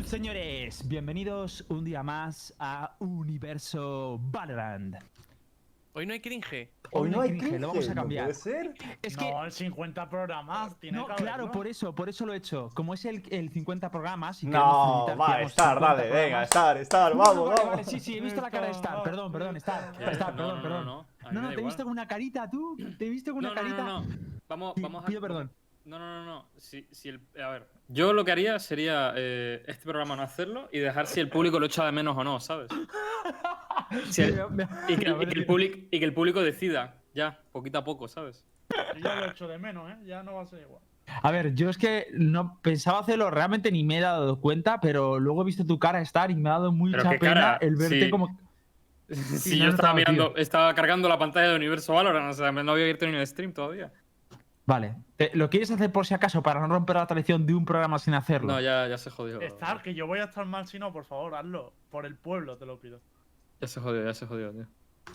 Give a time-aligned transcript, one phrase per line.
[0.00, 0.88] Hello, señores.
[0.88, 4.96] Bienvenidos un día más a Universo Valorant.
[5.92, 6.70] Hoy no hay cringe.
[6.92, 8.24] Hoy no hay cringe, lo vamos a ¿no cambiar.
[8.24, 8.74] puede ser?
[9.02, 11.52] Es que No, el 50 programas tiene no, que claro, haberlo.
[11.52, 12.70] por eso, por eso lo he hecho.
[12.72, 16.44] Como es el, el 50 programas y No, va, Star, 50 dale, venga, programas.
[16.48, 17.70] Star, Star, No, vamos, vale, vamos.
[17.76, 19.02] vale, sí, sí, he visto la cara de Star.
[19.02, 19.94] Perdón, perdón, Star.
[20.00, 20.86] Star, No, perdón, no, perdón.
[20.86, 21.30] no, no.
[21.30, 22.74] No, no, te he visto con una carita, tú.
[22.98, 23.92] Te he visto con No, una no, no, carita.
[23.92, 24.30] no, no.
[24.48, 25.06] Vamos, vamos a.
[25.06, 25.52] Pido perdón.
[25.84, 26.46] No, no, no, no.
[26.56, 30.68] Si, si el, a ver, yo lo que haría sería eh, este programa no hacerlo
[30.72, 32.68] y dejar si el público lo echa de menos o no, ¿sabes?
[34.10, 34.40] Si el-
[34.88, 38.46] y, que, y el público, y que el público decida, ya, poquito a poco, ¿sabes?
[38.94, 39.96] Yo ya lo echo de menos, ¿eh?
[40.06, 40.80] Ya no va a ser igual.
[41.22, 45.18] A ver, yo es que no pensaba hacerlo, realmente ni me he dado cuenta, pero
[45.18, 48.04] luego he visto tu cara Star y me ha dado mucha pena cara, el verte
[48.04, 48.10] sí.
[48.10, 48.38] como.
[49.10, 50.36] Si no yo estaba mirando, tío.
[50.36, 53.52] estaba cargando la pantalla de Universo Valorant, o sea, no había abierto ni el stream
[53.52, 53.92] todavía.
[54.70, 54.94] Vale.
[55.16, 57.98] ¿Te- ¿Lo quieres hacer por si acaso para no romper la tradición de un programa
[57.98, 58.52] sin hacerlo?
[58.52, 59.40] No, ya, ya se jodió.
[59.40, 61.72] Estar, que yo voy a estar mal si no, por favor, hazlo.
[61.90, 63.00] Por el pueblo, te lo pido.
[63.60, 64.66] Ya se jodió, ya se jodió, tío.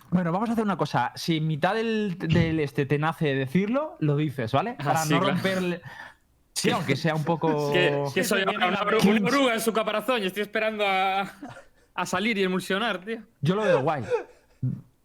[0.09, 1.13] Bueno, vamos a hacer una cosa.
[1.15, 4.75] Si en mitad del, del este te nace decirlo, lo dices, ¿vale?
[4.79, 5.35] Ah, Para sí, no claro.
[5.35, 5.81] romper.
[6.51, 7.71] Sí, aunque sea un poco.
[8.13, 11.31] Que, soy una, una oruga en su caparazón y estoy esperando a,
[11.93, 13.19] a salir y emulsionar, tío.
[13.39, 14.03] Yo lo veo guay.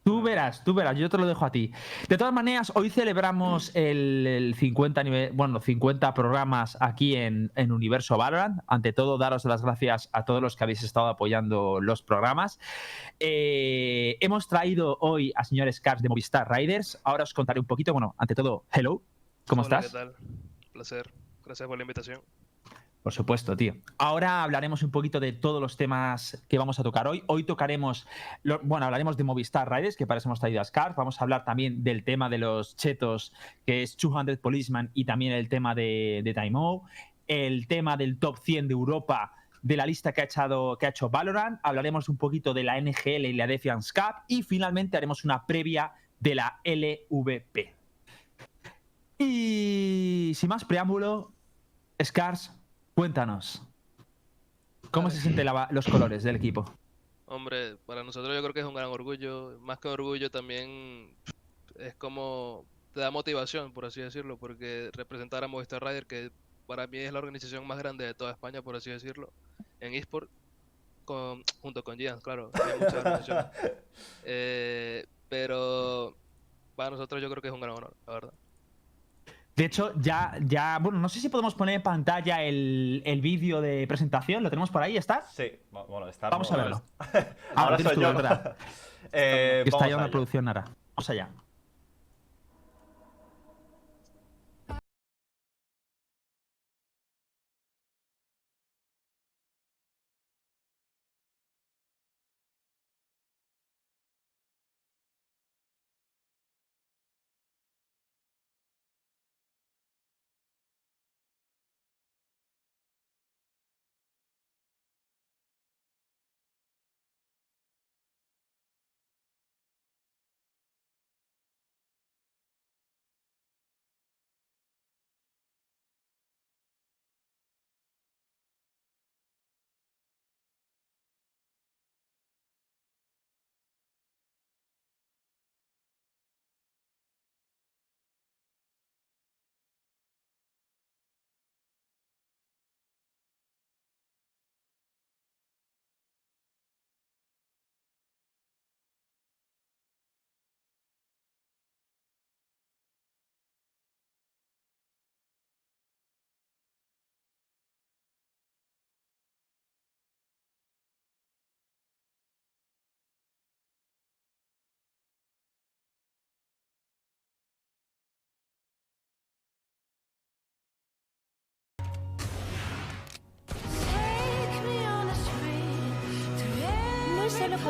[0.02, 1.72] Tú verás, tú verás, yo te lo dejo a ti.
[2.08, 7.70] De todas maneras, hoy celebramos el, el 50 nive- bueno, 50 programas aquí en, en
[7.70, 8.60] Universo Valorant.
[8.66, 12.58] Ante todo, daros las gracias a todos los que habéis estado apoyando los programas.
[13.18, 16.98] Eh, hemos traído hoy a señores Cars de Movistar Riders.
[17.04, 17.92] Ahora os contaré un poquito.
[17.92, 19.02] Bueno, ante todo, hello.
[19.46, 19.92] ¿Cómo Hola, estás?
[19.92, 20.14] ¿Qué tal?
[20.72, 21.12] Placer.
[21.44, 22.20] Gracias por la invitación.
[23.02, 23.76] Por supuesto, tío.
[23.96, 27.22] Ahora hablaremos un poquito de todos los temas que vamos a tocar hoy.
[27.28, 28.06] Hoy tocaremos,
[28.42, 30.94] lo- bueno, hablaremos de Movistar Riders, que para eso hemos traído a Scar.
[30.96, 33.32] Vamos a hablar también del tema de los chetos,
[33.64, 36.58] que es 200 Policeman, y también el tema de, de Time
[37.26, 40.90] el tema del top 100 de Europa, de la lista que ha, echado, que ha
[40.90, 41.58] hecho Valorant.
[41.62, 44.16] Hablaremos un poquito de la NGL y la Defiance Cup.
[44.28, 47.74] Y finalmente haremos una previa de la LVP.
[49.18, 51.32] Y sin más preámbulo,
[52.02, 52.52] Scars,
[53.00, 53.62] cuéntanos.
[54.90, 56.70] ¿Cómo se sienten los colores del equipo?
[57.24, 59.58] Hombre, para nosotros yo creo que es un gran orgullo.
[59.60, 61.16] Más que orgullo también
[61.76, 66.30] es como te da motivación, por así decirlo, porque representar a Movistar Rider, que
[66.66, 69.32] para mí es la organización más grande de toda España, por así decirlo,
[69.80, 70.28] en eSport,
[71.06, 72.80] con, junto con Giants, claro, hay.
[74.24, 76.14] Eh, pero
[76.76, 78.34] para nosotros yo creo que es un gran honor, la verdad.
[79.60, 83.60] De hecho, ya, ya, bueno, no sé si podemos poner en pantalla el, el vídeo
[83.60, 84.42] de presentación.
[84.42, 84.96] ¿Lo tenemos por ahí?
[84.96, 85.26] ¿Está?
[85.30, 86.30] Sí, bueno, Star.
[86.30, 86.82] Vamos no, a verlo.
[87.54, 88.22] Ahora tienes soy tú, yo.
[89.12, 90.10] Eh, está ya una allá.
[90.12, 90.64] producción ahora.
[90.94, 91.28] Vamos allá.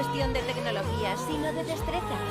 [0.01, 2.30] Cuestión de tecnología, sino de destreza.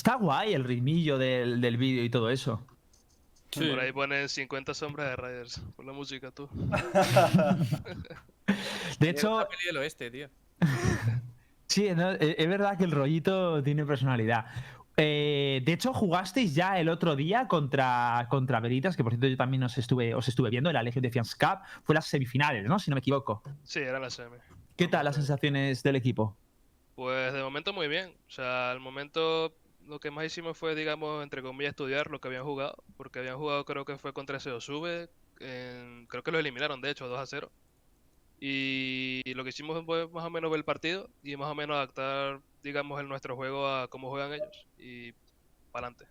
[0.00, 2.66] Está guay el ritmillo del, del vídeo y todo eso.
[3.50, 3.68] Sí.
[3.68, 5.60] Por ahí ponen 50 sombras de Riders.
[5.76, 6.48] Por la música, tú.
[8.98, 10.28] De hecho, peli del oeste, tío.
[11.66, 14.46] Sí, no, e- es verdad que el rollito tiene personalidad.
[14.96, 19.36] Eh, de hecho, jugasteis ya el otro día contra, contra Veritas, que por cierto yo
[19.36, 21.58] también os estuve, os estuve viendo, la Legion Defense Cup.
[21.84, 22.78] Fue las semifinales, ¿no?
[22.78, 23.42] Si no me equivoco.
[23.64, 24.38] Sí, era la semi.
[24.76, 26.38] ¿Qué tal las sensaciones del equipo?
[26.96, 28.14] Pues de momento muy bien.
[28.26, 29.54] O sea, al momento
[29.90, 32.84] lo que más hicimos fue, digamos, entre comillas, estudiar lo que habían jugado.
[32.96, 35.10] Porque habían jugado, creo que fue contra SEO Sube.
[35.40, 37.52] en- creo que lo eliminaron, de hecho, 2 a 0.
[38.38, 41.76] Y lo que hicimos fue más o menos ver el partido y más o menos
[41.76, 44.68] adaptar, digamos, el nuestro juego a cómo juegan ellos.
[44.78, 45.12] Y
[45.72, 46.06] para adelante.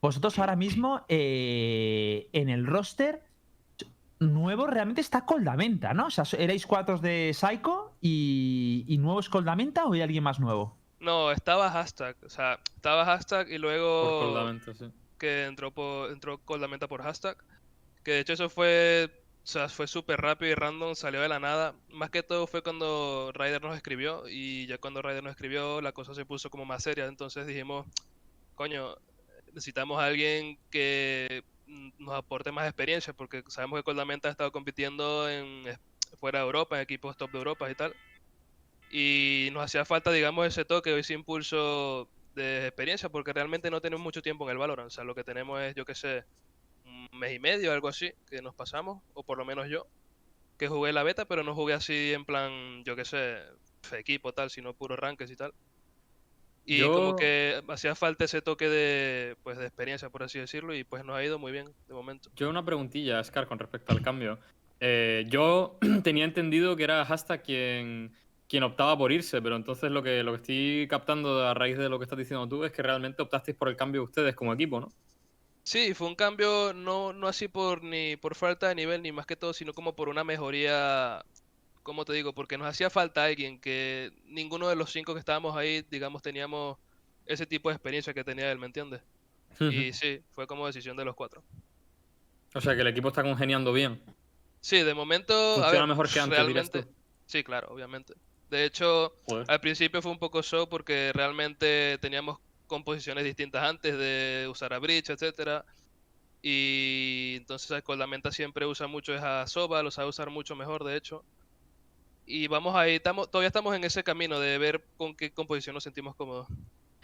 [0.00, 3.22] Vosotros ahora mismo eh, en el roster
[4.20, 6.06] nuevo realmente está Coldamenta, ¿no?
[6.06, 10.40] O sea, erais cuatro de Psycho y, y nuevo es Coldamenta o hay alguien más
[10.40, 10.77] nuevo?
[11.00, 12.16] No, estaba hashtag.
[12.24, 14.92] O sea, estaba hashtag y Por luego Coldamenta, sí.
[15.18, 17.36] que entró por, entró meta por hashtag.
[18.02, 19.10] Que de hecho eso fue,
[19.44, 21.74] o sea, fue súper rápido y random, salió de la nada.
[21.90, 25.92] Más que todo fue cuando Ryder nos escribió y ya cuando Ryder nos escribió la
[25.92, 27.06] cosa se puso como más seria.
[27.06, 27.86] Entonces dijimos,
[28.54, 28.96] coño,
[29.52, 31.44] necesitamos a alguien que
[31.98, 35.64] nos aporte más experiencia porque sabemos que Coldamenta ha estado compitiendo en
[36.18, 37.94] fuera de Europa, en equipos top de Europa y tal.
[38.90, 44.02] Y nos hacía falta, digamos, ese toque, ese impulso de experiencia, porque realmente no tenemos
[44.02, 44.88] mucho tiempo en el Valorant.
[44.88, 46.24] O sea, lo que tenemos es, yo qué sé,
[46.84, 49.86] un mes y medio, algo así, que nos pasamos, o por lo menos yo,
[50.56, 53.38] que jugué la beta, pero no jugué así en plan, yo qué sé,
[53.92, 55.52] equipo tal, sino puro rankings y tal.
[56.70, 60.84] Y como que hacía falta ese toque de, pues, de experiencia, por así decirlo, y
[60.84, 62.30] pues nos ha ido muy bien de momento.
[62.36, 64.38] Yo una preguntilla, Scar, con respecto al cambio.
[64.80, 68.12] Eh, yo tenía entendido que era Hasta quien,
[68.48, 71.88] quien optaba por irse, pero entonces lo que, lo que estoy captando a raíz de
[71.88, 74.80] lo que estás diciendo tú es que realmente optasteis por el cambio ustedes como equipo,
[74.80, 74.88] ¿no?
[75.62, 79.26] Sí, fue un cambio no, no así por ni por falta de nivel ni más
[79.26, 81.22] que todo, sino como por una mejoría,
[81.82, 85.56] como te digo, porque nos hacía falta alguien que ninguno de los cinco que estábamos
[85.56, 86.78] ahí, digamos, teníamos
[87.26, 89.02] ese tipo de experiencia que tenía él, ¿me entiendes?
[89.60, 91.42] Y sí, fue como decisión de los cuatro.
[92.54, 94.00] O sea que el equipo está congeniando bien.
[94.60, 96.88] Sí, de momento, a Funciona ver, mejor que antes, realmente, tú.
[97.26, 98.14] sí, claro, obviamente.
[98.50, 99.50] De hecho, Joder.
[99.50, 104.78] al principio fue un poco show porque realmente teníamos composiciones distintas antes de usar a
[104.78, 105.64] Bridge, etcétera.
[106.40, 111.24] Y entonces Coldamenta siempre usa mucho esa Soba, lo sabe usar mucho mejor, de hecho.
[112.26, 115.84] Y vamos ahí, estamos, todavía estamos en ese camino de ver con qué composición nos
[115.84, 116.46] sentimos cómodos.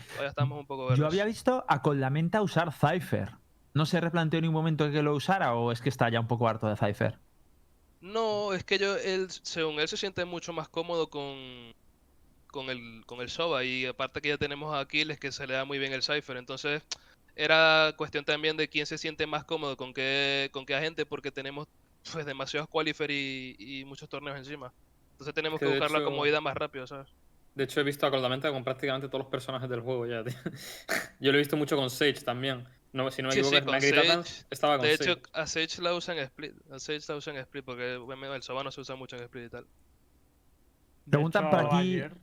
[0.09, 3.33] Todavía estamos un poco Yo había visto a Coldamenta usar Cypher.
[3.73, 6.29] ¿No se replanteó en ningún momento que lo usara o es que está ya un
[6.29, 7.19] poco harto de Cypher?
[8.05, 11.73] No, es que yo, él, según él se siente mucho más cómodo con,
[12.49, 15.55] con el, con el Soba y aparte que ya tenemos a Aquiles que se le
[15.55, 16.83] da muy bien el Cypher, entonces
[17.35, 21.31] era cuestión también de quién se siente más cómodo con qué, con qué agente porque
[21.31, 21.67] tenemos
[22.13, 24.71] pues demasiados qualifier y, y muchos torneos encima.
[25.13, 27.09] Entonces tenemos Que buscar la comodidad más rápido, ¿sabes?
[27.55, 30.35] De hecho, he visto a Coldamenta con prácticamente todos los personajes del juego ya, tío.
[31.21, 32.67] Yo lo he visto mucho con Sage también.
[32.95, 33.81] No, si no me Sí, equivoco, sí, con
[34.23, 34.47] Sage.
[34.51, 35.11] estaba con De Sage.
[35.11, 36.53] hecho, a Sage la usan en Split.
[36.71, 39.47] A Sage la usan en Split porque el Soba no se usa mucho en Split
[39.47, 39.67] y tal.
[41.11, 42.17] Preguntan por aquí- ayer-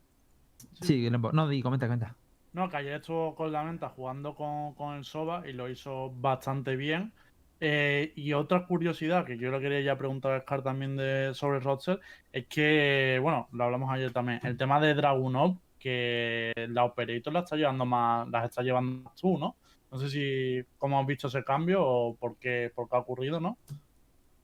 [0.81, 2.15] Sí, no, di, comenta, comenta.
[2.53, 6.11] No, que ayer estuvo con la menta jugando con, con el Soba y lo hizo
[6.11, 7.13] bastante bien.
[7.59, 11.59] Eh, y otra curiosidad que yo le quería ya preguntar a Scar también de, sobre
[11.59, 11.99] Roster
[12.31, 17.41] es que, bueno, lo hablamos ayer también, el tema de Dragunov, que la Operator la
[17.41, 19.57] está llevando más, las está llevando más tú, ¿no?
[19.91, 23.57] No sé si cómo has visto ese cambio o por qué, ha ocurrido, ¿no?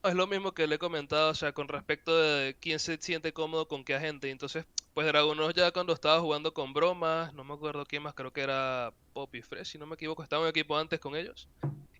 [0.03, 3.33] Es lo mismo que le he comentado, o sea, con respecto de quién se siente
[3.33, 4.29] cómodo con qué agente.
[4.29, 8.31] Entonces, pues Dragunos ya cuando estaba jugando con bromas, no me acuerdo quién más, creo
[8.31, 11.47] que era Poppy Fresh, si no me equivoco, estaba en equipo antes con ellos.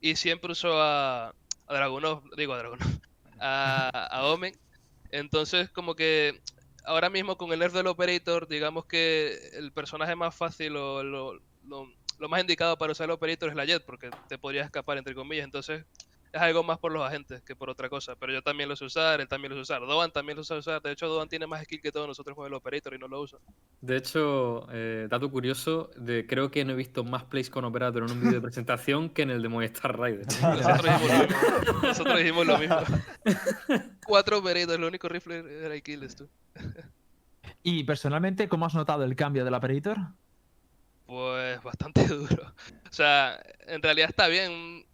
[0.01, 2.87] Y siempre usó a, a Dragunov, digo a Dragunov,
[3.39, 4.53] a, a Omen.
[5.11, 6.39] Entonces, como que
[6.87, 11.39] ahora mismo con el nerf del Operator, digamos que el personaje más fácil o lo,
[11.65, 11.87] lo,
[12.17, 15.13] lo más indicado para usar el Operator es la Jet, porque te podría escapar, entre
[15.13, 15.45] comillas.
[15.45, 15.85] Entonces,
[16.31, 18.15] es algo más por los agentes que por otra cosa.
[18.15, 19.81] Pero yo también lo sé usar, él también lo sé usar.
[19.81, 20.81] Doan también lo sabe usar.
[20.81, 23.21] De hecho, Doan tiene más skill que todos nosotros con el Operator y no lo
[23.21, 23.39] usa.
[23.81, 28.03] De hecho, eh, dato curioso, de, creo que no he visto más plays con Operator
[28.03, 30.25] en un vídeo de presentación que en el de Movistar Rider.
[30.41, 31.81] Nosotros dijimos lo mismo.
[31.81, 32.77] Nosotros dijimos lo mismo.
[34.05, 36.27] Cuatro Operators, el único rifle era Achilles, tú.
[37.63, 39.97] Y personalmente, ¿cómo has notado el cambio del Operator?
[41.07, 42.53] Pues bastante duro.
[42.89, 44.85] O sea, en realidad está bien.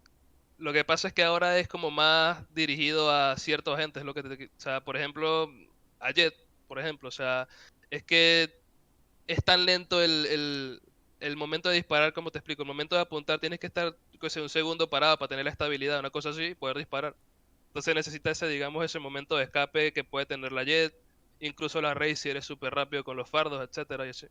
[0.58, 4.04] Lo que pasa es que ahora es como más dirigido a ciertos agentes.
[4.04, 5.50] Lo que te- o sea, por ejemplo,
[6.00, 6.34] a Jet,
[6.68, 7.08] por ejemplo.
[7.10, 7.48] O sea,
[7.90, 8.54] es que
[9.28, 10.82] es tan lento el, el,
[11.20, 12.62] el momento de disparar, como te explico.
[12.62, 13.96] El momento de apuntar tienes que estar
[14.30, 17.16] sé, un segundo parado para tener la estabilidad, una cosa así, poder disparar.
[17.68, 20.94] Entonces necesita ese, digamos, ese momento de escape que puede tener la Jet.
[21.40, 24.28] incluso la race si eres súper rápido con los fardos, etcétera, y así.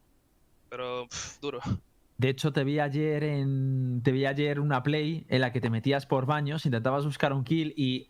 [0.69, 1.59] Pero pff, duro.
[2.17, 4.01] De hecho, te vi ayer en.
[4.03, 7.43] Te vi ayer una play en la que te metías por baños, intentabas buscar un
[7.43, 8.07] kill y.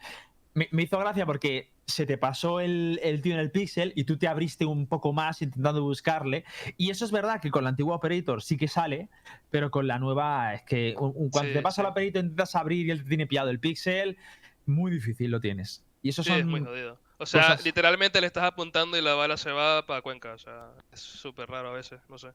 [0.56, 4.04] Me, me hizo gracia porque se te pasó el, el tío en el pixel y
[4.04, 6.46] tú te abriste un poco más intentando buscarle.
[6.78, 9.10] Y eso es verdad que con la antigua Operator sí que sale,
[9.50, 11.82] pero con la nueva es que un- un- cuando Sí, te pasa sí.
[11.82, 14.16] la Operator intentas abrir y él te tiene pillado el pixel,
[14.68, 15.84] muy difícil lo tienes.
[16.04, 17.00] Y eso Sí, son es muy jodido.
[17.24, 20.34] O sea, cosas- literalmente le estás apuntando y la bala se va para Cuenca.
[20.34, 22.30] O sea, es súper raro a veces, no sé.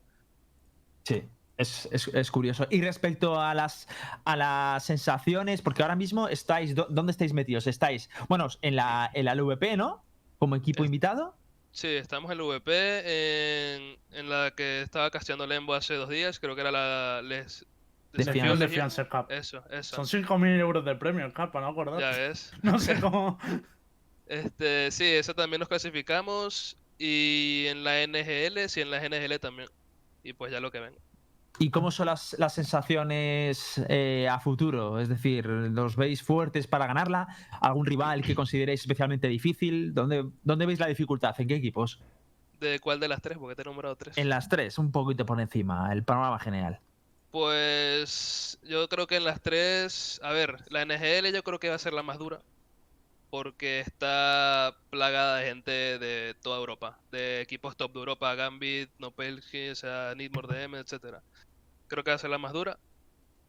[1.04, 1.23] Sí,
[1.57, 2.66] es, es- es curioso.
[2.71, 3.88] Y respecto a las,
[4.25, 7.66] a las sensaciones, porque ahora mismo estáis, ¿dó- ¿dónde estáis metidos?
[7.66, 10.04] Estáis, bueno, en la, en la LVP, ¿no?
[10.38, 11.35] Como equipo Es- invitado.
[11.71, 12.73] Sí, estamos en el VP,
[13.76, 17.64] en, en la que estaba casteando Lembo hace dos días, creo que era la Les...
[19.09, 19.26] Cup.
[19.30, 20.02] Eso, eso.
[20.02, 22.00] Son 5.000 euros de premio el Cup, ¿no acordás?
[22.00, 22.52] Ya ves.
[22.62, 23.38] No sé cómo.
[24.28, 26.76] Este, sí, esa también nos clasificamos.
[26.99, 29.68] Y en la NGL, sí, en la NGL también.
[30.23, 30.94] Y pues ya lo que ven.
[31.61, 35.00] ¿Y cómo son las, las sensaciones eh, a futuro?
[35.00, 37.26] Es decir, ¿los veis fuertes para ganarla?
[37.61, 39.92] ¿Algún rival que consideréis especialmente difícil?
[39.92, 41.35] ¿Dónde, dónde veis la dificultad?
[41.40, 42.00] ¿En qué equipos?
[42.61, 43.38] ¿De cuál de las tres?
[43.38, 44.16] Porque te he nombrado tres.
[44.18, 46.80] En las tres, un poquito por encima, el panorama general.
[47.30, 51.75] Pues yo creo que en las tres, a ver, la NGL yo creo que va
[51.75, 52.40] a ser la más dura,
[53.30, 59.70] porque está plagada de gente de toda Europa, de equipos top de Europa, Gambit, Nopelgi,
[59.70, 61.23] o sea, Need More DM, etcétera.
[61.88, 62.78] Creo que va a ser la más dura.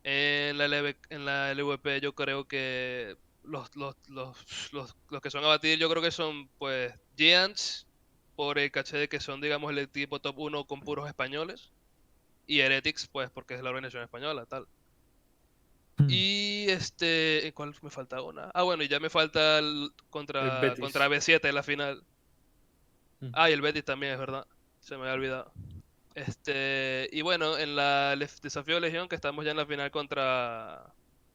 [0.04, 4.38] En la, LV en la LVP yo creo que los, los, los,
[4.72, 7.88] los, que son a yo creo que son pues Giants,
[8.36, 11.72] por el caché de que son digamos el equipo top 1 con puros españoles.
[12.48, 14.68] Y Heretics, pues porque es la organización española, tal.
[16.00, 16.08] Hmm.
[16.10, 18.50] Y este, ¿en ¿cuál me falta una?
[18.54, 22.04] Ah, bueno, y ya me falta el contra, El contra B7 en la final.
[23.20, 23.32] Mm.
[23.34, 24.48] Ah, y el Betis también, es verdad.
[24.80, 25.52] Se me había olvidado.
[26.16, 29.92] Este, y bueno, en la el desafío de Legión, que estamos ya en la final
[29.92, 30.94] contra.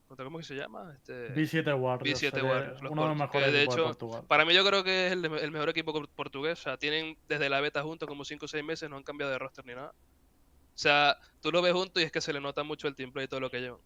[0.09, 0.93] contra ¿Cómo que se llama?
[0.95, 2.21] Este, B7 Warriors.
[2.23, 4.25] B7 sería Warriors, los Uno de los mejores de equipos de hecho, Portugal.
[4.27, 6.59] Para mí, yo creo que es el, de- el mejor equipo portugués.
[6.61, 9.31] O sea, tienen desde la beta juntos como 5 o 6 meses, no han cambiado
[9.33, 9.91] de roster ni nada.
[9.91, 13.27] O sea, tú lo ves juntos y es que se le nota mucho el teamplay
[13.27, 13.81] y todo lo que llevan.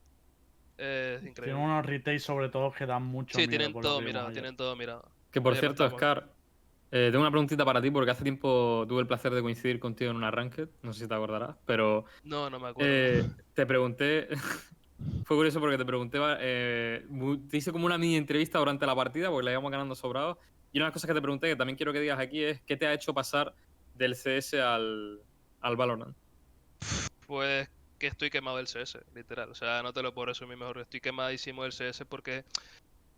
[0.78, 1.44] Es increíble.
[1.44, 3.50] Tienen unos retails sobre todo que dan mucho Sí, miedo.
[3.50, 5.11] tienen por todo mirado, tienen todo mirado.
[5.30, 5.90] Que por Oye, cierto.
[5.90, 6.32] Scar,
[6.90, 10.11] eh, tengo una preguntita para ti porque hace tiempo tuve el placer de coincidir contigo
[10.11, 12.90] en una ranked, no sé si te acordarás, pero No, no me acuerdo.
[12.92, 14.28] eh, te pregunté,
[15.25, 17.04] fue curioso porque te pregunté, eh,
[17.50, 20.38] te hice como una mini entrevista durante la partida porque la íbamos ganando sobrado
[20.73, 22.62] y una de las cosas que te pregunté que también quiero que digas aquí es
[22.62, 23.54] ¿qué te ha hecho pasar
[23.94, 25.20] del CS al,
[25.61, 26.16] al Valorant?
[27.26, 27.68] Pues
[27.99, 29.50] que estoy quemado del CS, literal.
[29.50, 30.78] O sea, no te lo puedo resumir mejor.
[30.78, 32.45] Estoy quemadísimo del CS porque,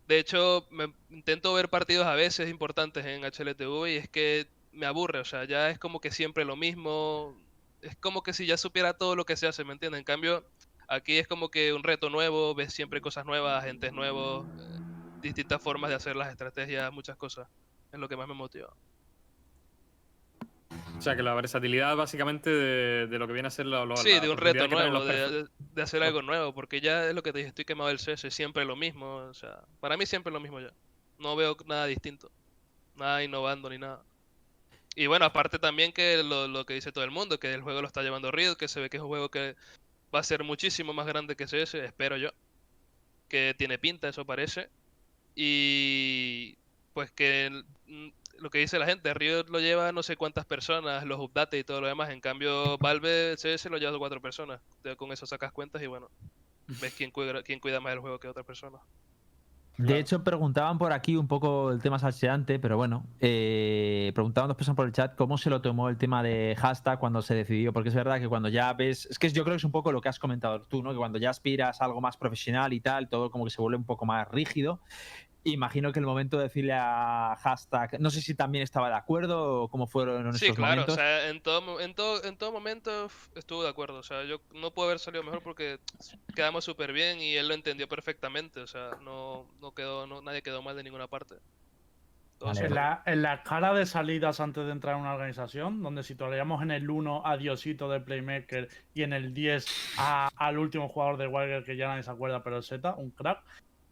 [0.07, 0.67] de hecho,
[1.09, 5.19] intento ver partidos a veces importantes en HLTV y es que me aburre.
[5.19, 7.37] O sea, ya es como que siempre lo mismo.
[7.81, 9.99] Es como que si ya supiera todo lo que se hace, ¿me entiendes?
[9.99, 10.45] En cambio,
[10.87, 14.79] aquí es como que un reto nuevo, ves siempre cosas nuevas, agentes nuevos, eh,
[15.21, 17.47] distintas formas de hacer las estrategias, muchas cosas.
[17.91, 18.73] Es lo que más me motiva.
[21.01, 23.97] O sea, que la versatilidad básicamente de, de lo que viene a ser lo, lo-
[23.97, 25.47] Sí, la de un reto nuevo, de,
[25.81, 28.35] hacer algo nuevo, porque ya es lo que te dije, estoy quemado del CS, es
[28.35, 30.71] siempre lo mismo, o sea, para mí siempre lo mismo ya.
[31.17, 32.29] No veo nada distinto,
[32.95, 34.03] nada innovando ni nada.
[34.95, 37.81] Y bueno, aparte también que lo, lo que dice todo el mundo, que el juego
[37.81, 39.55] lo está llevando Riot, que se ve que es un juego que
[40.13, 42.29] va a ser muchísimo más grande que CS, espero yo.
[43.27, 44.69] Que tiene pinta, eso parece.
[45.33, 46.57] Y
[46.93, 47.63] pues que
[48.41, 51.63] lo que dice la gente, Riot lo lleva no sé cuántas personas, los updates y
[51.63, 52.09] todo lo demás.
[52.09, 54.61] En cambio, Valve CS lo lleva cuatro personas.
[54.97, 56.09] Con eso sacas cuentas y bueno,
[56.81, 58.79] ves quién cuida, quién cuida más el juego que otra persona.
[59.77, 59.99] De Claro.
[60.01, 64.75] hecho, preguntaban por aquí un poco el tema salseante, pero bueno, eh, preguntaban dos personas
[64.75, 67.89] por el chat cómo se lo tomó el tema de hashtag cuando se decidió, porque
[67.89, 70.01] es verdad que cuando ya ves, es que yo creo que es un poco lo
[70.01, 70.91] que has comentado tú, ¿no?
[70.91, 73.77] Que cuando ya aspiras a algo más profesional y tal, todo como que se vuelve
[73.77, 74.81] un poco más rígido.
[75.43, 79.63] Imagino que el momento de decirle a hashtag, no sé si también estaba de acuerdo
[79.63, 80.93] o cómo fueron en Sí, esos claro, momentos.
[80.93, 83.97] o sea, en todo, en todo, en todo momento estuvo de acuerdo.
[83.97, 85.79] O sea, yo no puedo haber salido mejor porque
[86.35, 88.59] quedamos súper bien y él lo entendió perfectamente.
[88.59, 91.35] O sea, no, no quedó, no, nadie quedó mal de ninguna parte.
[92.39, 92.59] Vale.
[92.65, 96.61] En la, en la escala de salidas antes de entrar en una organización, donde situaríamos
[96.63, 99.65] en el 1 a Diosito de Playmaker y en el 10
[99.99, 103.11] a- al último jugador de Wildcard que ya nadie se acuerda, pero el Z, un
[103.11, 103.43] crack.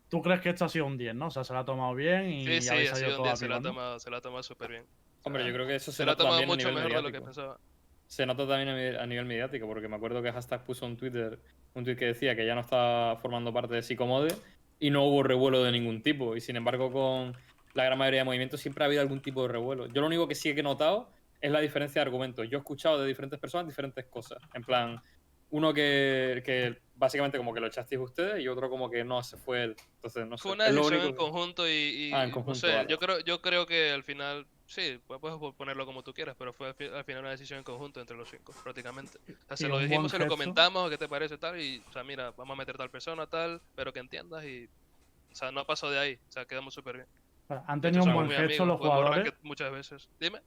[0.09, 1.27] ¿Tú crees que esto ha sido un 10, no?
[1.27, 3.23] O sea, se lo ha tomado bien y Sí, sí, ha salido sido un todo
[3.23, 4.85] día, a se lo ha tomado, se lo ha tomado súper bien.
[5.23, 7.21] Hombre, yo creo que eso se, Se lo ha tomado mucho mejor de lo que
[7.21, 7.59] pensaba.
[8.07, 11.39] Se nota también a nivel mediático, porque me acuerdo que Hashtag puso un Twitter,
[11.75, 14.35] un tweet que decía que ya no estaba formando parte de Psicomode
[14.79, 16.35] y no hubo revuelo de ningún tipo.
[16.35, 17.37] Y sin embargo, con
[17.75, 19.85] la gran mayoría de movimientos siempre ha habido algún tipo de revuelo.
[19.87, 22.49] Yo lo único que sí que he notado es la diferencia de argumentos.
[22.49, 24.39] Yo he escuchado de diferentes personas diferentes cosas.
[24.55, 25.01] En plan,
[25.51, 29.37] uno que, que básicamente como que lo echasteis ustedes y otro como que no, se
[29.37, 29.75] fue él.
[29.95, 30.43] Entonces, no sé.
[30.43, 32.89] Fue una decisión en único que- conjunto y, y- Ah, en no conjunto, sé, vale.
[32.89, 36.53] yo creo, yo creo que al final, sí, pu- puedes ponerlo como tú quieras, pero
[36.53, 39.17] fue al, fi- al final una decisión en conjunto entre los cinco, prácticamente.
[39.27, 41.59] O sea, se lo dijimos, se lo comentamos, ¿qué te parece tal?
[41.59, 44.65] Y, o sea, mira, vamos a meter tal persona, tal, pero que entiendas y,
[45.31, 47.07] o sea, no pasó de ahí, o sea, quedamos súper bien.
[47.65, 49.33] Han De hecho, tenido un buen gesto los jugadores.
[49.41, 50.09] muchas veces.
[50.19, 50.39] Dime.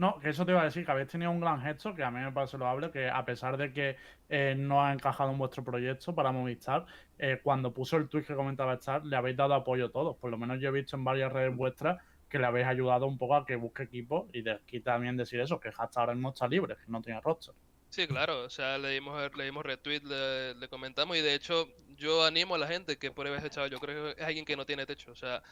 [0.00, 2.10] No, que eso te iba a decir, que habéis tenido un gran gesto, que a
[2.10, 3.96] mí me parece loable, que a pesar de que
[4.30, 6.86] eh, no ha encajado en vuestro proyecto para Movistar,
[7.18, 10.16] eh, cuando puso el tweet que comentaba Star, le habéis dado apoyo todos.
[10.16, 11.98] Por lo menos yo he visto en varias redes vuestras
[12.30, 15.38] que le habéis ayudado un poco a que busque equipo y de aquí también decir
[15.38, 17.54] eso, que hasta ahora no está libre, que no tiene roster.
[17.90, 22.24] Sí, claro, o sea, le dimos, le dimos retweet, le, comentamos y de hecho yo
[22.24, 24.64] animo a la gente que pruebe ese chaval, yo creo que es alguien que no
[24.64, 25.42] tiene techo, o sea,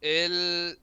[0.00, 0.78] él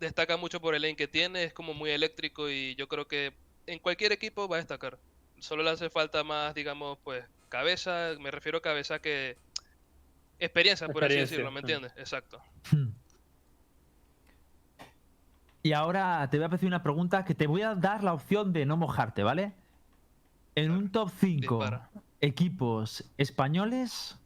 [0.00, 3.32] destaca mucho por el lane que tiene, es como muy eléctrico y yo creo que
[3.66, 4.98] en cualquier equipo va a destacar.
[5.38, 9.36] Solo le hace falta más, digamos, pues cabeza, me refiero a cabeza que
[10.38, 11.92] experiencia, por así decirlo, ¿me entiendes?
[11.96, 12.40] Exacto.
[15.62, 18.52] Y ahora te voy a hacer una pregunta que te voy a dar la opción
[18.52, 19.52] de no mojarte, ¿vale?
[20.54, 21.90] En un top 5 Dispara.
[22.20, 24.16] equipos españoles,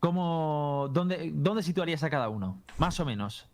[0.00, 2.62] ¿cómo, dónde, ¿dónde situarías a cada uno?
[2.78, 3.46] Más o menos.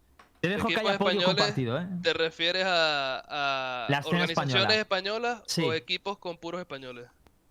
[0.45, 1.87] Te dejo que haya compartido, ¿eh?
[2.03, 4.75] ¿Te refieres a, a La organizaciones española.
[4.75, 5.63] españolas Sí.
[5.63, 7.07] o equipos con puros españoles?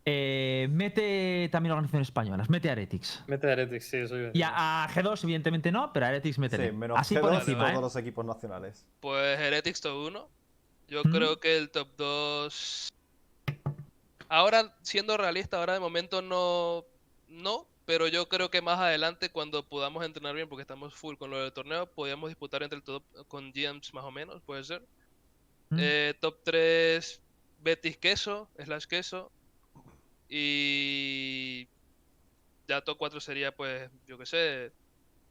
[0.05, 3.23] Eh, Mete también organizaciones españolas, mete a Heretics.
[3.25, 6.37] Mete a Heretics, sí, eso a Y a, a G2 evidentemente no, pero a Heretics
[6.37, 6.69] métele.
[6.69, 7.81] Sí, menos Así por G2 y encima, todos ¿eh?
[7.81, 8.85] los equipos nacionales.
[8.99, 10.29] Pues Heretics top 1.
[10.89, 11.11] Yo ¿Mm?
[11.11, 12.89] creo que el top 2.
[14.29, 16.85] Ahora, siendo realista, ahora de momento no.
[17.29, 21.29] No, pero yo creo que más adelante, cuando podamos entrenar bien, porque estamos full con
[21.29, 24.81] lo del torneo, podríamos disputar entre el top con GMs más o menos, puede ser.
[25.69, 25.77] ¿Mm?
[25.79, 27.21] Eh, top 3,
[27.59, 29.31] Betis Queso, slash Queso.
[30.29, 31.67] Y.
[32.67, 34.71] Ya top 4 sería, pues, yo qué sé,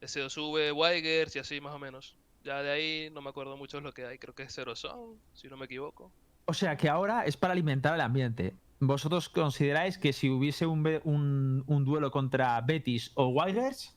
[0.01, 2.15] S2V, Weigers y así más o menos.
[2.43, 4.75] Ya de ahí no me acuerdo mucho de lo que hay, creo que es Zero
[4.75, 6.11] Zone, si no me equivoco.
[6.45, 8.53] O sea que ahora es para alimentar el ambiente.
[8.79, 13.95] ¿Vosotros consideráis que si hubiese un, un- un duelo contra Betis o Wilders,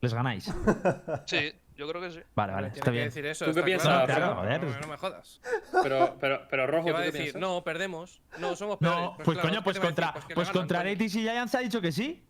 [0.00, 0.52] les ganáis?
[1.26, 2.20] Sí, yo creo que sí.
[2.34, 3.04] Vale, vale, está bien.
[3.06, 4.62] decir eso, ¿Tú qué piensas, claro, Claro, no, joder.
[4.64, 5.40] no, no me jodas.
[5.82, 7.20] Pero, pero, pero Rojo, ¿Qué ¿tú va a decir?
[7.22, 7.40] piensas?
[7.40, 8.20] No, perdemos.
[8.38, 8.98] No, somos peores.
[9.00, 10.82] No, pues, claro, coño, ¿qué pues contra, Pues pues ganan, contra.
[10.82, 12.24] Betis y Giants ha dicho que sí.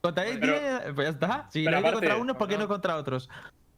[0.00, 1.48] Contra Betis, eh, pues ya está.
[1.50, 3.28] Si dicho aparte- contra unos, ¿por qué no contra otros?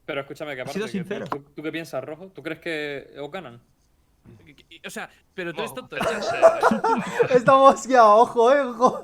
[0.05, 1.27] Pero escúchame, que Ha aparte, sido que- sincero.
[1.27, 2.29] ¿tú, tú qué piensas, Rojo?
[2.29, 3.61] ¿Tú crees que os ganan?
[4.87, 6.49] O sea, pero tú eres No, en serio,
[7.31, 8.61] Estamos ya, ojo, eh.
[8.61, 9.01] ojo.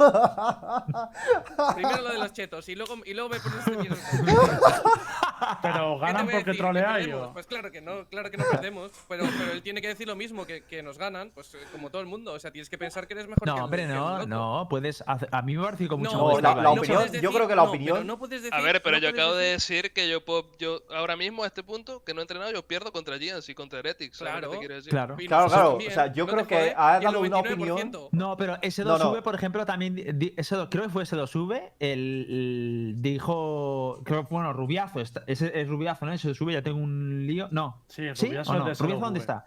[1.75, 3.95] Primero lo de los chetos y luego, y luego me pones este.
[5.63, 6.45] Pero ¿Qué te ganan porque?
[6.45, 7.09] ¿Que troleáis.
[7.33, 8.91] Pues claro que no, claro que no perdemos.
[9.09, 11.91] Pero, pero él tiene que decir lo mismo, que, que nos ganan, pues eh, como
[11.91, 12.33] todo el mundo.
[12.33, 14.07] O sea, tienes que pensar que eres mejor que No, el- hombre, que el no,
[14.15, 14.27] otro.
[14.27, 15.03] no, puedes.
[15.07, 17.65] hacer- A mí me ha parecido con mucha No, la- opinión- yo creo que la
[17.65, 20.25] no, opinión- no puedes decir, A ver, pero no yo acabo de decir- que yo
[20.25, 23.49] puedo, yo ahora mismo a este punto que no he entrenado, yo pierdo contra Giants
[23.49, 24.17] y contra Heretics.
[24.19, 24.91] ¿sabes lo que Claro, te quiero decir?
[24.91, 25.17] Claro.
[25.17, 27.99] Claro, claro, también, o sea, yo no creo que ha dado una 99%.
[27.99, 29.23] opinión- No, pero S2V, No, no.
[29.23, 29.95] por ejemplo, también.
[29.95, 31.73] di- di- S2, creo que fue S2V.
[31.81, 34.01] El, el- dijo.
[34.05, 35.01] Creo que, bueno, Rubiazo.
[35.01, 36.13] está- ese es Rubiazo, ¿no?
[36.13, 37.49] S2V, ya tengo un lío.
[37.51, 37.83] No.
[37.89, 38.27] Sí, ¿Sí?
[38.27, 38.87] Rubiazo ¿O es no?
[38.87, 39.47] ¿Rubiazo dónde está?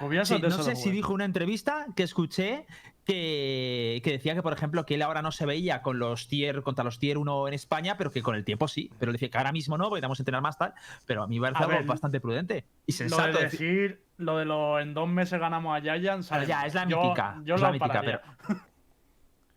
[0.00, 2.66] Rubiazo Sí, es no sé si dijo una entrevista que escuché
[3.04, 6.62] que, que decía que, por ejemplo, que él ahora no se veía con los tier
[6.62, 8.90] contra los tier 1 en España, pero que con el tiempo sí.
[8.98, 10.74] Pero decía que ahora mismo no, porque tenemos que entrenar más tal.
[11.06, 13.38] Pero a mí me parece algo ver, bastante prudente y Lo sensato.
[13.38, 16.28] de decir- lo de los en dos meses ganamos a Giants.
[16.30, 18.20] Pero ya, es la Yo- mítica, Yo, es lo la mítica, pararía.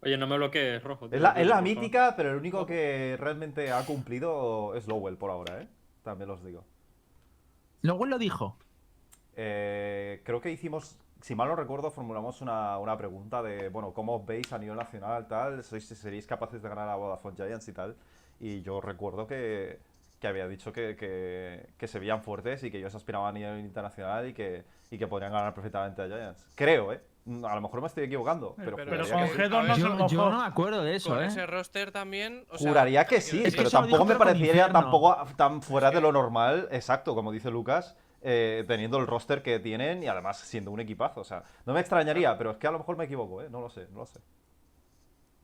[0.05, 1.07] Oye, no me bloquees, Rojo.
[1.11, 1.63] Es la, tío, es la favor.
[1.69, 5.67] mítica, pero el único que realmente ha cumplido es Lowell por ahora, ¿eh?
[6.03, 6.63] También os digo.
[7.81, 8.55] Él lo dijo.
[9.35, 14.17] Eh, creo que hicimos, si mal no recuerdo, formulamos una, una pregunta de, bueno, ¿cómo
[14.17, 15.63] os veis a nivel nacional, tal?
[15.63, 17.95] ¿Sois, ¿Seríais capaces de ganar a Vodafone Giants y tal?
[18.39, 19.79] Y yo recuerdo que,
[20.19, 23.59] que había dicho que, que, que se veían fuertes y que ellos aspiraban a nivel
[23.59, 26.47] internacional y que, y que podrían ganar perfectamente a Giants.
[26.55, 27.01] Creo, ¿eh?
[27.27, 29.49] A lo mejor me estoy equivocando, pero, pero Pero juraría con que sí.
[29.49, 31.27] G2 no se Yo, yo no me acuerdo de eso, Con ¿eh?
[31.27, 32.45] ese roster también.
[32.51, 35.89] O sea, Juraría que sí, decir- Es que pero tampoco me parecería tampoco tan fuera
[35.89, 40.38] de lo normal, exacto, como dice Lucas, eh, teniendo el roster que tienen y además
[40.38, 41.21] siendo un equipazo.
[41.21, 43.47] O sea, no me extrañaría, pero es que a lo mejor me equivoco, ¿eh?
[43.49, 44.19] No lo sé, no lo sé.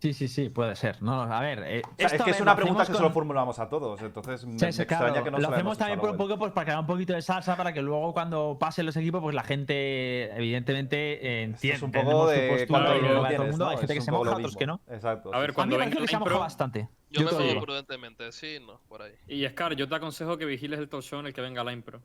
[0.02, 1.00] Sí, sí, sí, puede ser.
[1.04, 2.96] No, a ver, eh, O sea, esto, es que es una lo pregunta que con-
[2.98, 5.78] se lo formulamos a todos, entonces me, Sí, me sí, extraña que no lo hacemos
[5.78, 8.58] también por un poco pues, para crear un poquito de salsa para que luego cuando
[8.60, 12.94] pasen los equipos pues la gente evidentemente entienda es un poco de luego a todo
[12.96, 13.66] el tienes, mundo.
[13.66, 13.70] ¿no?
[13.72, 14.82] Hay gente Es que se moja, lo otros que no.
[14.90, 15.36] Exacto.
[15.36, 16.90] A ver, cuando a mí me que se moja bastante.
[17.12, 17.62] Yo, Yo me lo digo.
[17.62, 19.14] prudentemente, sí, no, por ahí.
[19.28, 22.02] Y Scar, yo te aconsejo que vigiles el en el que venga la impro.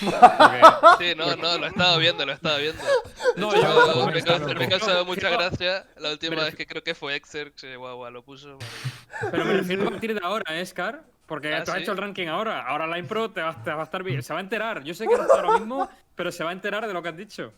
[0.00, 0.60] Porque-
[0.98, 2.82] Sí, no, no, lo estaba viendo, lo estaba viendo.
[3.36, 5.86] No, yo- me, causa- me causa mucha Pero- gracia.
[5.96, 8.58] La última pero- vez que creo que fue Exer, que guau, guau, lo puso.
[8.58, 8.66] madre
[9.30, 11.04] Pero me refiero a partir de ahora, ¿eh, Scar?
[11.26, 11.82] Porque Ah, tú has ¿sí?
[11.84, 12.62] hecho el ranking ahora.
[12.66, 14.22] Ahora la impro te va, te va a estar bien.
[14.22, 14.82] Se va a enterar.
[14.84, 17.08] Yo sé que no está ahora mismo, pero se va a enterar de lo que
[17.08, 17.52] has dicho.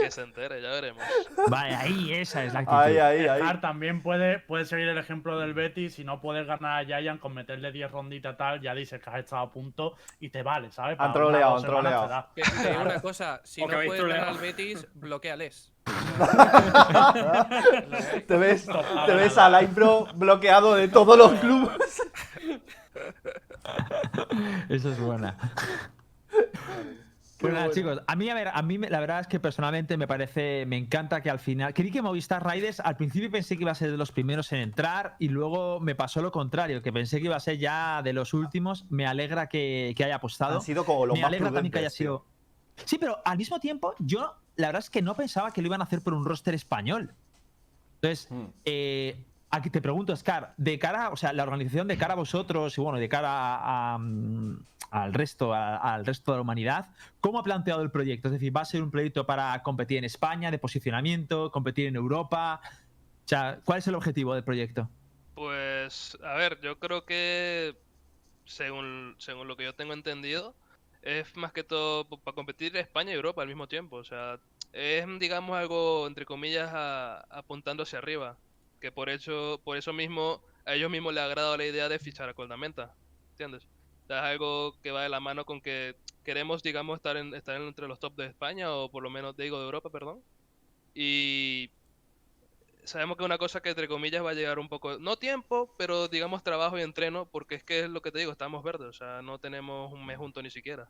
[0.00, 1.02] Que se entere, ya veremos.
[1.48, 2.78] Vale, ahí esa es la actitud.
[2.78, 3.60] Ahí, ahí, ahí.
[3.60, 5.94] También puede, puede seguir el ejemplo del Betis.
[5.94, 9.18] Si no puedes ganar a Giant con meterle 10 ronditas tal, ya dices que has
[9.18, 10.98] estado a punto y te vale, ¿sabes?
[11.00, 12.06] Han troleado, han troleado.
[12.06, 12.28] te da.
[12.34, 15.72] Que te digo una cosa, si no puedes ganar al Betis, bloqueales.
[18.28, 18.68] Te ves,
[19.06, 22.02] te ves a impro bloqueado de todos los clubes.
[24.68, 25.36] Eso es buena.
[27.42, 30.06] Pues nada, chicos, a mí, a ver, a mí la verdad es que personalmente me
[30.06, 33.72] parece, me encanta que al final, creí que Movistar Riders, al principio pensé que iba
[33.72, 37.18] a ser de los primeros en entrar y luego me pasó lo contrario, que pensé
[37.18, 38.86] que iba a ser ya de los últimos.
[38.90, 40.56] Me alegra que, que haya apostado.
[40.56, 42.24] Han sido como los me más alegra también que haya sido.
[42.84, 45.80] Sí, pero al mismo tiempo, yo la verdad es que no pensaba que lo iban
[45.80, 47.14] a hacer por un roster español.
[47.96, 48.46] Entonces, Hmm.
[48.64, 49.16] eh,
[49.52, 52.80] aquí te pregunto, Scar, de cara, o sea, la organización de cara a vosotros y
[52.80, 57.82] bueno, de cara a- mm, al resto, al resto de la humanidad, ¿cómo ha planteado
[57.82, 58.28] el proyecto?
[58.28, 61.96] Es decir, ¿va a ser un proyecto para competir en España, de posicionamiento, competir en
[61.96, 62.60] Europa?
[63.24, 64.88] O sea, ¿cuál es el objetivo del proyecto?
[65.34, 67.74] Pues, a ver, yo creo que,
[68.44, 70.54] según, según lo que yo tengo entendido,
[71.00, 73.96] es más que todo para competir España y Europa al mismo tiempo.
[73.96, 74.38] O sea,
[74.72, 76.70] es, digamos, algo, entre comillas,
[77.30, 78.36] apuntando hacia arriba.
[78.82, 82.00] Que por eso, por eso mismo, a ellos mismos les ha agradado la idea de
[82.00, 82.92] fichar a Coldamenta.
[83.30, 83.68] ¿Entiendes?
[84.08, 87.86] Es algo que va de la mano con que queremos, digamos, estar, en, estar entre
[87.86, 90.20] los top de España, o por lo menos, digo, de Europa, perdón.
[90.96, 91.70] Y
[92.82, 95.72] sabemos que es una cosa que entre comillas va a llegar un poco, no tiempo,
[95.78, 98.88] pero digamos trabajo y entreno, porque es que es lo que te digo, estamos verdes,
[98.88, 100.88] o sea, no tenemos un mes juntos ni siquiera.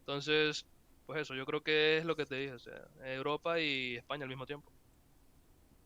[0.00, 0.66] Entonces,
[1.06, 4.24] pues eso, yo creo que es lo que te dije, o sea, Europa y España
[4.24, 4.70] al mismo tiempo.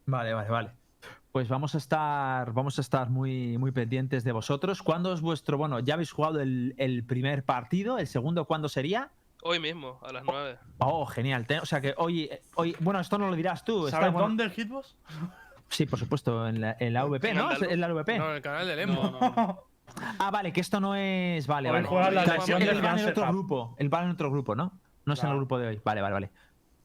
[0.07, 0.88] Vale, vale, vale.
[1.33, 4.83] Pues vamos a estar, vamos a estar muy, muy pendientes de vosotros.
[4.83, 7.99] ¿Cuándo es vuestro, bueno, ya habéis jugado el, el primer partido?
[7.99, 9.11] ¿El segundo cuándo sería?
[9.43, 10.59] Hoy mismo, a las 9.
[10.79, 11.47] Oh, genial.
[11.63, 13.87] O sea que hoy, hoy, bueno, esto no lo dirás tú.
[13.87, 14.97] está ¿Sabes bueno- dónde el Hitbox?
[15.71, 17.51] Sí, por supuesto, en la, en la VP, En ¿no?
[17.53, 18.19] En la VP.
[18.19, 19.03] No, en el canal de Lembo.
[19.03, 19.63] No, no, no.
[20.19, 21.47] Ah, vale, que esto no es.
[21.47, 21.87] Vale, vale.
[21.87, 23.75] el, el va en Fiance otro grupo.
[23.79, 24.73] El va en otro grupo, ¿no?
[25.05, 25.81] No es en el grupo de hoy.
[25.85, 26.31] Vale, vale, vale.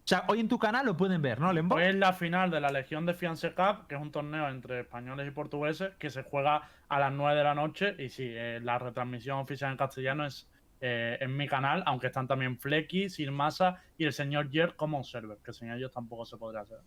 [0.03, 1.75] O sea, hoy en tu canal lo pueden ver, ¿no, Lembo?
[1.75, 4.81] Hoy es la final de la Legión de Fiance Cup, que es un torneo entre
[4.81, 7.95] españoles y portugueses que se juega a las 9 de la noche.
[7.97, 10.49] Y sí, eh, la retransmisión oficial en castellano es
[10.81, 15.37] eh, en mi canal, aunque están también Flecky, Silmasa y el señor Jer como observer,
[15.37, 16.79] que sin ellos tampoco se podría hacer.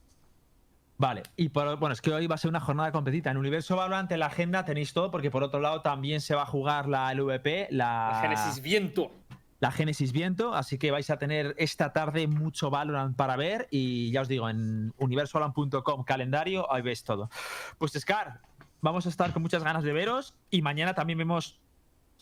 [0.99, 3.31] Vale, y por, bueno, es que hoy va a ser una jornada competita.
[3.31, 6.43] En Universo Valorant en la agenda tenéis todo, porque por otro lado también se va
[6.43, 9.11] a jugar la LVP, la, La Genesis Viento.
[9.59, 14.11] La Genesis Viento, así que vais a tener esta tarde mucho Valorant para ver y
[14.11, 17.31] ya os digo, en universovalorant.com calendario, ahí veis todo.
[17.79, 18.41] Pues Scar,
[18.83, 21.59] vamos a estar con muchas ganas de veros y mañana también vemos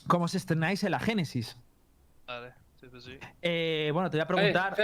[0.06, 1.58] cómo se estrenáis en la Genesis.
[2.26, 3.18] Vale, sí, pues sí.
[3.42, 4.76] Eh, bueno, te voy a Eh, preguntar...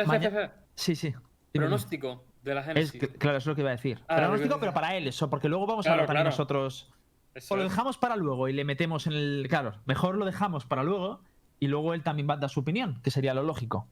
[0.74, 1.14] Sí, sí.
[1.52, 3.00] Pronóstico de la Es, Genesis.
[3.00, 4.00] que- claro, eso es lo que iba a decir.
[4.08, 6.30] Ah, Pronóstico, pero para él, eso, porque luego vamos a hablar también claro.
[6.36, 6.90] nosotros.
[7.34, 7.70] Eso O lo es.
[7.70, 9.46] dejamos para luego y le metemos en el.
[9.48, 11.20] Claro, mejor lo dejamos para luego
[11.61, 13.87] y luego él también va a dar su opinión, que sería lo lógico.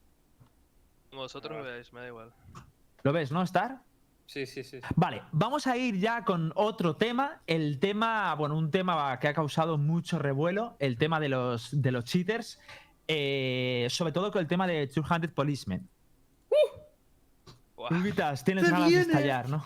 [1.10, 2.32] Como vosotros veáis, me da igual.
[3.02, 3.82] ¿Lo ves, no, Star?
[4.26, 4.80] Sí, sí, sí.
[4.96, 7.40] Vale, vamos a ir ya con otro tema.
[7.46, 11.92] El tema, bueno, un tema que ha causado mucho revuelo, el tema de los, de
[11.92, 12.58] los cheaters,
[13.06, 15.88] eh, sobre todo con el tema de 200 Policemen.
[17.90, 19.64] Lubitas, tienes ganas de estallar, ¿no?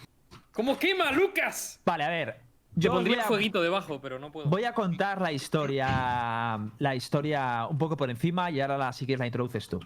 [0.52, 1.80] ¿Cómo quema, Lucas?
[1.84, 2.40] Vale, a ver.
[2.74, 4.48] Yo Yo pondría a- fueguito debajo, pero no puedo.
[4.48, 9.04] Voy a contar la historia, la historia un poco por encima y ahora la, si
[9.04, 9.80] quieres la introduces tú.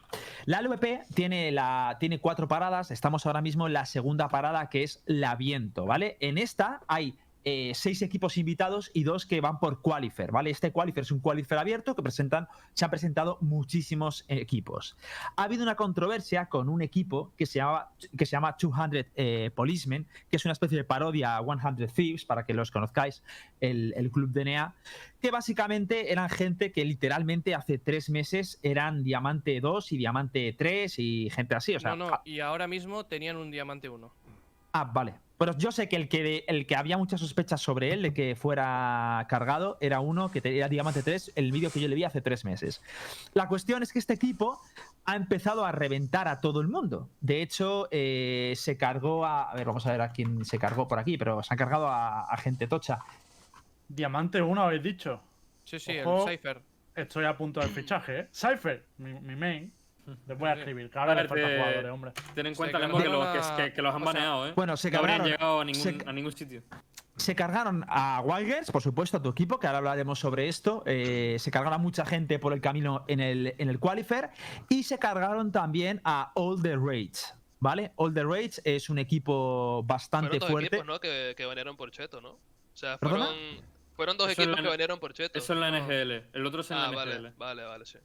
[0.44, 4.83] La LVP tiene, la, tiene cuatro paradas, estamos ahora mismo en la segunda parada que
[4.85, 6.16] es la Viento, ¿vale?
[6.20, 7.14] En esta hay
[7.49, 10.51] eh, seis equipos invitados y dos que van por Qualifier, ¿vale?
[10.51, 14.97] Este Qualifier es un Qualifier abierto que presentan, se han presentado muchísimos equipos.
[15.37, 19.53] Ha habido una controversia con un equipo que se llama, que se llama 200 eh,
[19.55, 23.23] Policemen, que es una especie de parodia a 100 Thieves, para que los conozcáis,
[23.61, 24.75] el, el club DNA,
[25.23, 30.99] que básicamente eran gente que literalmente hace tres meses eran Diamante 2 y Diamante 3
[30.99, 31.77] y gente así.
[31.77, 34.13] O sea, no, no, y ahora mismo tenían un diamante 1.
[34.73, 35.26] Ah, vale.
[35.38, 38.37] Pero yo sé que el que, el que había muchas sospechas sobre él de que
[38.37, 42.22] fuera cargado era uno que tenía Diamante 3, el vídeo que yo le vi hace
[42.22, 42.83] tres meses.
[43.35, 44.61] La cuestión es que este equipo
[45.05, 47.11] ha empezado a reventar a todo el mundo.
[47.20, 49.51] De hecho, eh, se cargó a.
[49.51, 51.88] A ver, vamos a ver a quién se cargó por aquí, pero se han cargado
[51.88, 53.01] a, a gente tocha.
[53.88, 55.20] Diamante 1 habéis dicho.
[55.64, 56.29] Sí, sí, Ojo.
[56.29, 56.62] el Cypher.
[56.94, 58.29] Estoy a punto del fichaje, ¿eh?
[58.33, 59.72] Cypher, mi, mi main.
[60.27, 62.12] Les voy a escribir, que ahora A le ver, faltan te- jugadores, hombre.
[62.35, 64.05] Ten en Se cuenta, Lemo, que, cargaron los- que, a- que- que los han o
[64.05, 64.53] sea, baneado, ¿eh?
[64.57, 66.62] Bueno, se no habrían llegado a ningún, se- a ningún sitio.
[67.16, 70.83] Se cargaron a Wildgers, por supuesto, a tu equipo, que ahora hablaremos sobre esto.
[70.87, 74.31] eh, se cargaron a mucha gente por el camino en el, en el Qualifier.
[74.69, 77.35] Y se cargaron también a All the Rage.
[77.59, 77.92] ¿Vale?
[77.97, 80.66] All the Rage es un equipo bastante Fueron dos fuerte.
[80.77, 81.01] equipos, ¿no?
[81.01, 82.33] Que, que banearon por Cheto, ¿no?
[82.33, 82.38] O
[82.75, 83.27] sea, fueron,
[83.95, 85.38] fueron dos Eso equipos la- que banearon por Cheto.
[85.38, 85.71] Eso en la.
[85.71, 86.25] NGL.
[86.35, 87.33] El otro es en Ah, la vale, NGL.
[87.38, 87.99] vale, vale, sí.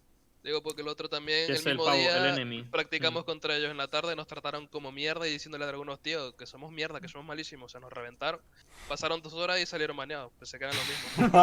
[0.44, 3.26] Digo, porque el otro también, el es el mismo pavo, día, el practicamos Mm.
[3.26, 6.48] contra ellos en la tarde, nos trataron como mierda y diciéndole a algunos tíos que
[6.48, 8.42] somos mierda, que somos malísimos, o sea, nos reventaron.
[8.88, 11.42] Pasaron dos horas y salieron baneados, pensé que eran lo mismo.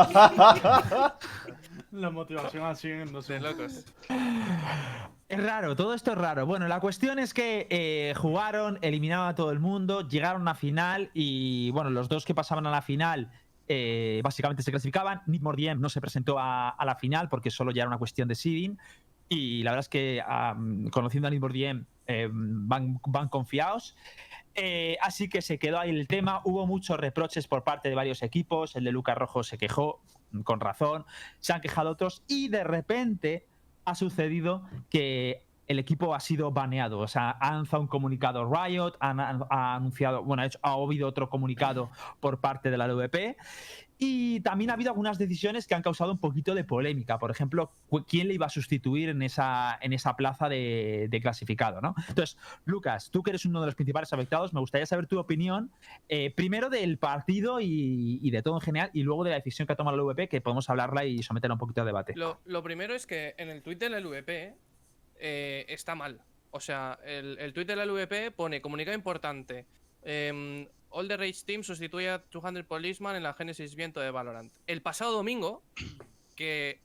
[1.92, 3.38] La motivación así, no sé.
[3.40, 3.84] Locos.
[5.28, 6.46] Es raro, todo esto es raro.
[6.46, 11.10] Bueno, la cuestión es que eh, jugaron, eliminaron a todo el mundo, llegaron a final
[11.14, 13.30] y, bueno, los dos que pasaban a la final
[13.68, 15.20] eh, básicamente se clasificaban.
[15.26, 18.34] Need More no se presentó a, la final porque solo ya era una cuestión de
[18.34, 18.78] seeding.
[19.28, 20.22] Y la verdad es que,
[20.90, 23.94] conociendo a Need eh, van, van confiados.
[24.54, 26.40] Eh, así que se quedó ahí el tema.
[26.44, 28.74] Hubo muchos reproches por parte de varios equipos.
[28.74, 30.02] El de Lucas Rojo se quejó,
[30.44, 31.04] con razón.
[31.38, 32.22] Se han quejado otros.
[32.26, 33.46] Y de repente
[33.84, 36.98] ha sucedido que el equipo ha sido baneado.
[36.98, 42.40] O sea, ha lanzado un comunicado Riot, ha, anunciado, bueno, ha, habido otro comunicado por
[42.40, 43.36] parte de la LVP.
[44.00, 47.18] Y también ha habido algunas decisiones que han causado un poquito de polémica.
[47.18, 47.72] Por ejemplo,
[48.06, 51.96] quién le iba a sustituir en esa, en esa plaza de, de clasificado, ¿no?
[52.08, 55.72] Entonces, Lucas, tú que eres uno de los principales afectados, me gustaría saber tu opinión,
[56.08, 59.72] eh, primero del partido y, de todo en general, y luego de la decisión que
[59.72, 62.14] ha tomado la LVP, que podemos hablarla y someterla un poquito a debate.
[62.16, 64.54] Lo, primero es que en el tweet de la LVP
[65.18, 66.20] eh, está mal.
[66.50, 69.66] O sea, el, el tweet de la LVP pone comunicado importante.
[70.02, 74.50] em, All the Rage Team sustituye a 200 Policeman en la Genesis Viento de Valorant.
[74.66, 75.62] El pasado domingo,
[76.34, 76.80] que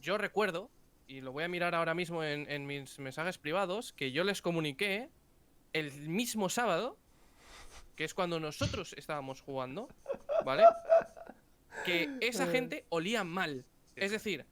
[0.00, 0.68] yo recuerdo,
[1.06, 4.42] y lo voy a mirar ahora mismo en, en mis mensajes privados, que yo les
[4.42, 5.08] comuniqué
[5.72, 6.96] el mismo sábado,
[7.94, 9.88] que es cuando nosotros estábamos jugando,
[10.44, 10.64] ¿vale?
[11.84, 13.64] Que esa gente olía mal.
[13.94, 14.46] Es decir,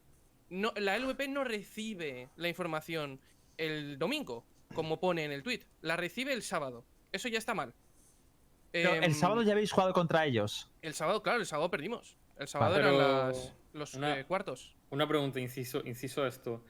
[0.55, 3.21] no, la LVP no recibe la información
[3.57, 5.61] el domingo, como pone en el tweet.
[5.83, 6.85] La recibe el sábado.
[7.13, 7.73] Eso ya está mal.
[8.73, 10.71] Pero el Em, sábado ya habéis jugado contra ellos.
[10.83, 12.17] El sábado, claro, el sábado perdimos.
[12.39, 14.75] El sábado Pero eran las- los una- eh, cuartos.
[14.91, 16.65] Una pregunta, inciso, inciso esto.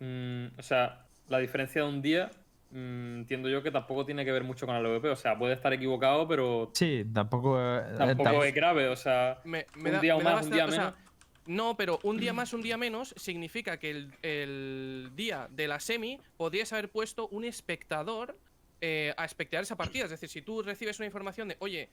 [0.00, 2.30] Mm, o sea, la diferencia de un día,
[2.70, 5.08] mm, entiendo yo que tampoco tiene que ver mucho con el LVP.
[5.10, 7.58] O sea, puede estar equivocado, pero Sí, tampoco.
[7.60, 8.88] eh, tampoco tam- es grave.
[8.88, 11.03] O sea, Me- me un da- día me da más, un día o sea, menos.
[11.46, 15.80] No, pero un día más, un día menos significa que el, el día de la
[15.80, 18.36] semi podrías haber puesto un espectador
[18.80, 20.04] eh, a espectar esa partida.
[20.04, 21.88] Es decir, si tú recibes una información de, oye,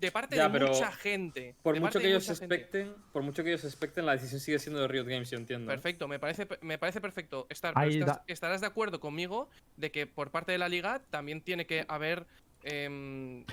[0.00, 1.54] de parte Ya, de pero mucha gente.
[1.62, 4.80] Por mucho que ellos gente- expecten, por mucho que ellos expecten, la decisión sigue siendo
[4.82, 5.68] de Riot Games, yo entiendo.
[5.68, 7.72] Perfecto, me parece, me parece perfecto estar.
[7.74, 11.40] pero Ahí estás- estarás de acuerdo conmigo de que por parte de la liga también
[11.40, 12.26] tiene que haber
[12.64, 13.44] em,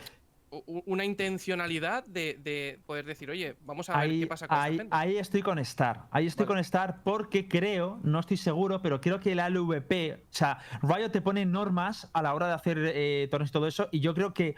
[0.66, 4.84] una intencionalidad de, de poder decir, oye, vamos a ver qué pasa con ahí- esta
[4.84, 4.96] gente.
[4.96, 6.08] ahí estoy con Star.
[6.12, 6.56] Ahí estoy Vale.
[6.56, 11.10] con Star porque creo, no estoy seguro, pero creo que el LVP, o sea, Riot
[11.12, 14.14] te pone normas a la hora de hacer eh, torneos y todo eso, y yo
[14.14, 14.56] creo que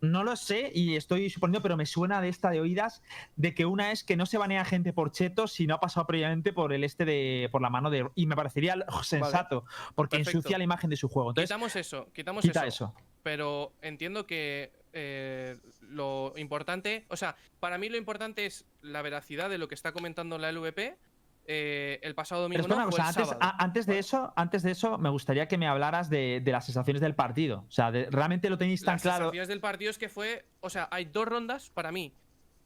[0.00, 3.02] no lo sé y estoy suponiendo, pero me suena de esta de oídas
[3.36, 6.08] de que una es que no se banea gente por chetos si no ha pasado
[6.08, 8.74] previamente por el este de por la mano de y me parecería
[9.04, 10.38] sensato porque Perfecto.
[10.38, 11.30] ensucia la imagen de su juego.
[11.30, 12.94] Entonces, quitamos eso, quitamos quita eso, eso.
[13.22, 19.48] Pero entiendo que eh, lo importante, o sea, para mí lo importante es la veracidad
[19.50, 20.96] de lo que está comentando la LVP.
[21.44, 24.70] eh, el pasado Pero domingo espera no, cosa, antes, a- antes de eso, antes de
[24.70, 27.64] eso, me gustaría que me hablaras de, de las sensaciones del partido.
[27.66, 29.24] O sea, de- realmente lo tenéis tan Las claro.
[29.24, 30.44] sensaciones del partido es que fue.
[30.60, 32.14] O sea, hay dos rondas para mí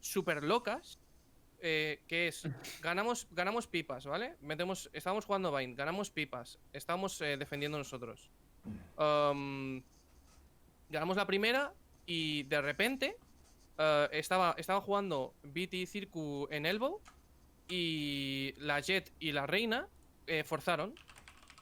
[0.00, 0.98] súper locas.
[1.62, 2.46] eh, que es.
[2.82, 4.36] Ganamos, ganamos pipas, ¿vale?
[4.42, 4.90] Metemos.
[4.92, 6.58] Estábamos jugando Vine, ganamos pipas.
[6.74, 8.30] Estábamos eh, defendiendo nosotros.
[8.98, 9.82] Um,
[10.90, 11.72] ganamos la primera
[12.06, 13.16] y de repente.
[13.78, 17.00] eh, estaba, jugando BT Circu en Elbow.
[17.68, 19.88] Y la Jet y la Reina
[20.26, 20.94] eh, forzaron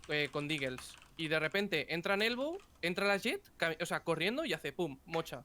[0.08, 0.94] eh, con Deagles.
[1.16, 3.40] Y de repente entra en Elbow, entra la Jet,
[3.80, 5.44] o sea, corriendo y hace pum, mocha.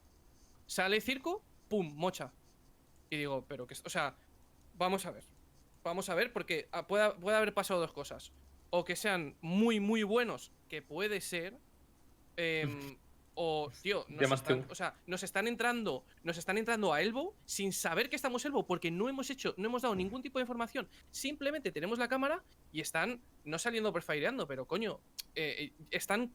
[0.68, 2.34] Sale Circo, pum, mocha.
[3.10, 3.76] Y digo, pero que.
[3.86, 4.16] O sea,
[4.76, 5.24] vamos a ver.
[5.84, 8.34] Vamos a ver, porque ah, puede, puede haber pasado dos cosas.
[8.70, 11.58] O que sean muy, muy buenos, que puede ser.
[12.36, 12.98] em,
[13.41, 17.71] o, tío, nos están, o sea, nos están entrando, nos están entrando a Elbow sin
[17.71, 20.89] saber que estamos Elbow, porque no hemos hecho, no hemos dado ningún tipo de información.
[21.10, 24.99] Simplemente tenemos la cámara y están, no saliendo perfireando, pero coño,
[25.36, 26.34] eh, eh, están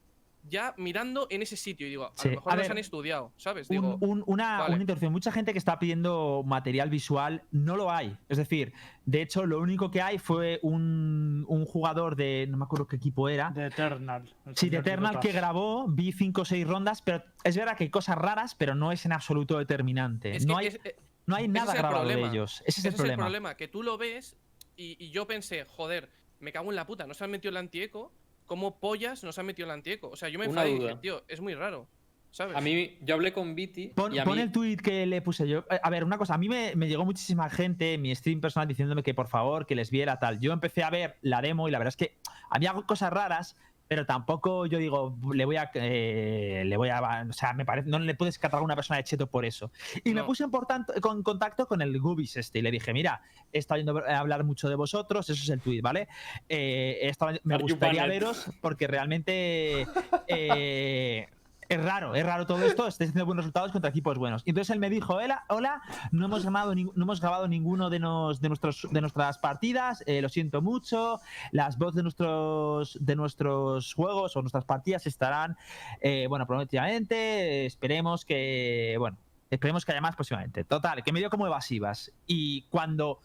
[0.49, 1.87] ya mirando en ese sitio.
[1.87, 3.69] Y digo, a Sí, lo mejor a nos ver, han estudiado, ¿sabes?
[3.71, 4.75] Un- Digo, un- una, vale.
[4.75, 5.13] una interrupción.
[5.13, 8.17] Mucha gente que está pidiendo material visual no lo hay.
[8.29, 8.73] Es decir,
[9.07, 12.47] de hecho, lo único que hay fue un, un jugador de.
[12.49, 13.51] No me acuerdo qué equipo era.
[13.51, 14.35] De Eternal.
[14.55, 17.91] Sí, de Eternal que grabó, vi 5 o 6 rondas, pero es verdad que hay
[17.91, 20.37] cosas raras, pero no es en absoluto determinante.
[20.37, 22.63] es no, que hay, es- eh, no hay ese nada el grabado de ellos.
[22.67, 23.13] Ese es Ese el problema.
[23.15, 24.37] es el problema, que tú lo ves
[24.77, 27.57] y, y yo pensé, joder, me cago en la puta, no se han metido el
[27.57, 28.13] antieco,
[28.47, 30.09] ¿cómo pollas nos han metido el antieco?
[30.11, 31.01] O sea, yo me Una enfadé y dije, duda.
[31.01, 31.87] tío, es muy raro,
[32.31, 32.57] ¿sabes?
[32.57, 34.43] A mí, yo hablé con Viti Pon, y a pon mí...
[34.43, 35.65] el tweet que le puse yo.
[35.71, 38.41] Eh, A ver, una cosa, a mí me, me llegó muchísima gente en mi stream
[38.41, 40.41] personal diciéndome que por favor, que les viera tal.
[40.41, 42.17] Yo empecé a ver la demo y la verdad es que
[42.51, 45.71] había cosas raras, pero tampoco yo digo, le voy a.
[45.75, 47.27] eh, le voy a.
[47.29, 47.89] O sea, me parece.
[47.89, 49.71] No le puedes catalogar a una persona de cheto por eso.
[50.05, 52.93] Y me puse en por tanto- con contacto con el Gubis este y le dije,
[52.93, 53.21] mira,
[53.53, 56.09] he estado yendo a hablar mucho de vosotros, eso es el tweet, ¿vale?
[56.49, 59.87] Eh, he estado- me Are gustaría veros porque realmente.
[60.29, 61.29] eh,
[61.69, 64.43] es raro, es raro todo esto, estáis haciendo buenos resultados contra equipos buenos.
[64.47, 65.17] Entonces él me dijo,
[65.49, 70.29] hola, no hemos grabado, no hemos grabado ninguno de, nuestros, de nuestras partidas, eh, lo
[70.29, 71.21] siento mucho,
[71.53, 75.57] las voces de nuestros, de nuestros juegos o nuestras partidas estarán,
[76.01, 79.19] eh, bueno, prometidamente, eh, esperemos que, bueno,
[79.51, 80.65] esperemos que haya más próximamente.
[80.65, 82.13] Total, que me dio como evasivas.
[82.27, 83.21] Y cuando...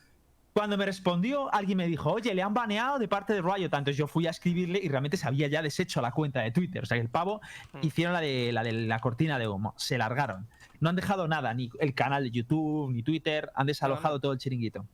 [0.53, 3.65] Cuando me respondió, alguien me dijo, oye, le han baneado de parte de Riot.
[3.65, 6.81] Entonces yo fui a escribirle y realmente se había ya deshecho la cuenta de Twitter.
[6.83, 7.39] O sea que el pavo
[7.71, 7.79] Hmm.
[7.83, 9.73] hicieron la de, la de la cortina de humo.
[9.77, 10.47] Se largaron.
[10.79, 13.51] No han dejado nada, ni el canal de YouTube, ni Twitter.
[13.55, 14.85] Han desalojado todo el chiringuito.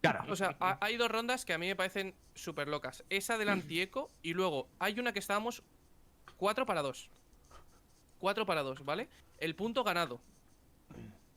[0.00, 0.24] Claro.
[0.30, 3.04] O sea, ha- hay dos rondas que a mí me parecen súper locas.
[3.10, 5.62] Esa del antieco y luego hay una que estábamos
[6.36, 7.10] 4 para 2.
[8.18, 9.08] 4 para 2, ¿vale?
[9.38, 10.20] El punto ganado.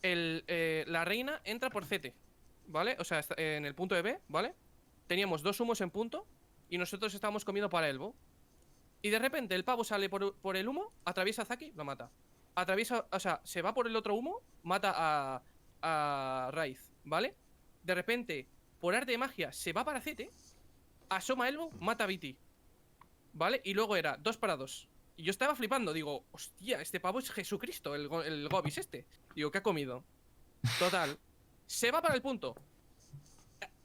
[0.02, 2.14] El, eh, la reina entra por CT,
[2.70, 2.96] ¿vale?
[3.00, 4.54] O sea, en el punto de B, ¿vale?
[5.08, 6.26] Teníamos dos humos en punto
[6.70, 8.16] y nosotros estábamos comiendo para Elbow.
[9.02, 12.12] Y de repente el pavo sale por, por el humo, atraviesa a Zaki, lo mata.
[12.56, 15.42] Atraviesa, o sea, se va por el otro humo, mata a,
[15.82, 17.36] a Raiz, ¿vale?
[17.84, 18.48] De repente,
[18.80, 20.30] por arte de magia, se va para CT,
[21.10, 22.36] asoma a mata a BT.
[23.34, 23.62] ¿Vale?
[23.64, 24.90] Y luego era dos para dos.
[25.16, 29.06] Y yo estaba flipando, digo, hostia, este pavo es Jesucristo, el, el Gobis este.
[29.36, 30.04] Digo, ¿qué ha comido?
[30.78, 31.18] Total.
[31.70, 32.56] Se va para el punto.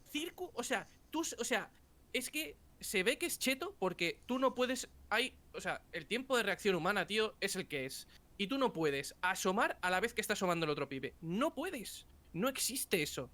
[0.09, 1.69] Circo, o sea, tú, o sea,
[2.13, 6.07] es que se ve que es cheto porque tú no puedes, hay, o sea, el
[6.07, 8.07] tiempo de reacción humana, tío, es el que es.
[8.39, 11.13] Y tú no puedes asomar a la vez que está asomando el otro pibe.
[11.21, 12.07] No puedes.
[12.33, 13.29] No existe eso.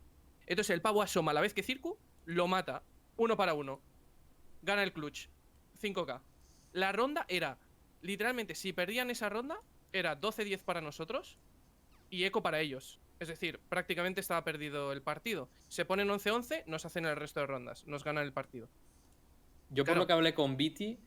[0.45, 2.83] Entonces el pavo asoma a la vez que Circu, lo mata.
[3.15, 3.81] Uno para uno.
[4.63, 5.29] Gana el clutch.
[5.81, 6.21] 5k.
[6.73, 7.57] La ronda era,
[8.01, 9.61] literalmente, si perdían esa ronda,
[9.93, 11.37] era 12-10 para nosotros
[12.09, 12.99] y eco para ellos.
[13.21, 15.47] Es decir, prácticamente estaba perdido el partido.
[15.67, 17.85] Se ponen 11-11, nos hacen el resto de rondas.
[17.85, 18.67] Nos ganan el partido.
[19.69, 20.97] Yo por lo que hablé con Viti,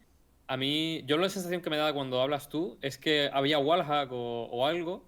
[0.46, 4.12] a mí, yo la sensación que me da cuando hablas tú es que había wallhack
[4.12, 5.04] o, o algo.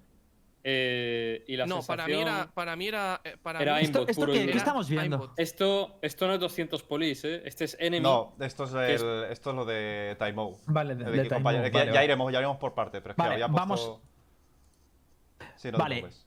[0.65, 2.51] eh, y la no, para mí era.
[2.53, 3.21] Para mí era.
[3.23, 5.33] eh, Para Era mí ¿Esto, aimbot esto puro qué, estamos viendo?
[5.37, 7.41] Esto, esto no es 200 polis, ¿eh?
[7.45, 8.03] Este es enemy.
[8.03, 10.59] No, esto es, el- esto es lo de Taimou.
[10.67, 12.05] Vale, de- de Time compañero- Out, vale, ya vale.
[12.05, 14.03] iremos, ya iremos por parte, pero es que vamos- puesto...
[15.55, 15.95] Sí, no te Vale.
[16.01, 16.26] preocupes.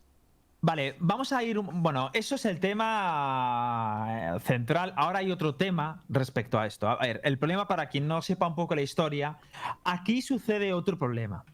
[0.61, 1.57] Vale, vamos a ir.
[1.57, 4.93] Bueno, eso es el tema eh, central.
[4.97, 6.89] Ahora hay otro tema respecto a esto.
[6.89, 9.37] A ver, el problema para quien no sepa un poco la historia,
[9.85, 11.45] aquí sucede otro problema.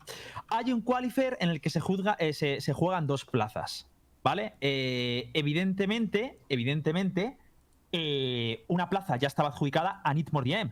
[0.49, 3.87] Hay un qualifier en el que se, eh, juegan dos plazas,
[4.23, 4.55] ¿vale?
[4.59, 7.37] Eh, evidentemente, evidentemente,
[8.67, 10.71] una plaza ya estaba adjudicada a Nitmore Diem.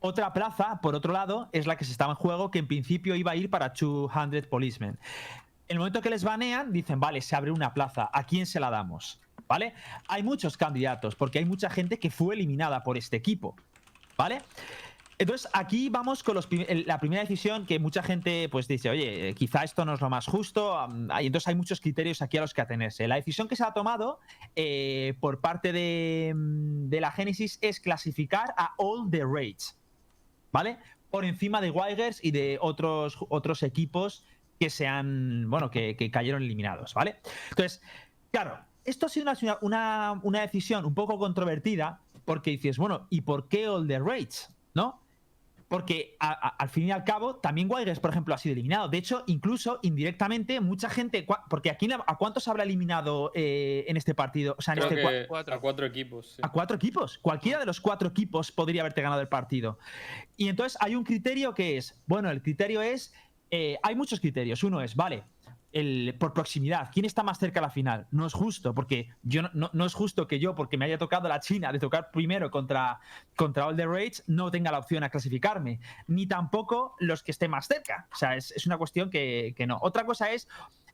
[0.00, 3.14] Otra plaza, por otro lado, es la que se estaba en juego, que en principio
[3.14, 4.98] iba a ir para 200 Policemen.
[5.68, 8.70] El momento que les banean, dicen, vale, se abre una plaza, ¿a quién se la
[8.70, 9.20] damos?
[9.48, 9.74] ¿Vale?
[10.08, 13.54] Hay muchos candidatos, porque hay mucha gente que fue eliminada por este equipo.
[14.16, 14.40] ¿Vale?
[15.16, 16.36] Entonces, aquí vamos con
[16.86, 20.10] la primera decisión que mucha gente pues dice, oye, eh, quizá esto no es lo
[20.10, 20.76] más justo.
[21.10, 23.06] hay- entonces hay muchos criterios aquí a los que atenerse.
[23.06, 24.18] La decisión que se ha tomado
[24.56, 29.78] eh, por parte de, mm, de la Genesis es clasificar a All the Raids.
[30.52, 30.78] ¿Vale?
[31.10, 34.24] Por encima de Wigers y de otros, otros equipos
[34.64, 37.16] que se han, bueno, que, que cayeron eliminados, ¿vale?
[37.50, 37.82] Entonces,
[38.30, 43.20] claro, esto ha sido una, una, una decisión un poco controvertida porque dices, bueno, ¿y
[43.20, 44.48] por qué All the Raids?
[44.72, 45.02] ¿No?
[45.68, 48.88] Porque a- a- al fin y al cabo, también Wilders, por ejemplo, ha sido eliminado.
[48.88, 51.26] De hecho, incluso indirectamente, mucha gente.
[51.50, 54.54] Porque aquí, ¿a cuántos habrá eliminado eh, en este partido?
[54.58, 55.54] O sea, en Creo este cuatro.
[55.54, 56.34] a cuatro equipos.
[56.36, 56.42] sí.
[56.42, 57.18] a cuatro equipos.
[57.18, 59.78] Cualquiera de los cuatro equipos podría haberte ganado el partido.
[60.38, 63.12] Y entonces hay un criterio que es, bueno, el criterio es
[63.50, 64.62] eh, hay muchos criterios.
[64.62, 65.24] Uno es, vale,
[66.18, 68.06] por proximidad, ¿quién está más cerca a la final?
[68.12, 71.40] No es justo, porque yo no, es justo que yo, porque me haya tocado la
[71.40, 73.00] China de tocar primero contra,
[73.34, 77.50] contra All the Rage, no tenga la opción a clasificarme, ni tampoco los que estén
[77.50, 78.06] más cerca.
[78.12, 79.78] O sea, es, es una cuestión que, que no.
[79.82, 80.46] Otra cosa es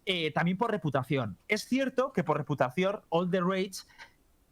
[0.07, 1.36] eh, también por reputación.
[1.46, 3.82] Es cierto que por reputación All the Rage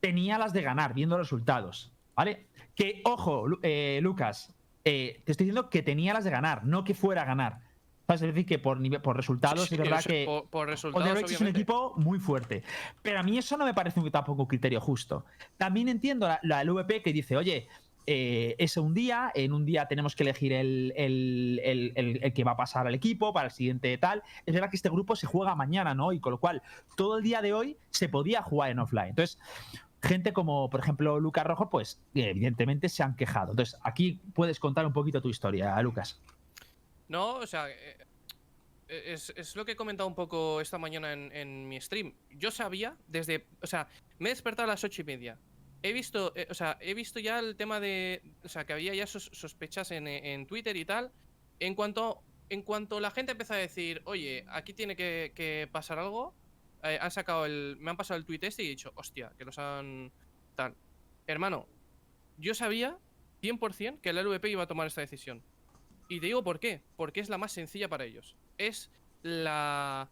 [0.00, 1.90] tenía las de ganar, viendo los resultados.
[2.14, 2.48] ¿Vale?
[2.74, 7.22] Que, ojo, eh, Lucas, te estoy diciendo que tenía las de ganar, no que fuera
[7.22, 7.67] a ganar.
[8.14, 11.40] Es decir, que por, nivel, por resultados Sí, es verdad que por, resultados, Rage es
[11.42, 12.62] un equipo muy fuerte.
[13.02, 15.26] Pero a mí eso no me parece un- tampoco un criterio justo.
[15.58, 17.68] También entiendo la, la LVP que dice, oye,
[18.06, 22.32] eh, es un día, en un día tenemos que elegir el, el- el- el- el
[22.32, 24.22] que va a pasar al equipo para el siguiente tal.
[24.46, 26.12] Es verdad que este grupo se juega mañana, ¿no?
[26.14, 26.62] Y con lo cual,
[26.96, 29.10] todo el día de hoy se podía jugar en offline.
[29.10, 29.38] Entonces,
[30.02, 33.50] gente como, por ejemplo, Lucas Rojo, pues evidentemente se han quejado.
[33.50, 36.18] Entonces, aquí puedes contar un poquito tu historia, Lucas.
[37.08, 37.96] No, o sea, eh,
[38.88, 42.14] eh, es, es lo que he comentado un poco esta mañana en, en mi stream.
[42.30, 43.88] Yo sabía desde, o sea,
[44.18, 45.38] me he despertado a las ocho y media.
[45.82, 48.94] He visto, eh, o sea, he visto ya el tema de, o sea, que había
[48.94, 51.12] ya sos- sospechas en, en Twitter y tal.
[51.60, 55.98] En cuanto, en cuanto la gente empezó a decir, oye, aquí tiene que, que pasar
[55.98, 56.34] algo,
[56.82, 59.58] han sacado el, me han pasado el tweet este y he dicho, hostia, que los
[59.58, 60.12] han,
[60.54, 60.74] tal.
[61.26, 61.66] Hermano,
[62.38, 62.96] yo sabía
[63.42, 65.42] 100% que el LVP iba a tomar esta decisión.
[66.08, 66.82] Y te digo por qué.
[66.96, 68.34] Porque es la más sencilla para ellos.
[68.56, 68.90] Es
[69.22, 70.08] la.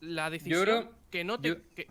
[0.00, 1.48] La decisión creo- que no te.
[1.48, 1.88] yo- que-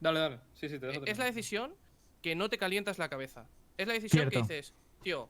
[0.00, 0.40] Dale, dale.
[0.54, 1.74] Sí, sí, te dejo es la decisión
[2.22, 3.46] que no te calientas la cabeza.
[3.78, 5.28] Es la decisión que dices, tío,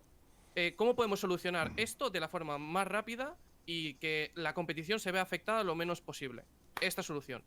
[0.56, 5.12] eh, ¿cómo podemos solucionar esto de la forma más rápida y que la competición se
[5.12, 6.42] vea afectada lo menos posible?
[6.80, 7.44] Esta solución.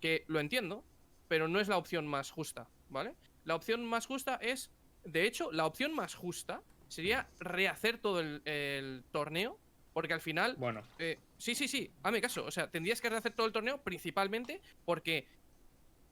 [0.00, 0.84] Que lo entiendo,
[1.28, 3.14] pero no es la opción más justa, ¿vale?
[3.44, 4.70] La opción más justa es,
[5.04, 9.58] de hecho, la opción más justa sería rehacer todo el, el torneo,
[9.92, 12.44] porque al final Bueno, eh, sí, sí, sí, hazme caso.
[12.44, 15.26] O sea, tendrías que rehacer todo el torneo principalmente porque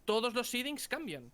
[0.04, 1.30] todos los seedings cambian.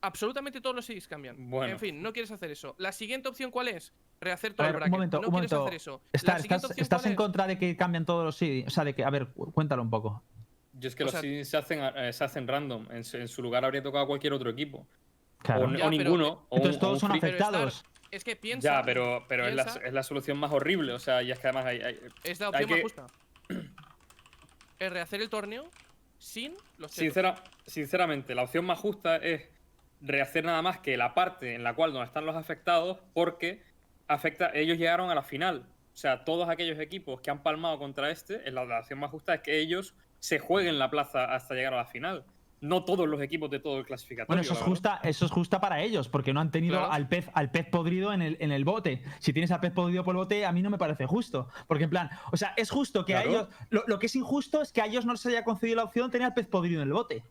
[0.00, 1.48] Absolutamente todos los seedings cambian.
[1.50, 1.72] Bueno.
[1.72, 2.74] En fin, no quieres hacer eso.
[2.78, 3.92] La siguiente opción, ¿cuál es?
[4.20, 4.92] Rehacer A todo ver, el un bracket.
[4.92, 5.66] momento, no un quieres momento.
[5.66, 6.02] hacer eso.
[6.12, 7.16] Está- La siguiente ¿Estás, opción, estás ¿cuál en es?
[7.16, 8.64] contra de que cambien todos los sí?
[8.66, 10.22] O sea, de que, a ver, cu- cuéntalo un poco.
[10.74, 12.86] yo es que O los sea- seedings se hacen, eh, se hacen random.
[12.90, 14.86] En, su- en su lugar habría tocado cualquier otro equipo.
[15.38, 15.66] Claro.
[15.66, 16.46] O, Ya, o pero- ninguno.
[16.48, 17.84] o un- Entonces o todos un son afectados.
[18.14, 18.68] Es que piensa.
[18.78, 20.92] Ya, pero, pero es, la, es la solución más horrible.
[20.92, 21.80] O sea, y es que además hay.
[21.82, 23.06] hay- Es la hay opción más que- justa.
[24.78, 25.68] Es rehacer el torneo
[26.18, 26.90] sin los.
[26.92, 29.48] Sincera- sinceramente, la opción más justa es
[30.00, 33.62] rehacer nada más que la parte en la cual donde están los afectados, porque
[34.08, 35.66] afecta, ellos llegaron a la final.
[35.92, 39.40] O sea, todos aquellos equipos que han palmado contra este, la opción más justa es
[39.42, 42.24] que ellos se jueguen la plaza hasta llegar a la final.
[42.64, 44.28] No todos los equipos de todo el clasificatorio.
[44.28, 46.92] Bueno, eso es justa, eso es justa para ellos, porque no han tenido Claro.
[46.92, 49.02] al pez, al pez podrido en el, en el bote.
[49.18, 51.48] Si tienes al pez podrido por el bote, a mí no me parece justo.
[51.66, 53.28] Porque en plan, o sea, es justo que Claro.
[53.28, 53.48] a ellos.
[53.70, 56.08] Lo, lo que es injusto es que a ellos no se haya concedido la opción
[56.08, 57.22] de tener al pez podrido en el bote.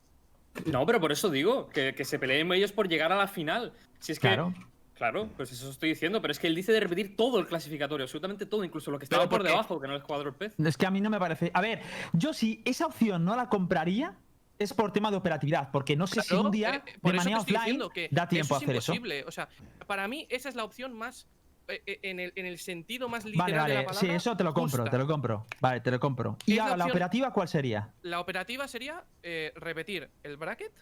[0.66, 3.74] No, pero por eso digo, que, que se peleen ellos por llegar a la final.
[4.00, 4.28] Si es que.
[4.28, 4.54] Claro.
[4.96, 8.04] Claro, pues eso estoy diciendo, pero es que él dice de repetir todo el clasificatorio,
[8.04, 10.54] absolutamente todo, incluso lo que estaba por debajo, que no les cuadró el pez.
[10.60, 11.50] Es que a mí no me parece.
[11.56, 11.82] A ver,
[12.14, 14.14] yo si esa opción no la compraría,
[14.60, 17.40] es por tema de operatividad, porque no sé si un día eh, por de manera
[17.40, 17.82] offline
[18.12, 18.94] da tiempo a hacer es eso.
[19.28, 19.50] O sea,
[19.88, 21.28] para mí esa es la opción más
[21.68, 24.00] eh, eh, en el, en el sentido más literal Vale, de la vale, palabra.
[24.00, 24.92] sí, eso te lo compro, justa.
[24.92, 25.46] te lo compro.
[25.62, 26.38] Vale, te lo compro.
[26.46, 27.94] ¿Y la ahora la operativa cuál sería?
[28.02, 30.74] La operativa sería eh, repetir el bracket,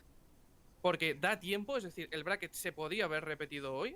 [0.81, 3.95] porque da tiempo, es decir, el bracket se podía haber repetido hoy,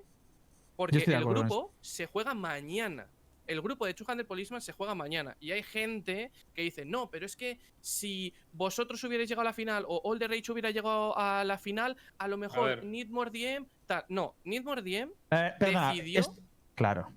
[0.76, 3.08] porque el grupo se juega mañana.
[3.48, 5.36] El grupo de 200 Policeman se juega mañana.
[5.40, 9.54] Y hay gente que dice, no, pero es que si vosotros hubierais llegado a la
[9.54, 12.84] final o All the Rage hubiera llegado a la final, a lo mejor.
[12.84, 13.68] Need More DM.
[13.88, 14.04] Tal.
[14.10, 16.32] No, Need More DM Eh, decidió- es-
[16.76, 17.14] Claro.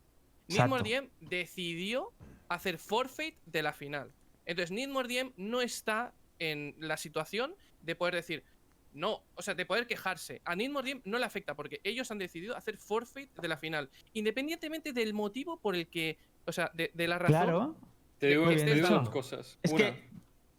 [0.49, 0.83] Need More.
[0.83, 2.13] DM decidió
[2.49, 4.13] hacer forfeit de la final.
[4.47, 8.45] Entonces, Need More DM no está en la situación de poder decir,
[8.93, 10.41] no, o sea, de poder quejarse.
[10.45, 13.91] A Need More no le afecta porque ellos han decidido hacer forfeit de la final.
[14.15, 17.43] Independientemente del motivo por el que, o sea, de, de la razón.
[17.43, 17.77] Claro.
[18.19, 19.59] Te digo, te bien digo dos cosas.
[19.63, 20.09] Es Una, que.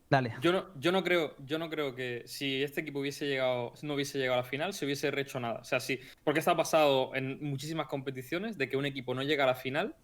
[0.09, 0.33] Dale.
[0.41, 3.93] yo no, yo no creo, yo no creo que si este equipo hubiese llegado, no
[3.93, 5.59] hubiese llegado a la final, se hubiese rehecho nada.
[5.59, 9.43] O sea, sí, porque está pasado en muchísimas competiciones de que un equipo no llega
[9.43, 9.95] a la final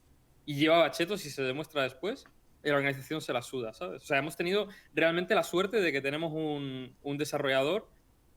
[0.46, 2.26] y llevaba chetos y se demuestra después,
[2.64, 4.04] y la organización se la suda, ¿sabes?
[4.04, 7.90] O sea, hemos tenido realmente la suerte de que tenemos un, un desarrollador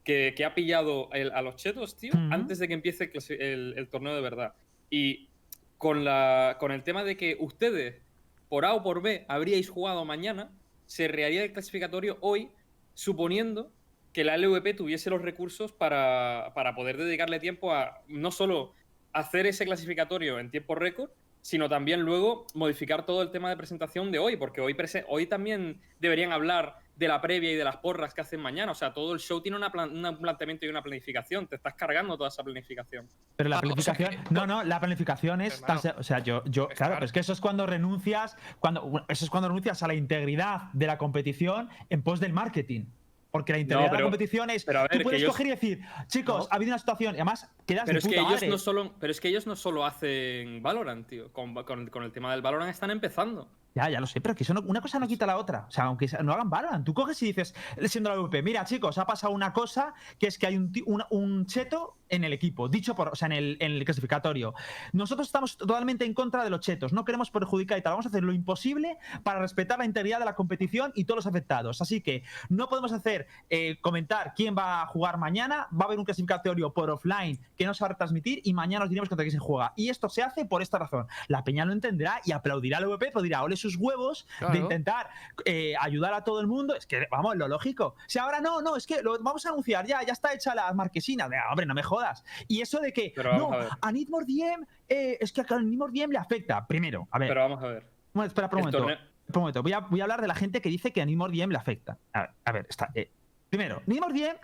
[0.04, 4.14] que, que ha pillado el- a los chetos, tío, antes de que empiece el, torneo
[4.14, 4.54] de verdad.
[4.90, 5.28] Y
[5.76, 8.02] con, la, con el tema de que ustedes,
[8.48, 10.50] por A o por B, habríais jugado mañana,
[10.86, 12.48] se reharía el clasificatorio hoy,
[12.94, 13.72] suponiendo
[14.12, 18.72] que la LVP tuviese los recursos para, para poder dedicarle tiempo a no solo
[19.12, 21.10] hacer ese clasificatorio en tiempo récord,
[21.48, 24.76] sino también luego modificar todo el tema de presentación de hoy, porque hoy,
[25.08, 28.72] hoy también deberían hablar de la previa y de las porras que hacen mañana.
[28.72, 31.46] O sea, todo el show tiene una plan- un planteamiento y una planificación.
[31.46, 33.08] Te estás cargando toda esa planificación.
[33.36, 34.24] Pero la Ah, o sea planificación.
[34.24, 35.62] que- no, no, la planificación es.
[35.62, 36.42] Hermano, o sea, yo.
[36.44, 36.94] yo es claro, claro.
[36.96, 38.36] pero es que eso es cuando renuncias.
[38.58, 42.84] Cuando, eso es cuando renuncias a la integridad de la competición en pos del marketing.
[43.30, 44.64] Porque la integridad de pero- la competición es.
[44.64, 46.48] pero a ver, tú que puedes ellos- coger y decir, chicos, No.
[46.50, 47.14] ha habido una situación.
[47.14, 48.48] Y además, quedas Pero de es, que ellos madre.
[48.48, 51.32] no solo, pero es que ellos no solo hacen Valorant, tío.
[51.32, 53.48] Con, con- con el tema del Valorant están empezando.
[53.74, 55.66] Ya, ya lo sé, pero que eso no- una cosa no quita la otra.
[55.68, 57.54] O sea, aunque no hagan Valorant, tú coges y dices,
[57.86, 61.04] siendo la VP, mira, chicos, ha pasado una cosa que es que hay un, un,
[61.10, 64.54] un cheto en el equipo, dicho por, o sea, en el, en el clasificatorio.
[64.94, 67.92] Nosotros estamos totalmente en contra de los chetos, no queremos perjudicar y tal.
[67.92, 71.26] Vamos a hacer lo imposible para respetar la integridad de la competición y todos los
[71.26, 71.82] afectados.
[71.82, 75.68] Así que no podemos hacer eh, comentar quién va a jugar mañana.
[75.70, 78.84] Va a haber un clasificatorio por offline que no se va a retransmitir y mañana
[78.84, 79.74] os diremos contra quién se juega.
[79.76, 81.06] Y esto se hace por esta razón.
[81.28, 85.10] La peña lo entenderá y aplaudirá al VP, pero dirá, ole sus huevos de intentar
[85.44, 86.74] eh, ayudar a todo el mundo.
[86.74, 87.94] Es que, vamos, lo lógico.
[88.06, 90.72] Si ahora no, no, es que lo vamos a anunciar ya, ya está hecha la
[90.72, 91.28] marquesina.
[91.28, 92.24] Venga, hombre, no me jodas.
[92.46, 95.58] Y eso de que, Pero no, a a Need More DM, eh, es que a
[95.60, 96.66] Need More DM le afecta.
[96.66, 97.86] Primero, a ver, Pero vamos a ver.
[98.14, 98.78] bueno, espera por un momento.
[98.78, 101.02] torneo- Por un momento, voy a, voy a hablar de la gente que dice que
[101.02, 101.98] a Nimor DM le afecta.
[102.14, 102.90] A ver, a ver, está.
[102.94, 103.10] eh,
[103.50, 104.36] primero, Nimor DM.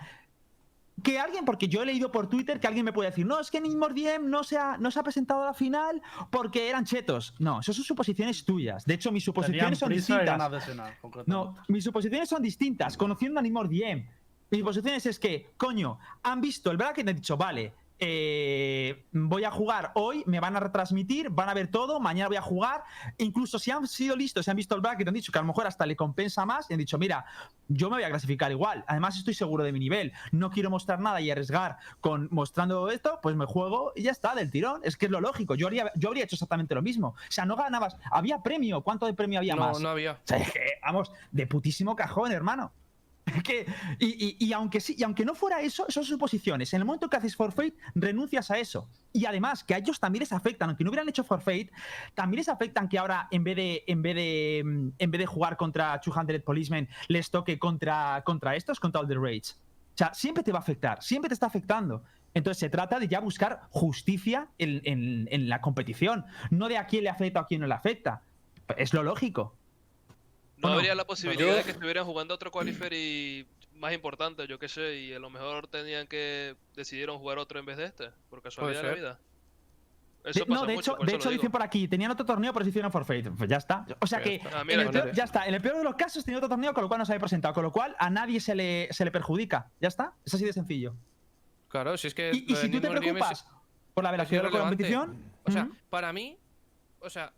[1.02, 3.50] Que alguien, porque yo he leído por Twitter que alguien me puede decir, no, es
[3.50, 6.84] que Nimor DM no se, ha, no se ha presentado a la final porque eran
[6.84, 7.34] chetos.
[7.38, 8.84] No, eso son suposiciones tuyas.
[8.84, 10.38] De hecho, mis suposiciones son distintas.
[11.26, 12.96] No, mis suposiciones son distintas.
[12.96, 14.06] Conociendo a Nimor DM,
[14.50, 19.44] mis suposiciones es que, coño, han visto el bracket y han dicho, vale, eh, voy
[19.44, 22.82] a jugar hoy, me van a retransmitir, van a ver todo, mañana voy a jugar.
[23.18, 25.46] Incluso si han sido listos, si han visto el bracket, han dicho que a lo
[25.48, 27.24] mejor hasta le compensa más y han dicho, mira,
[27.68, 28.84] yo me voy a clasificar igual.
[28.88, 30.12] Además, estoy seguro de mi nivel.
[30.32, 34.34] No quiero mostrar nada y arriesgar con mostrando esto, pues me juego y ya está,
[34.34, 34.80] del tirón.
[34.84, 35.54] Es que es lo lógico.
[35.54, 37.08] Yo, haría, yo habría hecho exactamente lo mismo.
[37.08, 37.96] O sea, no ganabas.
[38.10, 38.82] Había premio.
[38.82, 39.80] ¿Cuánto de premio había No, más?
[39.80, 40.12] no había.
[40.12, 42.72] O sea, es que, vamos, de putísimo cajón, hermano.
[43.44, 43.66] Que,
[43.98, 46.72] y aunque sí, y aunque no fuera eso, son suposiciones.
[46.72, 48.88] En el momento que haces forfeit, renuncias a eso.
[49.12, 51.70] Y además, que a ellos también les afectan, aunque no hubieran hecho forfeit,
[52.14, 55.26] también les afectan que ahora, en vez de, en vez de, mm, en vez de
[55.26, 59.52] jugar contra 200 Policemen, les toque contra, contra estos, contra All the Rage.
[59.94, 62.02] O sea, siempre te va a afectar, siempre te está afectando.
[62.34, 66.86] Entonces se trata de ya buscar justicia en, en- en la competición, no de a
[66.86, 68.22] quién le afecta o a quién no le afecta.
[68.76, 69.54] Es lo lógico.
[70.64, 74.46] No Bueno, habría la posibilidad yo- de que estuvieran jugando otro qualifier y más importante,
[74.46, 77.84] yo qué sé, y a lo mejor tenían que decidieron jugar otro en vez de
[77.84, 79.18] este, por casualidad de la vida.
[80.24, 82.70] De- no, de mucho, hecho, de hecho dicen por aquí, tenían otro torneo, pero se
[82.70, 83.28] hicieron forfeit.
[83.36, 83.84] Pues ya está.
[84.00, 84.60] O sea Ya que, está.
[84.60, 85.46] Ah, mira, en el peor- ya está.
[85.46, 87.20] En el peor de los casos tenía otro torneo, con lo cual no se había
[87.20, 87.52] presentado.
[87.52, 89.70] Con lo cual a nadie se le, se le perjudica.
[89.82, 90.14] Ya está.
[90.24, 90.94] Es así de sencillo.
[91.68, 92.30] Claro, si es que.
[92.32, 93.46] Y, si tú te es- preocupas
[93.92, 96.38] por la velocidad de la competición, O sea, para mí,
[97.00, 97.34] o sea,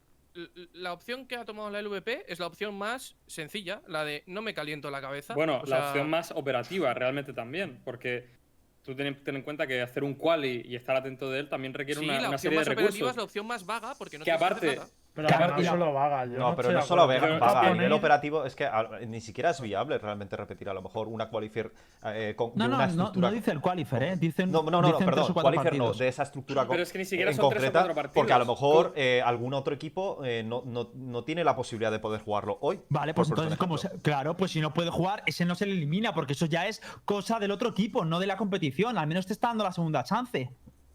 [0.72, 4.43] la opción que ha tomado la LVP es la opción más sencilla, la de no
[4.43, 5.34] me caliento la cabeza.
[5.34, 8.28] Bueno, o la sea, opción más operativa realmente también, porque
[8.82, 11.74] tú ten, ten en cuenta que hacer un quali y estar atento de él también
[11.74, 13.11] requiere Sí, una, la una opción serie de más operativa recursos.
[13.11, 14.80] es la opción más vaga porque no Que aparte-.
[15.17, 16.27] Pero Claro, que no solo vaga.
[16.27, 19.23] yo No, pero estoy no solo Pero- vaga, a nivel operativo es que a- ni
[19.23, 21.73] siquiera es viable realmente repetir a lo mejor una qualifier
[22.05, 23.29] eh, con No, de no, una no, estructura.
[23.31, 24.17] no dice el qualifier, ¿eh?
[24.17, 26.83] Dicen, No, no, no, no, dicen tres perdón, o qualifier no, de esa estructura Pero
[26.83, 28.14] es que ni siquiera en son tres o concreta, cuatro partidos.
[28.14, 31.91] porque a lo mejor eh, algún otro equipo eh, no, no, no tiene la posibilidad
[31.91, 32.81] de poder jugarlo hoy.
[32.91, 35.73] Vale, pues entonces, como se- claro, pues si no puede jugar, ese no se le
[35.73, 38.99] elimina, porque eso ya es cosa del otro equipo, no de la competición.
[38.99, 40.51] Al menos te está dando la segunda chance.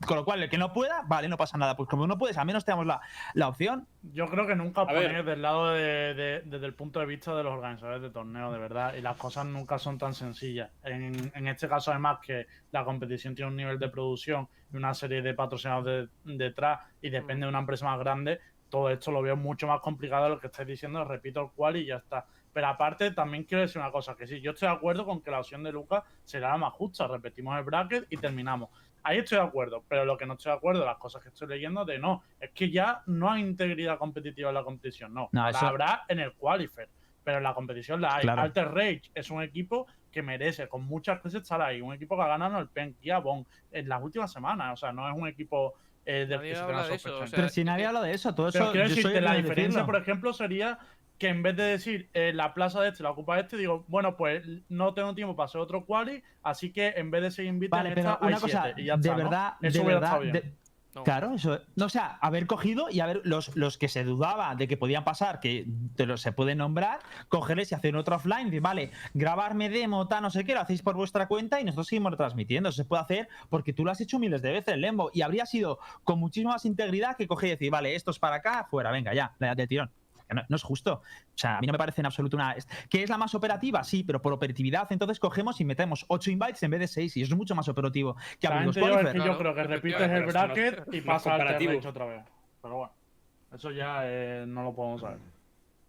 [0.05, 1.75] Con lo cual, el que no pueda, vale, no pasa nada.
[1.77, 3.01] Pues como no puedes, al menos te damos la,
[3.33, 3.87] la opción.
[4.13, 7.43] Yo creo que nunca ponéis del lado de, de- desde el punto de vista de
[7.43, 10.71] los organizadores de torneos, de verdad, y las cosas nunca son tan sencillas.
[10.83, 14.93] En, en este caso, además, que la competición tiene un nivel de producción y una
[14.93, 18.39] serie de patrocinadores de- detrás y depende de una empresa más grande,
[18.69, 21.03] todo esto lo veo mucho más complicado de lo que estáis diciendo.
[21.03, 22.25] Repito el cual y ya está.
[22.53, 25.31] Pero aparte, también quiero decir una cosa, que sí, yo estoy de acuerdo con que
[25.31, 27.07] la opción de Lucas será la más justa.
[27.07, 28.69] Repetimos el bracket y terminamos.
[29.03, 31.47] Ahí estoy de acuerdo, pero lo que no estoy de acuerdo, las cosas que estoy
[31.47, 35.29] leyendo, de no, es que ya no hay integridad competitiva en la competición, no.
[35.31, 36.89] No, la eso- habrá en el qualifier,
[37.23, 38.21] pero en la competición la hay.
[38.21, 38.41] Claro.
[38.43, 42.21] Alter Rage es un equipo que merece con muchas creces estar ahí, un equipo que
[42.23, 45.15] ha ganado el PEN y a Bon en las últimas semanas, o sea, no es
[45.15, 45.73] un equipo
[46.03, 47.87] eh, del Nadie que se habla tenga de eso, o sea, Pero si nadie que-
[47.87, 48.71] habla de eso, todo Pero eso.
[48.73, 49.85] quiero decirte, la diferencia, decirlo.
[49.85, 50.79] por ejemplo, sería
[51.21, 54.17] que en vez de decir eh, la plaza de este la ocupa este, digo, bueno,
[54.17, 57.83] pues no tengo tiempo para hacer otro quali, así que en vez de seguir invitando
[57.83, 59.23] Vale, pero una cosa, y ya de está, ¿no?
[59.29, 60.33] verdad, Eso de hubiera verdad, estado bien.
[60.33, 60.53] de,
[60.95, 61.03] No.
[61.03, 61.59] Claro, eso.
[61.75, 65.03] No, o sea, haber cogido y haber los, los que se dudaba de que podían
[65.03, 70.07] pasar, que te se pueden nombrar, cogerles y hacer otro offline, decir, vale, grabarme demo,
[70.07, 72.69] tal, no sé qué, lo hacéis por vuestra cuenta y nosotros seguimos retransmitiendo.
[72.69, 75.45] Eso se puede hacer porque tú lo has hecho miles de veces, Lembo, y habría
[75.45, 78.89] sido con muchísima más integridad que coger y decir, vale, esto es para acá, fuera,
[78.91, 79.91] venga, ya, de tirón.
[80.33, 80.93] No, no es justo.
[80.93, 82.55] O sea, a mí no me parece en absoluto una.
[82.89, 83.83] ¿Que es la más operativa?
[83.83, 87.21] Sí, pero por operatividad, entonces cogemos y metemos 8 invites en vez de 6 y
[87.21, 89.13] eso es mucho más operativo que abrir los qualifiers.
[89.13, 91.41] yo Claro, creo que repites el bracket y pasa al
[91.85, 92.23] otra vez.
[92.61, 92.93] Pero bueno,
[93.53, 95.19] eso ya eh, no lo podemos saber.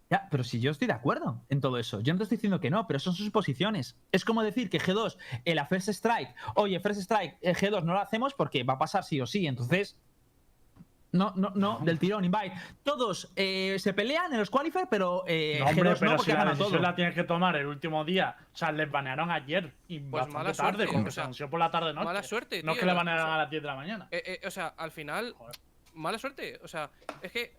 [0.09, 2.59] Ya, pero si yo estoy de acuerdo en todo eso, yo no te estoy diciendo
[2.59, 3.97] que no, pero son sus posiciones.
[4.11, 7.93] Es como decir que G2 en la First Strike, oye, First Strike, eh, G2 no
[7.93, 9.97] lo hacemos porque va a pasar sí o sí, entonces.
[11.13, 12.51] No, no, no, del tirón, invite.
[12.83, 16.31] Todos eh, se pelean en los qualifiers, pero eh, No, hombre, G2 no, pero porque
[16.31, 16.55] si la todo.
[16.55, 18.35] decisión la tienes que tomar el último día.
[18.51, 21.23] O sea, les banearon ayer y bastante mala tarde, suerte, como o que se sea,
[21.25, 22.05] anunció por la tarde noche.
[22.05, 23.75] Mala suerte, No es tío, que le banearon o sea, a las 10 de la
[23.75, 24.07] mañana.
[24.11, 25.55] eh, eh, o sea, al final, Joder.
[25.93, 26.59] mala suerte.
[26.63, 26.89] O sea,
[27.21, 27.55] es que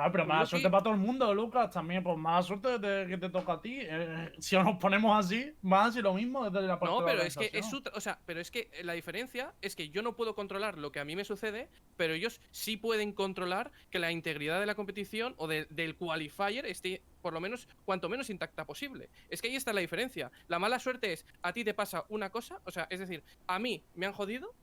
[0.00, 1.70] Claro, pero mala suerte para todo el mundo, Lucas.
[1.70, 3.80] También, pues mala suerte de que te toca a ti.
[3.82, 7.12] Eh, si nos ponemos así, más y lo mismo desde la parte No, de la
[7.12, 10.00] pero es que es su o sea, pero es que la diferencia es que yo
[10.00, 13.98] no puedo controlar lo que a mí me sucede, pero ellos sí pueden controlar que
[13.98, 18.30] la integridad de la competición o de- del qualifier esté por lo menos cuanto menos
[18.30, 19.10] intacta posible.
[19.28, 20.32] Es que ahí está la diferencia.
[20.48, 23.58] La mala suerte es a ti te pasa una cosa, o sea, es decir, a
[23.58, 24.54] mí me han jodido,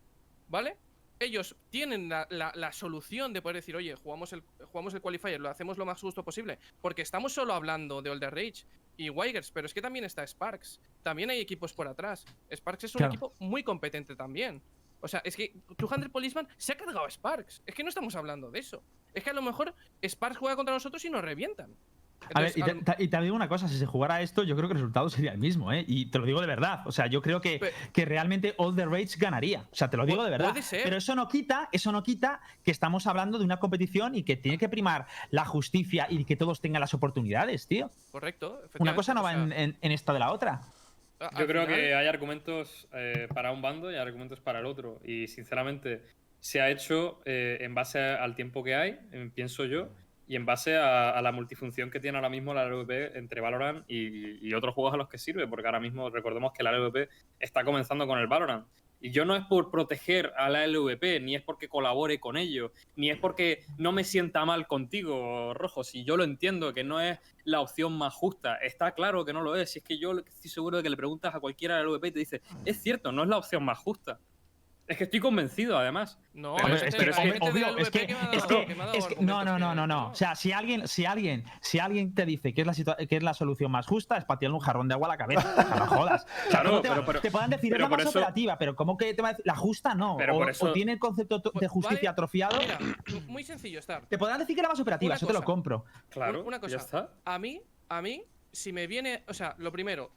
[0.48, 0.78] ¿vale?
[1.20, 4.42] Ellos tienen la, la- la solución de poder decir, oye, jugamos el,
[4.72, 8.34] jugamos el qualifier, lo hacemos lo más justo posible, porque estamos solo hablando de Older
[8.34, 8.66] Rage
[8.98, 10.80] y Wigers, pero es que también está Sparks.
[11.04, 12.26] También hay equipos por atrás.
[12.52, 13.12] Sparks es un Claro.
[13.14, 14.62] equipo muy competente también.
[15.00, 17.62] O sea, es que 200 Policeman se ha cargado a Sparks.
[17.66, 18.82] Es que no estamos hablando de eso.
[19.14, 21.76] Es que a lo mejor Sparks juega contra nosotros y nos revientan.
[22.34, 24.68] A ver, Entonces, y te, y digo una cosa, si se jugara esto, yo creo
[24.68, 25.84] que el resultado sería el mismo, ¿eh?
[25.88, 26.82] Y te lo digo de verdad.
[26.86, 27.60] O sea, yo creo que,
[27.94, 29.62] que realmente All the Rage ganaría.
[29.72, 30.50] O sea, te lo digo de verdad.
[30.50, 30.82] puede ser.
[30.84, 34.36] Pero eso no quita, eso no quita que estamos hablando de una competición y que
[34.36, 37.90] tiene que primar la justicia y que todos tengan las oportunidades, tío.
[38.12, 38.62] correcto.
[38.80, 40.62] Una cosa no va en, en- en esta de la otra.
[41.40, 44.66] Yo creo final- que hay argumentos eh, para un bando y hay argumentos para el
[44.68, 45.00] otro.
[45.04, 46.04] Y sinceramente,
[46.40, 49.90] se ha hecho eh, en base al tiempo que hay, eh, pienso yo,
[50.28, 54.46] y en base a, la multifunción que tiene ahora mismo la LVP entre Valorant y,
[54.46, 55.48] y otros juegos a los que sirve.
[55.48, 57.10] Porque ahora mismo recordemos que la LVP
[57.40, 58.68] está comenzando con el Valorant.
[59.00, 62.72] Y yo no es por proteger a la LVP, ni es porque colabore con ellos,
[62.96, 65.84] ni es porque no me sienta mal contigo, Rojo.
[65.84, 68.56] Si yo lo entiendo, que no es la opción más justa.
[68.56, 69.72] Está claro que no lo es.
[69.72, 72.08] Si es que yo estoy seguro de que le preguntas a cualquiera de la LVP
[72.08, 74.20] y te dice, es cierto, no es la opción más justa.
[74.88, 76.18] Es que estoy convencido, además.
[76.34, 78.98] No, Pero es- que- es que, me ha es dado- que- que me ha dado
[78.98, 80.08] es que- no, no, no, no, no.
[80.12, 83.24] O sea, si alguien, si alguien, si alguien te dice que es la que es
[83.24, 85.66] la solución más justa, es patearle un jarrón de agua a la cabeza.
[85.78, 86.24] No jodas.
[86.24, 88.76] O sea, Claro, ¿cómo te, pero- te puedan decir es la más eso- operativa, pero
[88.78, 90.16] ¿cómo que te va a decir la justa no?
[90.18, 92.58] Pero o, por eso- o tiene el concepto to- de Vale, justicia atrofiado.
[92.60, 92.80] Mira,
[93.28, 94.06] muy sencillo, Star.
[94.08, 95.84] Te podrán decir que era más operativa, Una eso te lo compro.
[96.10, 96.78] Claro, una cosa.
[96.78, 97.10] ya está.
[97.26, 98.24] A mí, a mí,
[98.54, 100.12] si me viene, o sea, lo primero,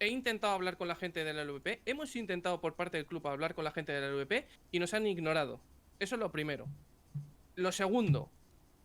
[0.00, 3.26] he intentado hablar con la gente de la LVP, hemos intentado por parte del club
[3.26, 5.60] hablar con la gente de la LVP y nos han ignorado.
[5.98, 6.66] Eso es lo primero.
[7.56, 8.30] Lo segundo,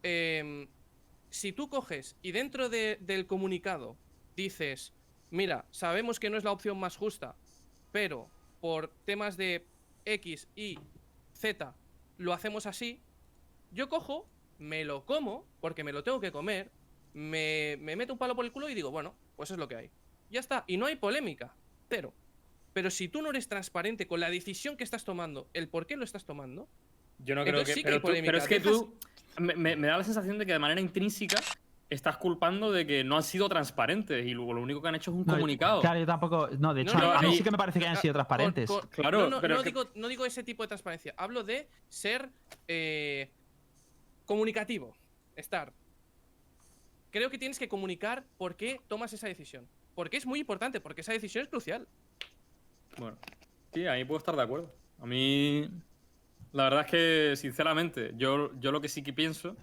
[0.01, 0.67] em,
[1.29, 3.97] si tú coges y dentro de- del comunicado
[4.35, 4.93] dices,
[5.29, 7.35] mira, sabemos que no es la opción más justa,
[7.91, 8.29] pero
[8.61, 9.65] por temas de
[10.05, 10.79] X, Y,
[11.33, 11.75] Z,
[12.17, 13.01] lo hacemos así,
[13.71, 16.71] yo cojo, me lo como, porque me lo tengo que comer,
[17.13, 19.75] me, me meto un palo por el culo y digo, bueno, pues es lo que
[19.75, 19.91] hay.
[20.33, 21.53] Ya está, y no hay polémica,
[21.89, 22.11] cero.
[22.73, 25.95] Pero si tú no eres transparente con la decisión que estás tomando, el por qué
[25.95, 26.67] lo estás tomando,
[27.19, 27.71] Yo no creo que.
[27.71, 28.95] sí que hay pero, tú- pero es que tú.
[29.37, 31.39] Me, da la sensación de que de manera intrínseca
[31.87, 35.11] estás culpando de que no han sido transparentes y luego lo único que han hecho
[35.11, 35.81] es un No, comunicado.
[35.81, 36.49] Claro, yo tampoco.
[36.57, 38.13] No, de hecho, No, a mí no, sí que me parece que hayan Ah, sido
[38.15, 38.67] transparentes.
[38.67, 41.13] con- Claro, no, no, pero no que- digo, no digo ese tipo de transparencia.
[41.15, 42.31] Hablo de ser
[42.67, 43.29] eh,
[44.25, 44.95] comunicativo.
[45.35, 45.73] Estar.
[47.11, 49.67] Creo que tienes que comunicar por qué tomas esa decisión.
[49.95, 51.87] Porque es muy importante, porque esa decisión es crucial.
[52.97, 53.17] Bueno,
[53.73, 54.73] sí, ahí puedo estar de acuerdo.
[54.99, 55.69] A mí,
[56.51, 59.55] la verdad es que, sinceramente, yo, yo lo que sí que pienso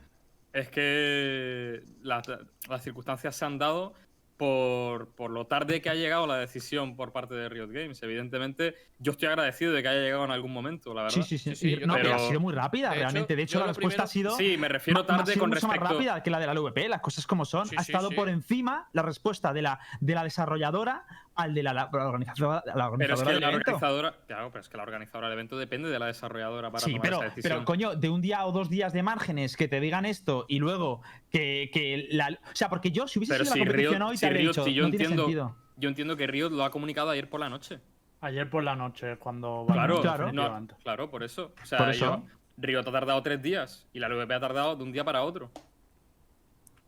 [0.52, 2.26] es que las,
[2.68, 3.94] las circunstancias se han dado
[4.40, 8.02] por, por lo tarde que ha llegado la decisión por parte de Riot Games.
[8.02, 11.20] Evidentemente, yo estoy agradecido de que haya llegado en algún momento, la verdad.
[11.20, 11.76] Sí, sí, sí.
[11.84, 13.36] No, pero ha sido muy rápida, de hecho, realmente.
[13.36, 14.36] De hecho, la respuesta primero- ha sido.
[14.38, 16.88] Sí, me refiero ha tarde sido con mucho más rápida que la de la LVP,
[16.88, 17.66] las cosas como son.
[17.68, 21.04] Sí, ha estado por encima la respuesta de la, de la desarrolladora
[21.42, 23.70] al de la, la organizadora, la Pero es que del la evento.
[23.70, 26.90] organizadora, claro, pero es que la organizadora del evento depende de la desarrolladora para Sí,
[26.92, 27.52] tomar pero, esa decisión.
[27.52, 30.58] pero coño, de un día o dos días de márgenes que te digan esto y
[30.58, 32.28] luego que, que la.
[32.30, 34.26] O sea, porque yo, si hubiese Pero sido si la competición Riot- hoy, si te
[34.26, 35.56] habría Riot- dicho, si yo no tiene entiendo- sentido.
[35.76, 37.80] Yo entiendo que Riot lo ha comunicado ayer por la noche.
[38.20, 39.64] Ayer por la noche cuando.
[39.66, 40.30] Claro, claro.
[40.32, 41.54] no- claro, por eso.
[41.62, 42.04] O sea, Por eso.
[42.04, 42.22] Yo,
[42.58, 45.50] Riot ha tardado tres días y la LVP ha tardado de un día para otro.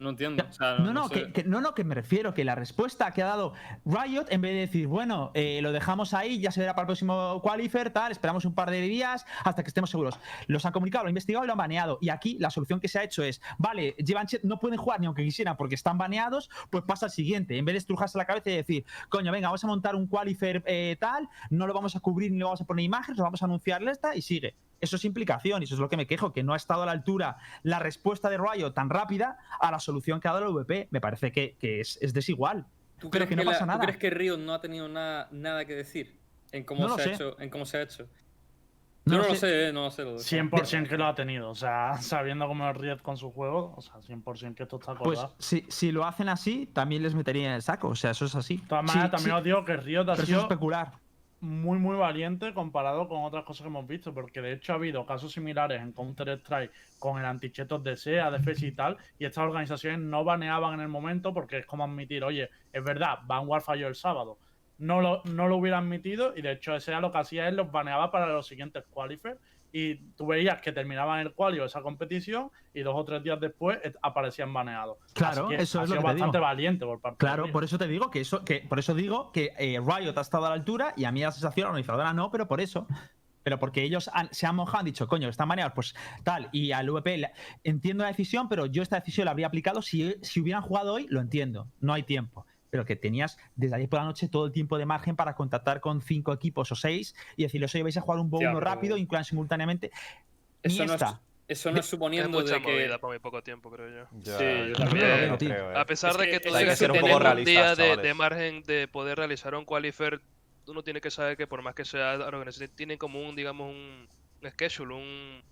[0.02, 0.44] No entiendo.
[0.48, 1.14] O sea, No, no, sé.
[1.14, 3.52] que, que- no, no, que me refiero que la respuesta que ha dado
[3.84, 6.86] Riot, en vez de decir, bueno, eh, lo dejamos ahí, ya se verá para el
[6.88, 10.18] próximo qualifier, tal, esperamos un par de días hasta que estemos seguros.
[10.48, 11.98] Los han comunicado, lo han investigado y lo han baneado.
[12.00, 15.00] Y aquí la solución que se ha hecho es, vale, llevan chet, no pueden jugar
[15.00, 17.56] ni aunque quisieran porque están baneados, pues pasa al siguiente.
[17.56, 20.62] En vez de estrujarse la cabeza y decir, coño, venga, vamos a montar un qualifier
[20.66, 23.40] eh, tal, no lo vamos a cubrir ni le vamos a poner imágenes, lo vamos
[23.42, 24.54] a anunciarle esta y sigue.
[24.82, 26.86] Eso es implicación y eso es lo que me quejo, que no ha estado a
[26.86, 30.52] la altura la respuesta de Riot tan rápida a la solución que ha dado el
[30.54, 30.88] VP.
[30.90, 32.66] Me parece que, que es, es desigual.
[32.98, 33.80] ¿Tú pero crees que no la- pasa ¿tú nada.
[33.84, 36.18] crees que Riot no ha tenido nada, nada que decir
[36.50, 37.12] en cómo, No lo se ha sé.
[37.14, 38.08] hecho, en cómo se ha hecho?
[39.04, 39.68] No Yo lo no lo sé.
[39.68, 40.02] eh, no lo sé.
[40.02, 41.50] Lo de- 100% que lo ha tenido.
[41.50, 44.94] O sea, sabiendo cómo es Riot con su juego, o sea, 100% que esto está
[44.94, 45.36] Pues acordado.
[45.38, 47.88] si, si lo hacen así, también les metería en el saco.
[47.88, 48.56] O sea, eso es así.
[48.56, 50.40] de todas Sí, maneras, también sí, os digo que Riot ha pero eso es sido
[50.42, 50.92] especular.
[51.42, 55.04] Muy, muy valiente comparado con otras cosas que hemos visto, porque de hecho ha habido
[55.04, 56.70] casos similares en Counter-Strike
[57.00, 60.88] con el antichetos de SEA, ADFS y tal, y estas organizaciones no baneaban en el
[60.88, 64.38] momento porque es como admitir, oye, es verdad, Vanguard falló el sábado.
[64.78, 67.70] No lo, no lo hubiera admitido y de hecho SEA lo que hacía es los
[67.70, 69.38] baneaba para los siguientes qualifiers
[69.72, 73.40] y tú veías que terminaban el quali o esa competición y dos o tres días
[73.40, 74.98] después aparecían baneados.
[75.14, 76.12] Claro, que eso ha es lo que te digo.
[76.26, 77.52] bastante valiente por parte de Claro, Riot.
[77.52, 80.46] por eso te digo que eso, que por eso digo que eh, Riot ha estado
[80.46, 82.86] a la altura y a mí la sensación organizadora no, pero por eso.
[83.44, 86.48] Pero porque ellos han- se han mojado, han dicho, coño, están maneados, pues tal.
[86.52, 87.28] Y al VP
[87.64, 91.08] entiendo la decisión, pero yo esta decisión la habría aplicado si, si hubieran jugado hoy,
[91.10, 91.66] lo entiendo.
[91.80, 92.46] No hay tiempo.
[92.72, 95.78] Pero que tenías desde ayer por la noche todo el tiempo de margen para contactar
[95.82, 98.60] con cinco equipos o seis y decirles, oye, vais a jugar un bow Ya, uno
[98.60, 99.90] pero- rápido, incluyan simultáneamente.
[100.62, 101.20] Eso no, es, esta.
[101.48, 102.72] eso no es Es suponiendo mucha de que.
[102.72, 104.18] movida para muy poco tiempo, creo yo.
[104.20, 105.28] Ya, Sí, yo yo también.
[105.28, 105.76] lo Yo creo, eh.
[105.76, 108.14] A pesar Es de que que tú hay que ser un poco un día de,
[108.14, 110.22] margen de poder realizar un qualifier,
[110.66, 114.08] uno tiene que saber que por más que sea organización, tienen como un, digamos, un,
[114.42, 115.42] un schedule, un,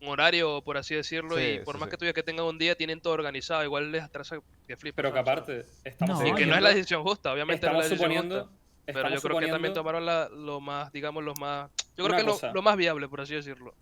[0.00, 1.90] un horario, por así decirlo, Sí, y por sí, más sí.
[1.92, 4.96] que tú digas que tengan un día, tienen todo organizado, igual les atrasa que flipa.
[4.96, 7.84] Pero que aparte, estamos No, Y que no es la decisión justa, obviamente no es
[7.84, 8.40] estamos la decisión suponiendo.
[8.50, 8.60] justa.
[8.86, 11.70] Pero yo creo que también tomaron la- lo más, digamos, los más.
[11.96, 12.52] Yo creo que lo, cosa.
[12.52, 13.74] lo más viable, por así decirlo.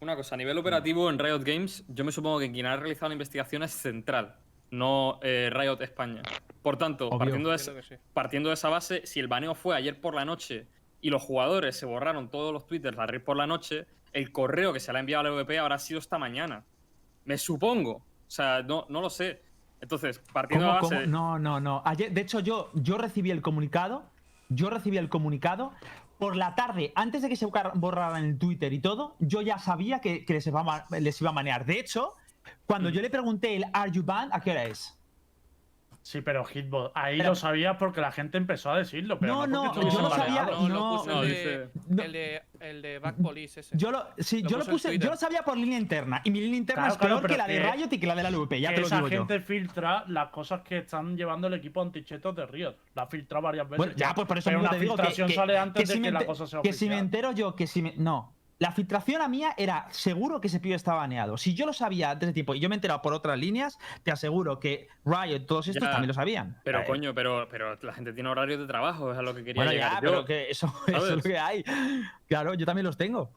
[0.00, 3.08] Una cosa, a nivel operativo en Riot Games, yo me supongo que quien ha realizado
[3.08, 4.34] la investigación es Central,
[4.70, 6.20] no eh, Riot España.
[6.62, 7.18] Por tanto, Obvio.
[7.20, 7.94] partiendo de, Entiendo que sí.
[8.12, 10.66] partiendo de esa base, si el baneo fue ayer por la noche
[11.00, 14.80] y los jugadores se borraron todos los twitters ayer por la noche, el correo que
[14.80, 16.64] se le ha enviado al EVP habrá sido esta mañana.
[17.24, 17.92] Me supongo.
[17.96, 19.42] O sea, no, no lo sé.
[19.80, 21.06] Entonces, partiendo ¿Cómo, de la base.
[21.06, 21.82] No, no, no.
[21.84, 24.04] Ayer, de hecho, yo, yo recibí el comunicado.
[24.48, 25.72] Yo recibí el comunicado.
[26.18, 30.00] Por la tarde, antes de que se borraran el Twitter y todo, yo ya sabía
[30.00, 31.66] que, que les, iba a, les iba a manear.
[31.66, 32.14] De hecho,
[32.66, 32.92] cuando Mm.
[32.92, 34.98] yo le pregunté el Are you banned, ¿a qué hora es?
[36.06, 39.18] Sí, pero Hitbox, ahí Pero- lo sabías porque la gente empezó a decirlo.
[39.18, 40.60] Pero No, no, no, yo lo sabía, baneados.
[40.60, 42.02] No, lo no, no, el, de, no.
[42.02, 43.74] el de el de Back Police ese.
[43.74, 46.20] Yo lo, sí, Lo yo lo puse, yo lo sabía por línea interna.
[46.24, 48.14] Y mi línea interna Claro, es peor que la de que- Riot y que la
[48.16, 49.18] de la LVP, ya que te lo esa digo yo.
[49.26, 52.74] gente filtra las cosas que están llevando el equipo antichetos de Riot.
[52.94, 53.78] La ha filtrado varias veces.
[53.78, 55.86] Bueno, ya, pues por eso pero una te digo que, filtración que- sale antes que
[55.88, 57.94] de si que me la cosa sea que si me entero yo, que si me...
[57.96, 58.34] No.
[58.64, 61.36] La filtración a mía era seguro que ese pibe estaba baneado.
[61.36, 63.78] Si yo lo sabía antes de tiempo y yo me he enterado por otras líneas,
[64.04, 66.58] te aseguro que Riot y todos estos Ya, también lo sabían.
[66.64, 69.44] Pero Eh, coño, pero, pero la gente tiene horarios de trabajo, es a lo que
[69.44, 70.08] quería Bueno, llegar ya, yo.
[70.08, 71.62] pero que eso, eso es lo que hay.
[72.26, 73.30] Claro, yo también los tengo.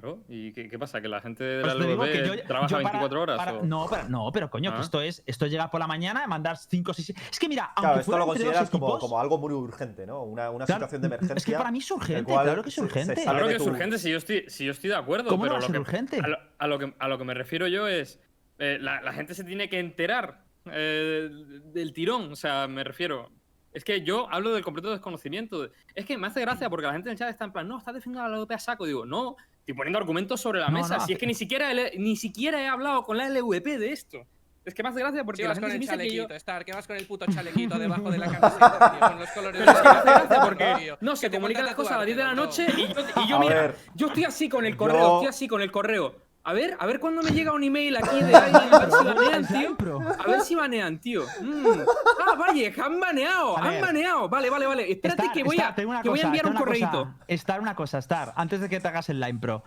[0.00, 1.00] Claro, ¿y qué, qué pasa?
[1.00, 3.36] ¿Que la gente de Por la que LVP yo- trabaja yo para- 24 horas?
[3.38, 4.82] para- o- No, pero, no, pero coño, que Ah.
[4.82, 7.10] esto es esto llega por la mañana, mandar 5 o 6.
[7.30, 10.22] Es que mira, Claro, aunque esto lo consideras como, equipos, como algo muy urgente, ¿no?
[10.24, 11.34] Una, una claro, situación de emergencia.
[11.36, 13.22] Es que para mí es urgente, cual claro que es se- se urgente.
[13.22, 15.52] Claro que es urgente, si yo estoy, si yo estoy de acuerdo, ¿Cómo no pero
[15.52, 16.20] va a lo ser que, urgente?
[16.20, 18.20] A, lo, a lo que, a lo que me refiero yo es,
[18.58, 21.28] eh, la, la gente se tiene que enterar eh,
[21.72, 23.30] del tirón, o sea, me refiero...
[23.72, 25.68] Es que yo hablo del completo desconocimiento.
[25.96, 27.76] Es que me hace gracia porque la gente en el chat está en plan, no,
[27.76, 28.86] estás defendiendo a la LVP a saco.
[28.86, 29.34] Digo, no,
[29.64, 30.98] estoy poniendo argumentos sobre la No, mesa.
[30.98, 33.92] no, si es que ni siquiera, he- ni siquiera he hablado con la LVP de
[33.92, 34.26] esto.
[34.62, 36.04] Es que me hace gracia porque ¿Qué la vas gente con se el piensa que
[36.08, 36.22] yo...
[36.22, 36.64] chalequito, Star?
[36.64, 39.08] ¿Qué vas con el puto chalequito debajo de la camiseta, tío?
[39.08, 41.74] Con los colores Pero es que de gracia porque no se Que te comunican las
[41.74, 43.76] cosas a las 10 de la noche y yo, y yo mira, ver.
[43.94, 46.14] yo estoy así con el correo, Yo- estoy así con el correo.
[46.46, 49.04] A ver, a ver cuándo me llega un email aquí de alguien, a ver si
[49.04, 49.76] banean, tío.
[50.18, 51.22] A ver si banean, tío.
[51.40, 51.80] Mm.
[52.20, 54.28] Ah, vaya, han baneado, han baneado.
[54.28, 54.92] Vale, vale, vale.
[54.92, 56.64] Espérate Star, que voy Star, a, voy enviar un una cosa.
[56.64, 57.14] correíto.
[57.28, 59.64] Star, una cosa, Star, antes de que te hagas el Line Pro.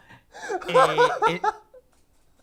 [0.68, 0.76] Eh,
[1.30, 1.42] eh,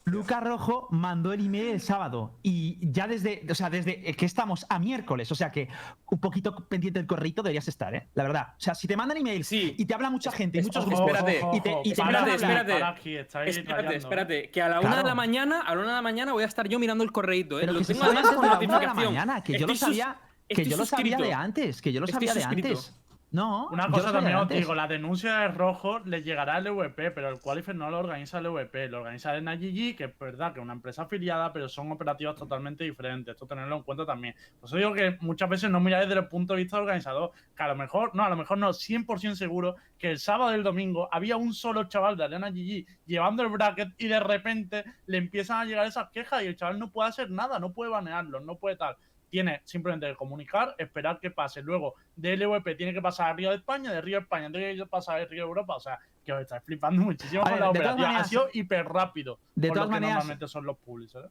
[0.07, 4.67] Lucas Rojo mandó el email el sábado y ya desde, o sea, desde que estamos
[4.69, 5.69] a miércoles, o sea que
[6.11, 8.09] un poquito pendiente del correíto deberías estar, ¿eh?
[8.15, 8.49] La verdad.
[8.51, 9.75] O sea, si te mandan email Sí.
[9.79, 12.35] y te habla mucha gente y Es- muchos grupos espérate, y te, y te espérate,
[12.35, 12.83] espérate.
[12.83, 15.03] Aquí, Espérate, que a la una Claro.
[15.05, 17.11] de la mañana, a la una de la mañana voy a estar yo mirando el
[17.11, 17.61] correíto, ¿eh?
[17.63, 20.17] Pero Lo que tengo además de la una de la mañana, que yo lo sabía,
[20.49, 22.69] que yo lo sabía de antes, que yo lo Estoy sabía de suscrito.
[22.69, 22.95] antes.
[23.35, 23.66] No.
[23.72, 27.41] Una cosa también os digo, la denuncia de rojo le llegará al EVP, pero el
[27.41, 30.62] Qualifier no lo organiza el EVP, lo organiza el NGG, que es verdad que es
[30.62, 33.35] una empresa afiliada, pero son operativas totalmente diferentes.
[33.35, 34.37] Esto tenerlo en cuenta también.
[34.61, 37.32] Por eso digo que muchas veces no miráis desde el punto de vista del organizador,
[37.57, 40.55] que a lo mejor, no, a lo mejor no, 100% seguro que el sábado y
[40.55, 44.85] el domingo había un solo chaval de Arena GG llevando el bracket y de repente
[45.07, 47.91] le empiezan a llegar esas quejas y el chaval no puede hacer nada, no puede
[47.91, 48.97] banearlo, no puede tal
[49.35, 51.61] tiene simplemente que comunicar, esperar que pase.
[51.61, 54.76] Luego, del EVP tiene que pasar a Río de España, de Río de España tiene
[54.76, 55.74] que pasar a Río de Europa.
[55.74, 58.07] O sea, que os estáis flipando muchísimo A con ver, la de todas operativa.
[58.07, 59.41] maneras- ha sido hiper rápido.
[59.57, 61.28] de por todas lo que maneras- normalmente son los publics, ¿eh?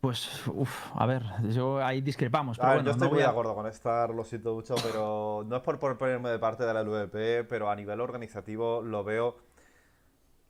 [0.00, 2.58] Pues, uff, a ver, yo ahí discrepamos.
[2.58, 4.24] A Pero ver, bueno, yo estoy no muy voy de a- acuerdo con Star, lo
[4.24, 7.76] siento mucho, pero no es por, por ponerme de parte de la LVP, pero a
[7.76, 9.36] nivel organizativo lo veo.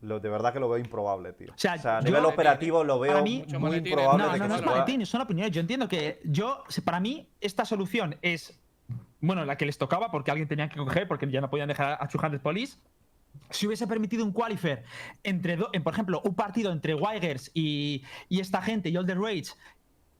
[0.01, 1.51] Lo, de verdad que lo veo improbable, tío.
[1.53, 3.91] O sea, a yo- nivel operativo lo veo para mí- muy maletines.
[3.91, 5.51] improbable No, de no, que no es maletín, son opiniones.
[5.53, 8.59] Yo entiendo que yo, para mí, esta solución es,
[9.21, 11.97] bueno, la que les tocaba porque alguien tenía que coger, porque ya no podían dejar
[11.99, 12.77] a 200 Police.
[13.49, 14.83] Si hubiese permitido un qualifier
[15.23, 19.05] entre, do- en, por ejemplo, un partido entre Wigers y, y esta gente y All
[19.05, 19.53] the Rage,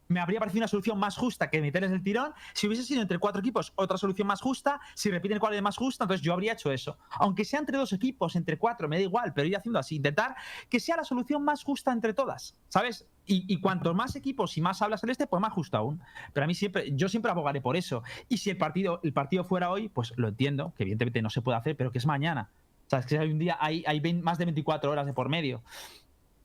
[0.08, 2.34] me habría parecido una solución más justa que meterles el tirón.
[2.54, 4.80] Si hubiese sido entre cuatro equipos, otra solución más justa.
[4.96, 6.98] Si repiten el qualifier más justa, entonces yo habría hecho eso.
[7.12, 9.96] Aunque sea entre dos equipos, entre cuatro, me da igual, pero ir haciendo así.
[9.96, 10.36] Intentar
[10.70, 13.08] que sea la solución más justa entre todas, ¿sabes?
[13.26, 16.02] Y, y cuanto más equipos y más hablas celeste, pues más justo aún.
[16.34, 18.04] Pero a mí siempre, yo siempre abogaré por eso.
[18.30, 21.42] Y si el partido, el partido fuera hoy, pues lo entiendo, que evidentemente no se
[21.42, 22.52] puede hacer, pero que es mañana.
[22.92, 25.28] O es que hay un día, hay, hay 20 más de 24 horas de por
[25.28, 25.62] medio.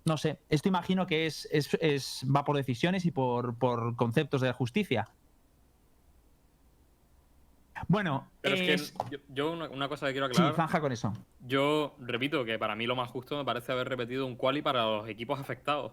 [0.05, 4.41] No sé, esto imagino que es, es- es- va por decisiones y por, por conceptos
[4.41, 5.09] de justicia.
[7.89, 10.55] Bueno, Pero es- es que yo, yo una, cosa que quiero sí, aclarar.
[10.55, 11.13] zanja con eso.
[11.41, 14.85] Yo repito que para mí lo más justo me parece haber repetido un quali para
[14.85, 15.93] los equipos afectados.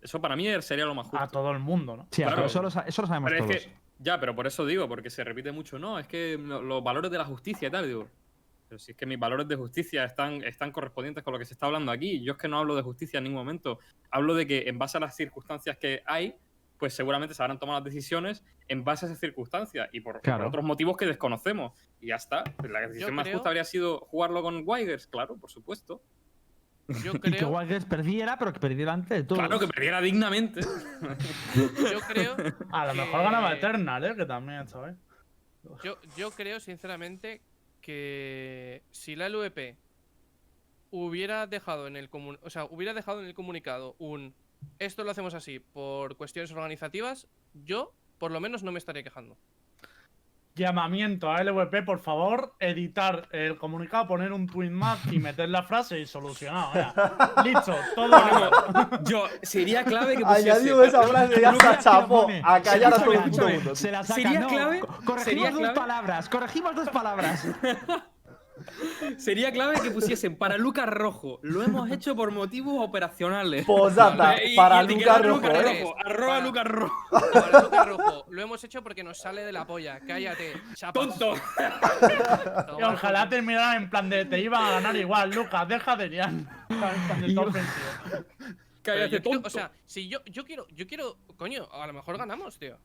[0.00, 1.18] Eso para mí sería lo más justo.
[1.18, 2.06] A todo el mundo, ¿no?
[2.10, 2.36] Sí, Claro.
[2.36, 3.62] pero eso lo, eso lo sabemos Pero es todos.
[3.64, 6.82] que, ya, pero por eso digo, porque se repite mucho, no, es que lo- los
[6.82, 8.08] valores de la justicia y tal, digo.
[8.72, 11.52] Pero si es que mis valores de justicia están, están correspondientes con lo que se
[11.52, 12.24] está hablando aquí.
[12.24, 13.78] Yo es que no hablo de justicia en ningún momento.
[14.10, 16.34] Hablo de que en base a las circunstancias que hay,
[16.78, 20.64] pues seguramente se habrán tomado las decisiones en base a esas circunstancias y por, otros
[20.64, 21.78] motivos que desconocemos.
[22.00, 22.44] Y ya está.
[22.44, 26.00] Pues la decisión más creo- justa habría sido jugarlo con Wigers, claro, por supuesto.
[27.04, 29.38] Yo Y que Wilders perdiera, pero que perdiera antes de todo.
[29.38, 30.62] Claro, que perdiera dignamente.
[31.52, 32.36] yo creo,
[32.72, 34.16] A lo mejor que- ganaba Eternal, ¿eh?
[34.16, 34.96] Que también, ¿sabes?
[35.84, 37.42] yo, yo creo sinceramente
[37.82, 39.76] que si la LVP
[40.90, 44.34] hubiera dejado en el o sea, hubiera dejado en el comunicado un
[44.78, 49.36] esto lo hacemos así por cuestiones organizativas, yo por lo menos no me estaría quejando.
[50.54, 55.62] Llamamiento a LVP, por favor, editar el comunicado, poner un twin map y meter la
[55.62, 56.72] frase y solucionado.
[56.74, 56.92] ya.
[57.44, 59.00] Listo, todo.
[59.04, 63.12] Yo, sería clave que Añadido esa frase ya se chapó a callar a todo
[63.48, 63.74] el mundo.
[63.74, 67.46] Se la saca, Sería no, clave- co- Corregimos sería dos clave- palabras, corregimos dos palabras.
[69.18, 71.38] Sería clave que pusiesen para Lucas Rojo.
[71.42, 73.66] Lo hemos hecho por motivos operacionales.
[73.66, 73.66] Y-
[74.52, 75.22] y para Lucas ¿eh?
[75.80, 75.94] Rojo.
[76.04, 76.94] Arroba Para- Lucas Rojo.
[77.32, 80.00] Para Lucas Rojo, lo hemos hecho porque nos sale de la polla.
[80.06, 80.92] Cállate, chapas.
[81.18, 81.34] Tonto.
[82.78, 83.30] Y ojalá tonto.
[83.30, 86.30] terminaran en plan de te iban a ganar igual, Lucas, deja de liar.
[86.72, 87.74] En plan de Y- todo ofensivo.
[88.10, 88.24] Pero
[88.82, 89.46] Cállate, tonto.
[89.46, 92.76] o sea, si yo, yo quiero, yo quiero, coño, a lo mejor ganamos, tío.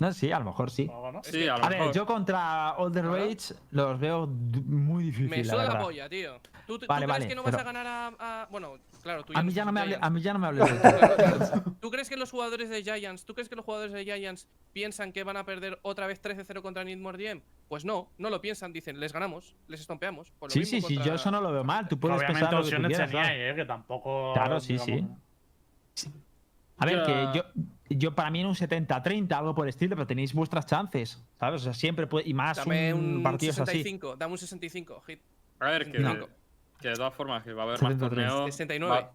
[0.00, 0.90] No, sí, a lo mejor sí.
[1.24, 1.94] Sí, a lo A ver, mejor.
[1.94, 3.14] yo contra All the Claro.
[3.16, 5.82] Rage los veo muy difícil, Me la suda la verdad.
[5.84, 6.40] polla, tío.
[6.66, 8.06] ¿Tú, tú Vale, crees vale, que no pero- vas a ganar a,
[8.42, 10.38] a- Bueno, claro, tú A mí no ya no me hable, a mí ya no
[10.38, 11.60] me hables de.
[11.80, 15.12] ¿Tú crees que los jugadores de Giants, tú crees que los jugadores de Giants piensan
[15.12, 17.42] que van a perder otra vez 13-0 contra Nidmore DM?
[17.68, 20.30] Pues no, no lo piensan, dicen, les ganamos, les estompeamos.
[20.38, 21.86] Pues lo Sí, mismo sí, sí, contra- yo eso no lo veo mal.
[21.88, 23.50] Tú puedes Obviamente pensar lo que tú quieras, teníais, claro.
[23.52, 23.54] ¿eh?
[23.54, 24.32] Que tampoco.
[24.32, 24.92] Claro, sí, sí.
[24.92, 25.18] digamos,
[26.78, 27.04] A ver, Ya.
[27.32, 27.44] que yo,
[27.96, 31.62] yo para mí en un 70-30, algo por el estilo, pero tenéis vuestras chances, ¿sabes?
[31.62, 33.64] O sea, siempre puede, y más Dame un, un partido así.
[33.64, 35.20] 65, dame un 65, hit.
[35.58, 36.28] A ver, que, No.
[36.80, 38.28] que de todas formas, que va a haber más 73.
[38.28, 38.54] torneos.
[38.54, 38.94] 69.
[38.94, 39.12] Va,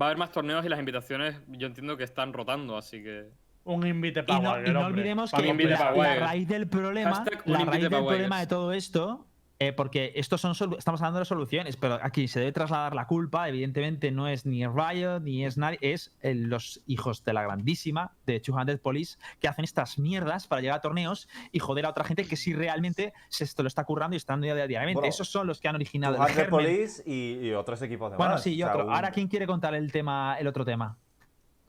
[0.00, 3.28] va a haber más torneos y las invitaciones, yo entiendo que están rotando, así que.
[3.64, 7.64] Un invite Y para no, y no olvidemos que la, raíz del problema, Hashtag la
[7.64, 9.27] raíz del problema de todo esto,
[9.60, 13.48] eh, porque estos son estamos hablando de soluciones, pero aquí se debe trasladar la culpa,
[13.48, 18.12] evidentemente no es ni Riot ni es nadie, es eh, los hijos de la grandísima
[18.24, 22.04] de 200 Police que hacen estas mierdas para llegar a torneos y joder a otra
[22.04, 25.00] gente que sí realmente se esto lo está currando y están día diariamente.
[25.00, 26.50] Bueno, Esos son los que han originado el 200 germen.
[26.76, 28.42] Police y, y otros equipos de Bueno, más.
[28.42, 28.86] sí, y O sea, otro.
[28.86, 30.96] un- Ahora, ¿quién quiere contar el tema, el otro tema?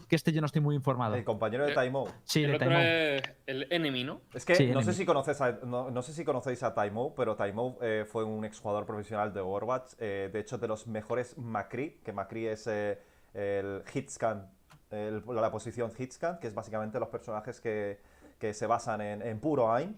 [0.09, 1.13] Que este yo no estoy muy informado.
[1.13, 2.07] El compañero de Eh, Taimo.
[2.23, 4.21] Sí, el de es el enemy, ¿no?
[4.33, 7.13] Es que Sí, no, sé si conoces a- no, no sé si conocéis a Taimo,
[7.13, 9.93] pero Taimo eh, fue un exjugador profesional de Overwatch.
[9.99, 12.99] eh, de hecho, de los mejores Macri, que Macri es eh,
[13.35, 14.49] el hitscan,
[14.89, 17.99] el- la posición hitscan, que es básicamente los personajes que,
[18.39, 19.93] que se basan en, en puro aim.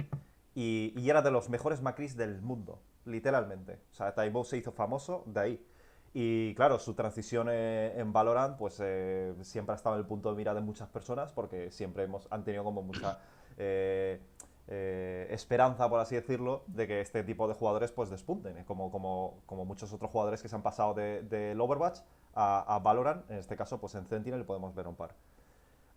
[0.54, 3.80] y, y era de los mejores Macris del mundo, literalmente.
[3.92, 5.66] O sea, Taimou se hizo famoso de ahí.
[6.14, 10.30] Y claro, su transición eh, en Valorant pues eh, siempre ha estado en el punto
[10.30, 13.20] de mira de muchas personas porque siempre hemos, han tenido como mucha
[13.58, 14.20] eh,
[14.68, 18.92] eh, esperanza, por así decirlo, de que este tipo de jugadores pues despunten, eh, como,
[18.92, 22.00] como, como muchos otros jugadores que se han pasado de- del Overwatch
[22.36, 25.16] a, a Valorant, en este caso pues en Sentinel podemos ver un par.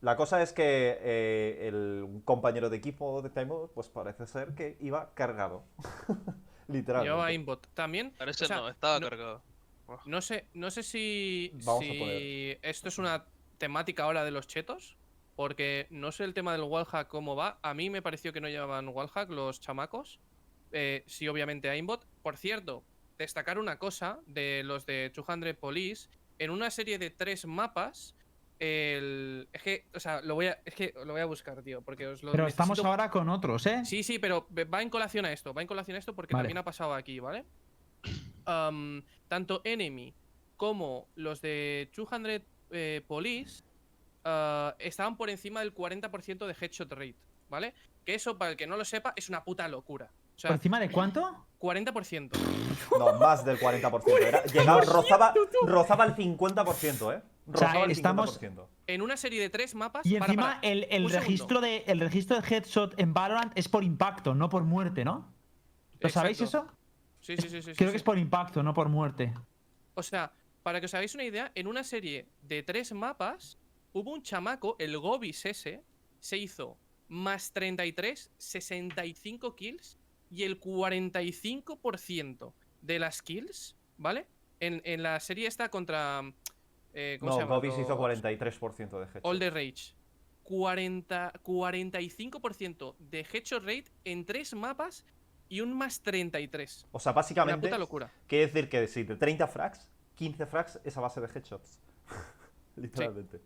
[0.00, 4.54] La cosa es que eh, el un compañero de equipo de Taimo pues parece ser
[4.54, 5.62] que iba cargado.
[6.68, 7.10] Literalmente.
[7.10, 7.66] Llevaba aimbot.
[7.74, 8.12] También.
[8.18, 9.42] Parece o sea, no, estaba no- cargado.
[10.06, 12.04] No sé, no sé si, Vamos a
[12.62, 13.26] esto es una
[13.58, 14.96] temática ahora de los chetos,
[15.36, 17.58] porque no sé el tema del wallhack cómo va.
[17.62, 20.20] A mí me pareció que no llevaban wallhack los chamacos.
[20.72, 22.06] Eh, sí, obviamente aimbot.
[22.22, 22.84] Por cierto,
[23.18, 26.08] destacar una cosa de los de 200 Police.
[26.38, 28.16] En una serie de tres mapas,
[28.58, 29.48] el...
[29.52, 32.06] Es que, o sea, lo voy a, es que lo voy a buscar, tío, porque
[32.08, 33.84] os lo Pero estamos ahora con otros, ¿eh?
[33.84, 36.44] Sí, sí, pero va en colación a esto, va en colación a esto porque Vale.
[36.44, 37.44] también ha pasado aquí, ¿vale?
[38.44, 40.14] Tanto Enemy
[40.56, 43.62] como los de 200 eh, Police
[44.24, 47.16] ah, estaban por encima del 40% de headshot rate,
[47.48, 47.74] ¿vale?
[48.04, 50.10] Que eso, para el que no lo sepa, es una puta locura.
[50.36, 51.46] O sea, ¿Por encima de cuánto?
[51.60, 52.30] 40%.
[52.98, 54.20] No, más del 40%.
[54.20, 55.32] Era, llegaba, rozaba,
[55.62, 57.22] rozaba el 50%, ¿eh?
[57.46, 58.66] Rozaba el estamos- 50%.
[58.86, 60.04] En una serie de tres mapas.
[60.04, 61.18] Y encima para, el, el segundo.
[61.20, 65.32] registro de, el registro de headshot en Valorant es por impacto, no por muerte, ¿no?
[66.00, 66.66] ¿Lo sabéis eso?
[67.24, 67.62] Sí, sí, sí.
[67.62, 69.32] sí, Creo sí, que es por impacto, no por muerte.
[69.94, 70.30] O sea,
[70.62, 73.58] para que os hagáis una idea, en una serie de tres mapas,
[73.94, 75.82] hubo un chamaco, el Gobis ese,
[76.20, 76.76] se hizo
[77.08, 79.98] más 33, 65 kills
[80.30, 82.52] y el 45%
[82.82, 84.26] de las kills, ¿vale?
[84.60, 86.20] En, en la serie esta contra...
[86.92, 87.56] eh, ¿Cómo se No, llama?
[87.56, 89.20] Gobis hizo Los- 43% de headshot.
[89.22, 89.94] All the Rage.
[90.42, 95.06] 40, 45% de headshot rate en tres mapas
[95.54, 96.88] y un más 33.
[96.90, 98.10] O sea, Una básicamente, puta locura.
[98.26, 101.78] quiere decir que si de 30 frags, 15 frags es a base de headshots.
[102.76, 103.40] Literalmente.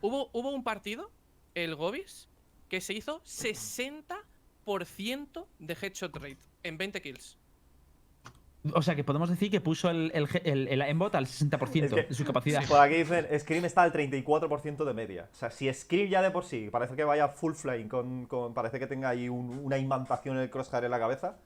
[0.00, 1.12] Hubo, hubo un partido,
[1.54, 2.28] el Gobis,
[2.68, 7.37] que se hizo 60% de headshot rate en 20 kills.
[8.74, 11.92] O sea que podemos decir que puso el, el, el, el aimbot al 60% Es
[11.94, 12.66] que- de su capacidad.
[12.66, 15.28] Por aquí dicen, Scream está al 34% de media.
[15.32, 18.54] O sea, si Scream ya de por sí parece que vaya full flame, con, con-
[18.54, 21.36] parece que tenga ahí un- una imantación en el crosshair en la cabeza.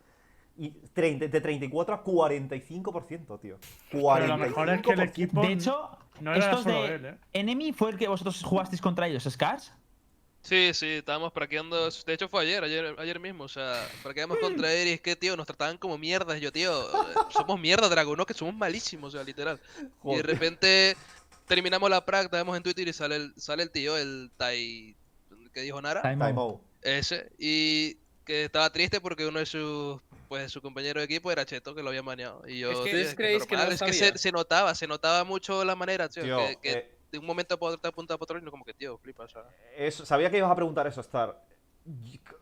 [0.59, 3.59] Y 30 de 34 a 45%, tío.
[3.91, 4.15] 45%.
[4.15, 5.41] Pero lo mejor es que el equipo.
[5.43, 5.91] De hecho,
[6.21, 7.15] no era estos solo de él, ¿eh?
[7.33, 9.73] Enemy fue el que vosotros jugasteis contra ellos, Scars.
[10.43, 11.89] Sí, sí, estábamos praqueando.
[11.89, 13.45] De hecho, fue ayer, ayer, ayer mismo.
[13.45, 16.41] O sea, praqueamos contra él y es que, tío, nos trataban como mierdas.
[16.41, 19.61] Yo, tío, eh, somos mierda, Dragon, no, que somos malísimos, o sea, literal.
[20.05, 20.97] Y de repente
[21.47, 24.97] terminamos la prac, estábamos en Twitter y sale el, sale el tío, el Tai.
[25.55, 26.03] que dijo Nara?
[26.03, 26.61] Time-out.
[26.83, 27.31] Ese.
[27.39, 30.01] Y que estaba triste porque uno de sus.
[30.29, 32.43] Pues su compañero de equipo era Cheto, que lo había maneado.
[32.49, 32.71] Y yo.
[32.73, 34.87] Es que- tío, ¿Ustedes es creéis que no lo es que se, se notaba, se
[34.87, 36.25] notaba mucho la manera, tío.
[36.25, 38.51] Tío, que, que eh, de un momento para otro te apunta para otro y no
[38.51, 39.45] como que, tío, flipa, o sea.
[39.77, 41.41] Eso- sabía que ibas a preguntar eso, Star.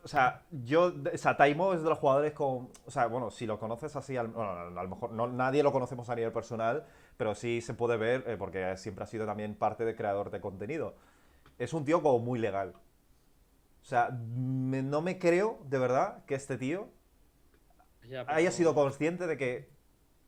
[0.03, 3.45] O sea, yo, o sea, Taimo es de los jugadores con, o sea, bueno, si
[3.47, 6.85] lo conoces así, al- bueno, a lo mejor no, nadie lo conocemos a nivel personal,
[7.17, 10.39] pero sí se puede ver, eh, porque siempre ha sido también parte de creador de
[10.41, 10.95] contenido.
[11.57, 12.73] Es un tío como muy legal.
[13.81, 16.87] O sea, me- no me creo, de verdad, que este tío
[18.03, 19.69] Ya, pero- haya sido consciente de que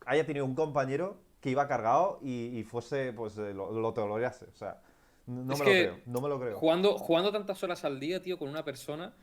[0.08, 4.46] haya tenido un compañero que iba cargado y, y fuese, pues, eh, lo, lo tolerase.
[4.46, 4.80] O sea,
[5.28, 6.58] no Es me que lo creo, no me lo creo.
[6.58, 9.14] Jugando, jugando tantas horas al día, tío, con una persona,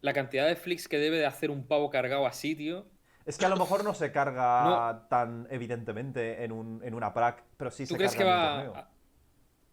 [0.00, 2.84] la cantidad de flicks que debe de hacer un pavo cargado así, tío.
[3.24, 7.44] Es que a lo mejor no se carga tan evidentemente en, un, en una prac,
[7.56, 8.64] pero sí ¿Tú se crees carga que en un va.?
[8.64, 8.74] torneo.
[8.74, 8.88] a-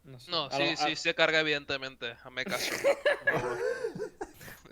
[0.04, 0.32] No, sé.
[0.32, 2.72] No, A sí, lo- a- sí, se carga evidentemente, hazme caso.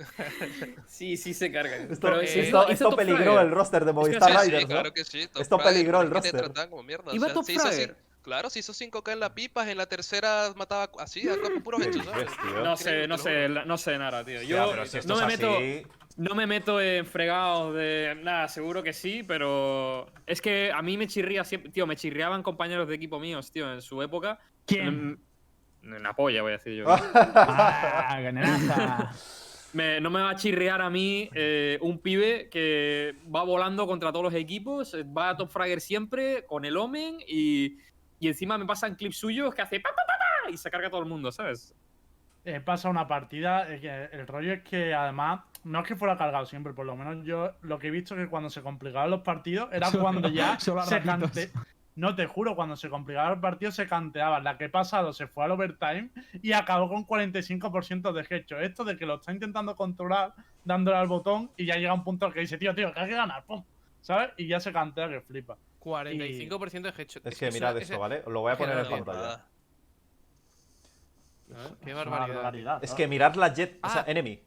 [0.87, 1.75] Sí, sí se carga.
[1.77, 3.45] Esto, Pero eh, esto- hizo- esto peligró Fragger.
[3.45, 4.69] el roster de Movistar sí, Sí, Riders, sí, ¿no?
[4.73, 5.27] claro que sí.
[5.27, 6.51] Top Esto Fragger, peligró el roster.
[6.69, 7.11] como mierda.
[7.11, 7.93] o Iba sea, se hizo.
[8.23, 11.89] Claro, se hizo 5K en la pipas, en la tercera mataba así, a puro ¿Qué
[11.89, 12.21] hechos, ¿sabes?
[12.27, 12.63] dices, tío?
[12.63, 14.41] No sé, no sé, no sé nada, tío.
[14.43, 15.57] Yo pero si esto no me meto.
[15.57, 15.83] así-
[16.15, 18.17] No me meto en fregados de.
[18.23, 20.07] Nada, seguro que sí, pero.
[20.25, 21.69] Es que a mí me chirría siempre.
[21.71, 24.39] Tío, me chirriaban compañeros de equipo míos, tío, en su época.
[24.65, 25.11] ¿Quién?
[25.81, 26.85] Mm, En la polla, voy a decir yo.
[27.35, 29.11] Ah.
[29.73, 34.11] Me- no me va a chirrear a mí eh, un pibe que va volando contra
[34.11, 37.77] todos los equipos, eh, va a Top Fragger siempre con el Omen y,
[38.19, 40.13] y encima me pasan clips suyos que hace pa, pa, pa,
[40.45, 41.73] pa, y se carga a todo el mundo, ¿sabes?
[42.45, 43.67] He pasado una partida.
[43.67, 47.53] el rollo es que además, no es que fuera cargado siempre, por lo menos yo
[47.61, 50.95] lo que he visto es que cuando se complicaban los partidos era cuando ya se,
[51.31, 51.51] cante-
[51.95, 54.39] No te juro, cuando se complicaba el partido se canteaba.
[54.39, 56.09] La que he pasado se fue al overtime
[56.41, 58.59] y acabó con 45% de hecho.
[58.59, 60.33] Esto de que lo está intentando controlar,
[60.63, 63.15] dándole al botón y ya llega un punto que dice, tío, tío, que hay que
[63.15, 63.63] ganar, pum.
[64.01, 64.31] ¿Sabes?
[64.37, 65.55] Y ya se cantea que flipa.
[65.79, 67.27] 45% de headshot.
[67.27, 68.23] Es que mirad esto, ¿vale?
[68.25, 69.45] Os lo voy a poner en pantalla.
[71.83, 72.35] Qué barbaridad.
[72.35, 74.05] barbaridad, Es que mirad la jet, o sea, Ah.
[74.11, 74.41] enemy.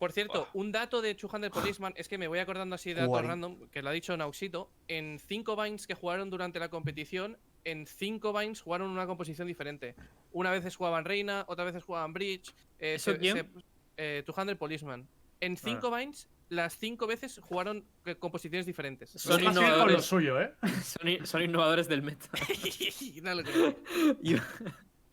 [0.00, 3.22] Por cierto, un dato de 200 Policeman es que me voy acordando así de datos
[3.22, 4.70] random, que lo ha dicho Nauxito.
[4.88, 9.94] En 5 Vines que jugaron durante la competición, en 5 Vines jugaron una composición diferente.
[10.32, 12.50] Una vez jugaban Reina, otra vez jugaban Bridge.
[12.78, 13.52] Eh, ¿Eso quién?
[13.98, 15.06] eh, 200 Policeman.
[15.38, 19.10] En 5 Vines, las 5 veces jugaron eh, composiciones diferentes.
[19.10, 20.04] Son Los con lo innovadores.
[20.06, 20.54] suyo, ¿eh?
[20.82, 22.26] Son, son innovadores del meta.
[23.22, 23.76] No lo creo.
[24.22, 24.36] Y-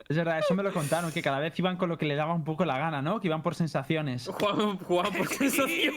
[0.10, 2.34] Es verdad, eso me lo contaron, que cada vez iban con lo que le daba
[2.34, 3.20] un poco la gana, ¿no?
[3.20, 4.28] Que iban por sensaciones.
[4.28, 5.94] Jugaban, jugaban por sensaciones.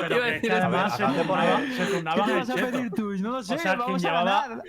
[0.00, 2.54] Pero Iba a que, decir además se turnaban, se ¿Qué turnaban te el vas a
[2.54, 2.70] cheto.
[2.70, 3.12] pedir tú?
[3.18, 4.62] No lo sé, sea, quien vamos a llevaba- ganar.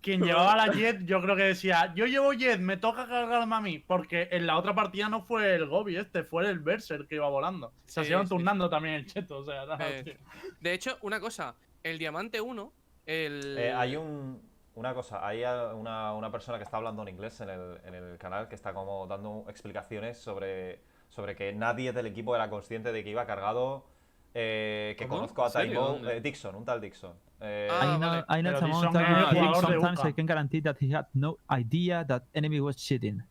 [0.00, 3.60] Quien llevaba la Jet, yo creo que decía, yo llevo Jet, me toca cargarme a
[3.60, 3.78] mí.
[3.86, 7.28] Porque en la otra partida no fue el Gobi este, fue el Berser que iba
[7.28, 7.72] volando.
[7.86, 8.28] Se Sí, iban sí.
[8.34, 10.18] turnando también el cheto, o sea, nada, Eh.
[10.60, 12.72] De hecho, una cosa, el Diamante 1,
[13.06, 13.56] el...
[13.58, 14.42] Eh, hay un,
[14.76, 15.42] una cosa, hay
[15.74, 18.72] una, una persona que está hablando en inglés en el, en el canal que está
[18.74, 23.86] como dando explicaciones sobre, sobre que nadie del equipo era consciente de que iba cargado,
[24.34, 25.20] eh, que ¿Cómo?
[25.20, 26.16] conozco a ¿Dónde?
[26.16, 27.12] eh, Dixon, un tal Dixon.
[27.40, 28.24] Eh, Ah, I know, vale.
[28.28, 31.38] I know Pero someone Dixon that es I sometimes can guarantee that he had no
[31.50, 33.22] idea that enemy was cheating.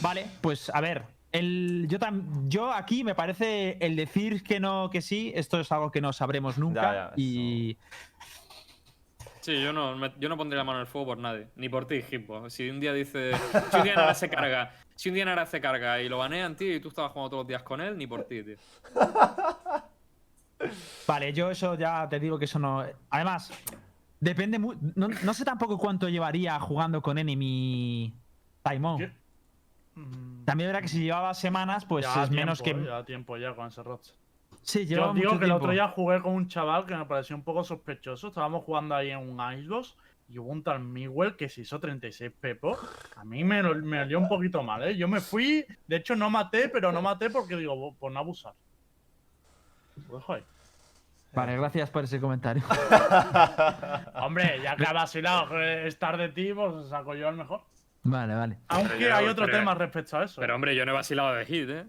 [0.00, 1.02] Vale, pues a ver,
[1.32, 5.70] el, yo, tam- yo aquí me parece el decir que no, que sí, esto es
[5.72, 6.82] algo que no sabremos nunca.
[6.82, 7.76] Ya, ya, y
[9.40, 11.48] Sí, yo no, me- yo no pondría la mano en el fuego por nadie.
[11.56, 12.48] Ni por ti, Hippo.
[12.50, 13.32] Si un día dice.
[13.70, 14.72] Si un día Nara se carga.
[14.94, 17.40] Si un día Nara se carga y lo banean, tío, y tú estabas jugando todos
[17.42, 18.56] los días con él, ni por ti, tío.
[21.06, 22.84] Vale, yo eso ya te digo que eso no.
[23.10, 23.52] Además,
[24.20, 28.12] depende mu- no, no sé tampoco cuánto llevaría jugando con Enemy
[28.62, 28.98] Taimon.
[28.98, 29.12] ¿Qué?
[30.44, 32.70] También verá que si llevaba semanas, pues ya es menos que.
[32.70, 34.12] eh, Ya tiempo ya con ese Roche.
[34.68, 37.06] Sí, Yo os digo mucho que el otro día jugué con un chaval que me
[37.06, 38.28] pareció un poco sospechoso.
[38.28, 39.96] Estábamos jugando ahí en un Icebox
[40.28, 42.78] y hubo un tal Miguel que se hizo 36 pepos.
[43.16, 44.94] A mí me, me olió un poquito mal, ¿eh?
[44.94, 48.52] Yo me fui, de hecho no maté, pero no maté porque digo, por no abusar.
[50.06, 50.44] Lo dejo ahí.
[51.32, 52.62] Vale, gracias por ese comentario.
[54.16, 57.62] Hombre, ya que ha vacilado estar de ti, pues saco yo al mejor.
[58.02, 58.58] vale, vale.
[58.68, 60.42] Aunque hay otro pero- tema respecto a eso.
[60.42, 61.86] Pero hombre, yo no he vacilado de hit, ¿eh?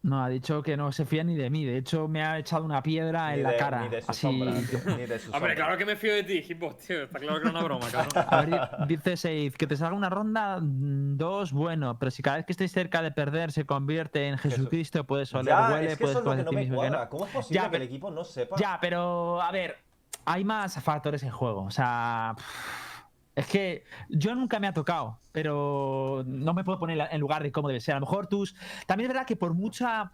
[0.00, 1.64] No, ha dicho que no se fía ni de mí.
[1.64, 3.82] De hecho, me ha echado una piedra ni en la cara.
[3.82, 4.20] Ni de su así.
[4.20, 4.52] sombra.
[4.96, 7.02] Ni de su Hombre, claro que me fío de ti, Hippo, tío.
[7.02, 8.24] Está claro que era una broma, cabrón.
[8.28, 8.48] A ver,
[8.86, 12.46] di- dice Seid, que te salga una ronda, mm, dos, bueno, pero si cada vez
[12.46, 16.04] que estés cerca de perder se convierte en Jesucristo, puedes oler, Ya, huele, es que
[16.04, 17.08] puedes eso es lo que no me no.
[17.08, 18.56] ¿Cómo es posible Ya, que el equipo no sepa?
[18.56, 19.78] Ya, pero a ver,
[20.26, 21.62] hay más factores en juego.
[21.64, 22.36] O sea,
[23.38, 27.52] es que yo nunca me ha tocado, pero no me puedo poner en lugar de
[27.52, 27.94] cómo debe ser.
[27.94, 28.56] A lo mejor tus.
[28.86, 30.10] También es verdad que por mucha.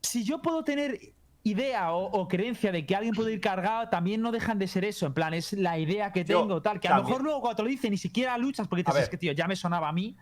[0.00, 0.98] Si yo puedo tener
[1.42, 4.86] idea o, o creencia de que alguien puede ir cargado, también no dejan de ser
[4.86, 5.04] eso.
[5.04, 6.80] En plan, es la idea que Yo tengo, tal.
[6.80, 9.10] Que a lo mejor luego cuando te lo dicen ni siquiera luchas porque A dices,
[9.10, 10.16] que tío, ya me sonaba a mí.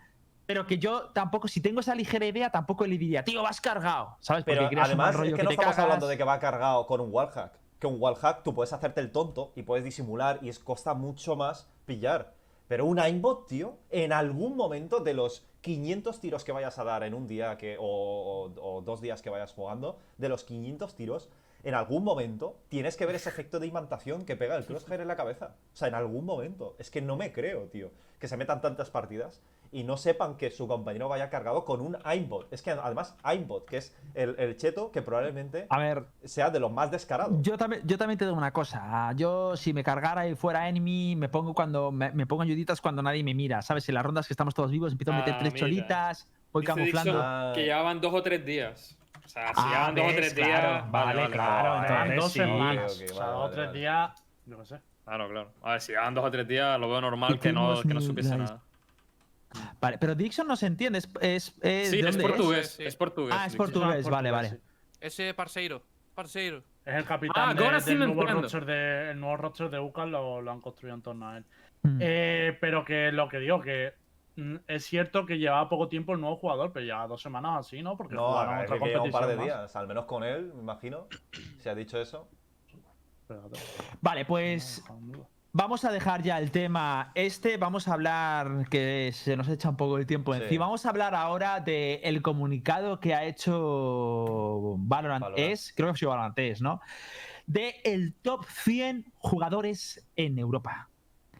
[0.45, 4.17] Pero que yo tampoco, si tengo esa ligera idea, tampoco le diría, tío, vas cargado.
[4.19, 4.43] ¿Sabes?
[4.43, 5.83] Porque Pero mal además rollo es que no te estamos cagas.
[5.85, 7.64] hablando de que va cargado con un wallhack.
[7.79, 11.35] Que un wallhack tú puedes hacerte el tonto y puedes disimular y es costa mucho
[11.35, 12.33] más pillar.
[12.67, 17.03] Pero un aimbot, tío, en algún momento de los 500 tiros que vayas a dar
[17.03, 20.95] en un día que, o, o- o dos días que vayas jugando, de los 500
[20.95, 21.29] tiros,
[21.63, 25.07] en algún momento tienes que ver ese efecto de imantación que pega el crosshair en
[25.07, 25.55] la cabeza.
[25.73, 26.75] O sea, en algún momento.
[26.79, 29.41] Es que no me creo, tío, que se metan tantas partidas
[29.75, 32.47] y no sepan que su compañero vaya cargado con un aimbot.
[32.53, 36.61] Es que además aimbot, que es el, el cheto que probablemente A ver, sea de
[36.61, 37.33] los más descarados.
[37.41, 39.11] Yo también, yo también te digo una cosa.
[39.17, 43.01] Yo, si me cargara y fuera enemy, me pongo cuando me, me pongo ayuditas cuando
[43.01, 43.61] nadie me mira.
[43.61, 43.89] ¿Sabes?
[43.89, 45.65] En las rondas que estamos todos vivos, empiezo a meter Ah, tres mira.
[45.65, 47.11] cholitas, voy Dice camuflando.
[47.11, 48.97] Dixon que llevaban dos o tres días.
[49.25, 50.47] O sea, si Ah, llevaban dos o tres días.
[50.47, 51.87] claro, vale, claro, vale.
[52.13, 52.39] entonces dos sí.
[52.39, 52.95] semanas.
[53.01, 53.79] ok, o sea, vale, dos o tres vale.
[53.79, 54.11] días,
[54.47, 54.81] qué sé.
[55.03, 55.51] Claro, claro.
[55.61, 57.99] A ver, si llevaban dos o tres días, lo veo normal que no, que no
[57.99, 58.61] supiese nada.
[59.79, 60.99] Vale, pero Dixon no se entiende.
[60.99, 62.71] Es, es, es- Sí, ¿de es portugués.
[62.77, 62.83] Sí.
[62.83, 63.35] Es portugués.
[63.37, 64.03] Ah, es portugués.
[64.03, 64.59] Son vale, vale.
[64.99, 65.81] Ese parceiro.
[66.13, 66.63] Parceiro.
[66.85, 69.69] Es el capitán Ah, de- ahora sí del me nuevo roster de, el nuevo roster
[69.69, 71.45] de UCAL lo, lo han construido en torno a él.
[71.83, 71.97] Mm.
[72.01, 73.93] Eh, pero que lo que digo, que
[74.37, 77.81] mm, es cierto que llevaba poco tiempo el nuevo jugador, pero ya dos semanas así,
[77.83, 77.97] ¿no?
[77.97, 79.61] Porque No, jugaron otra que lleva un par de competición más.
[79.63, 81.07] días, al menos con él, me imagino.
[81.59, 82.29] Si ha dicho eso.
[84.01, 84.83] Vale, pues.
[85.57, 87.55] Vamos a dejar ya el tema este.
[87.55, 90.41] Vamos a hablar, que se nos echa un poco el tiempo Sí.
[90.43, 90.65] encima.
[90.65, 95.51] Vamos a hablar ahora del comunicado que ha hecho Valorant, Valorant.
[95.51, 96.81] es, creo que ha sido Valorant es, ¿no?
[97.47, 100.89] de el top 100 jugadores en Europa.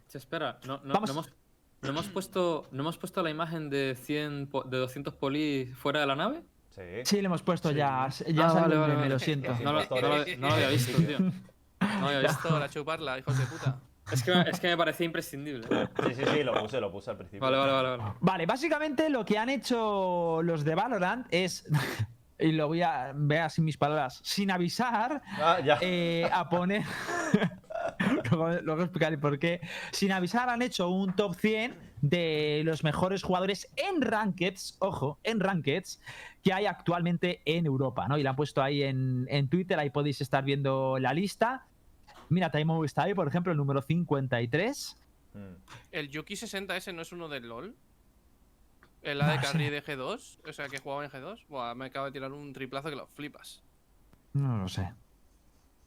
[0.09, 1.09] Che, espera, no, no, Vamos.
[1.09, 1.33] no hemos,
[1.81, 5.99] no hemos puesto, ¿no hemos puesto la imagen de 100 po- de 200 polis fuera
[5.99, 6.43] de la nave?
[6.69, 6.81] Sí.
[7.05, 8.07] Sí, le hemos puesto ya.
[8.27, 9.09] Ya Ah, vale, vale, vale.
[9.09, 9.51] lo siento.
[9.63, 11.19] No, no lo- de- no lo había visto, tío.
[11.19, 11.31] No
[12.01, 12.33] lo había visto.
[12.47, 13.79] Esto, la chuparla, hijos de puta.
[14.11, 15.67] Es que, me- es que me parecía imprescindible.
[16.07, 17.41] Sí, sí, sí, lo puse, lo puse al principio.
[17.41, 17.97] Vale, vale, vale.
[17.97, 18.13] vale.
[18.19, 21.65] Vale, básicamente lo que han hecho los de Valorant es.
[22.37, 24.19] Y lo voy a ver así mis palabras.
[24.21, 25.77] Sin avisar, Ah, ya.
[25.79, 26.83] eh, a poner.
[28.29, 29.61] luego, luego explicaré por qué.
[29.93, 35.39] Sin avisar, han hecho un top 100 de los mejores jugadores en Rankeds, ojo, en
[35.39, 36.01] Rankeds,
[36.43, 38.17] que hay actualmente en Europa, ¿no?
[38.17, 41.65] Y la han puesto ahí en, en Twitter, ahí podéis estar viendo la lista.
[42.29, 42.51] Mira,
[42.85, 44.97] está ahí, por ejemplo, el número 53.
[45.33, 45.37] Mm.
[45.91, 47.75] ¿El Yuki 60 ese no es uno del LOL?
[49.01, 50.39] ¿El AD No Carry de G2?
[50.49, 51.45] O sea, que jugaba en G2.
[51.47, 53.63] Buah, me acabo de tirar un triplazo que lo flipas.
[54.33, 54.91] No lo sé.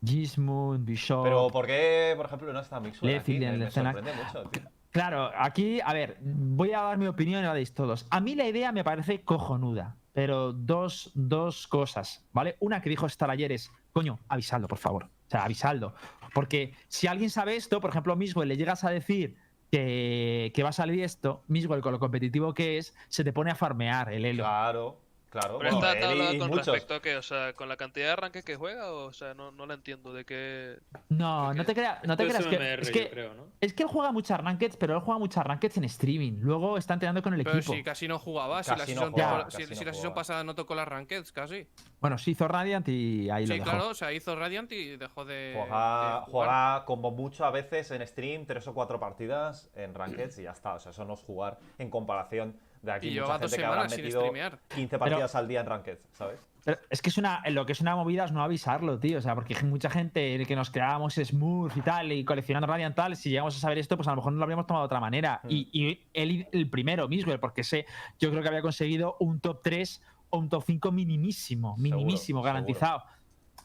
[0.05, 1.24] Gizmoon, Bishop.
[1.24, 2.89] Pero ¿por qué, por ejemplo, no está aquí?
[3.02, 3.93] en Me, me escena.
[3.93, 4.62] sorprende mucho, tío.
[4.90, 8.06] Claro, aquí, a ver, voy a dar mi opinión y la deis todos.
[8.10, 12.56] A mí la idea me parece cojonuda, pero dos, dos cosas, ¿vale?
[12.60, 15.05] Una que dijo Star ayer es, coño, avisadlo, por favor.
[15.05, 15.94] O sea, avisadlo.
[16.34, 19.36] Porque si alguien sabe esto, por ejemplo, Miswell, le llegas a decir
[19.70, 23.50] que, que va a salir esto, Miswell, con lo competitivo que es, se te pone
[23.50, 24.44] a farmear el elo.
[24.44, 25.00] Claro,
[25.30, 25.59] claro.
[25.59, 26.66] Pero Bueno, está, hablando con muchos.
[26.66, 29.50] respecto a que, o sea, con la cantidad de arranques que juega, o sea, no,
[29.52, 30.78] no la entiendo de qué.
[31.09, 33.10] No, no te, crea- no te creas es que, es que.
[33.10, 33.46] creo, ¿no?
[33.60, 36.38] Es que él juega muchas rankeds, pero él juega muchas rankeds en streaming.
[36.40, 37.72] Luego está entrenando con el Pero equipo.
[37.74, 39.92] si casi no jugaba, si la Casi no season, jugaba, si- casi si no la
[39.92, 40.14] season jugaba.
[40.14, 41.66] pasada no tocó las rankeds, casi.
[42.00, 45.24] Bueno, se hizo Radiant y ahí lo Sí, claro, o sea, hizo Radiant y dejó
[45.24, 45.55] de.
[45.56, 46.30] Juega, de jugar.
[46.30, 50.52] juega como mucho a veces en stream, tres o cuatro partidas en Rankeds y ya
[50.52, 50.74] está.
[50.74, 53.55] O sea, eso no es jugar en comparación de aquí Y mucha llevaba gente dos
[53.56, 54.59] que habrá semanas sin metido streamear.
[54.74, 56.40] 15 partidas al día en Rankeds, ¿sabes?
[56.64, 59.18] Pero es que es una, lo que es una movida es no avisarlo, tío.
[59.18, 63.16] O sea, porque mucha gente que nos creábamos Smooth y tal, y coleccionando Radiant tal,
[63.16, 65.00] si llegamos a saber esto, pues a lo mejor no lo habríamos tomado de otra
[65.00, 65.40] manera.
[65.44, 65.50] Hmm.
[65.50, 67.86] Y, y él, el primero, Miswell, porque sé,
[68.18, 72.42] yo creo que había conseguido un top 3 o un top 5 minimísimo, minimísimo, seguro.
[72.42, 73.05] garantizado.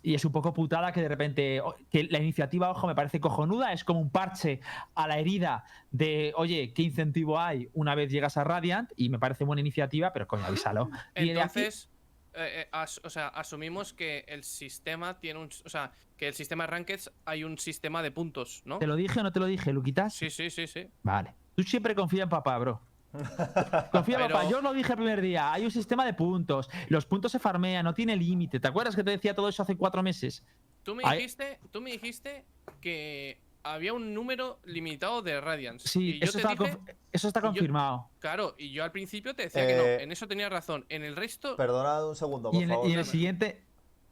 [0.06, 1.62] Y es un poco putada que de repente.
[1.90, 3.72] Que la iniciativa, ojo, me parece cojonuda.
[3.74, 4.60] Es como un parche
[4.96, 8.92] a la herida de, oye, ¿qué incentivo hay una vez llegas a Radiant?
[8.98, 10.90] Y me parece buena iniciativa, pero coño, avísalo.
[11.16, 11.90] Entonces,
[12.34, 15.50] eh, eh, as- o sea, asumimos que el sistema tiene un.
[15.66, 18.80] O sea, que el sistema de rankeds hay un sistema de puntos, ¿no?
[18.80, 20.14] ¿Te lo dije o no te lo dije, Luquitas?
[20.14, 20.88] Sí, sí, sí, sí.
[21.04, 21.34] Vale.
[21.56, 22.82] Tú siempre confía en papá, bro.
[23.92, 24.50] Confía Pero- papá.
[24.50, 25.54] Yo os lo dije el primer día.
[25.54, 26.70] Hay un sistema de puntos.
[26.90, 28.60] Los puntos se farmean, no tiene límite.
[28.60, 30.44] ¿Te acuerdas que te decía todo eso hace cuatro meses?
[30.84, 32.46] Tú me dijiste, tú me dijiste
[32.82, 35.88] que había un número limitado de Radiance.
[35.88, 38.10] Sí, y yo eso te está, dije, conf- eso está y yo- confirmado.
[38.20, 40.86] claro, y yo al principio te decía que no, Eh, en eso tenías razón.
[40.90, 42.90] En el resto, Perdona un segundo, por Y en, favor.
[42.90, 43.64] y en el siguiente.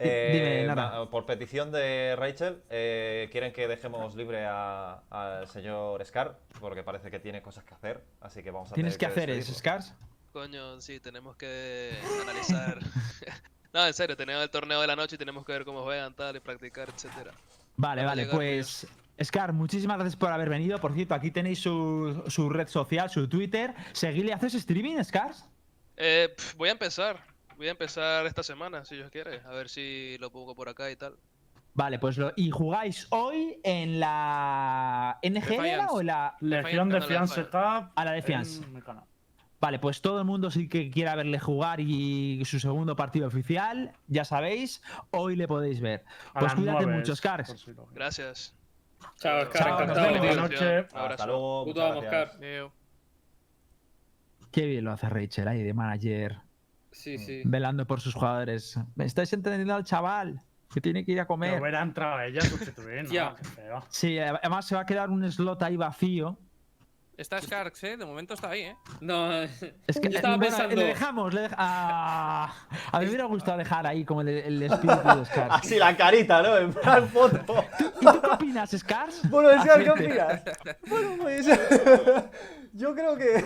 [0.03, 0.99] Eh, Dime, Nara.
[0.99, 6.83] na- por petición de Rachel, eh, quieren que dejemos libre a- al señor Scar, porque
[6.83, 9.59] parece que tiene cosas que hacer, así que vamos a ¿Tienes que hacer es, despedirlo.
[9.59, 9.93] Scars?
[10.33, 11.91] Coño, sí, tenemos que
[12.23, 12.79] analizar.
[13.73, 16.13] no, en serio, tenemos el torneo de la noche y tenemos que ver cómo juegan,
[16.15, 17.31] tal, y practicar, etcétera.
[17.77, 18.25] Vale, vale.
[18.27, 18.87] Pues.
[19.23, 20.79] Scar, muchísimas gracias por haber venido.
[20.79, 23.73] Por cierto, aquí tenéis su, su red social, su Twitter.
[23.91, 25.45] Seguidle, ¿haces streaming, Scars?
[25.97, 27.23] Eh, voy a empezar.
[27.61, 29.39] Voy a empezar esta semana, si Dios quiere.
[29.45, 31.15] A ver si lo pongo por acá y tal.
[31.75, 32.33] Vale, pues lo.
[32.35, 36.35] ¿Y jugáis hoy en la NGL o en la.
[36.39, 37.43] Legión Defiance.
[37.43, 37.91] Cup.
[37.93, 38.63] A la Defiance.
[39.59, 43.91] Vale, pues todo el mundo sí que quiera verle jugar y su segundo partido oficial,
[44.07, 44.81] ya sabéis,
[45.11, 46.03] hoy le podéis ver.
[46.33, 48.55] Pues cuídate mucho, lo- Gracias.
[49.17, 50.17] Chao, Scar, Chao, nos encantado.
[50.17, 50.85] Buenas noches.
[50.95, 51.65] Hasta luego.
[51.65, 52.01] Puto.
[52.39, 52.73] Leo.
[54.51, 56.39] Qué bien lo hace Rachel ahí de manager,
[56.91, 57.41] Sí, sí.
[57.45, 58.77] velando por sus jugadores.
[58.95, 60.41] ¿Me estáis entendiendo al chaval?
[60.73, 61.59] Que tiene que ir a comer.
[61.61, 63.29] hubiera entrado ella sustituir, Tía.
[63.31, 63.35] ¿no?
[63.35, 63.85] Qué feo.
[63.89, 66.37] Sí, además se va a quedar un slot ahí vacío.
[67.17, 67.97] Está Skarks, ¿eh?
[67.97, 68.75] De momento está ahí, ¿eh?
[69.01, 69.59] No, Es
[70.01, 72.51] que Yo estaba bueno, pensando- le dejamos, le dej- ah,
[72.91, 75.53] a mí me hubiera gustado dejar ahí como el, el espíritu de Scars.
[75.55, 76.57] Así la carita, ¿no?
[76.57, 77.63] En plan foto.
[77.79, 79.29] ¿Y tú qué opinas, Scars?
[79.29, 80.05] Bueno, Scar, ¿qué Vente.
[80.05, 80.43] opinas?
[80.89, 81.45] Bueno, pues.
[82.73, 83.45] Yo creo que.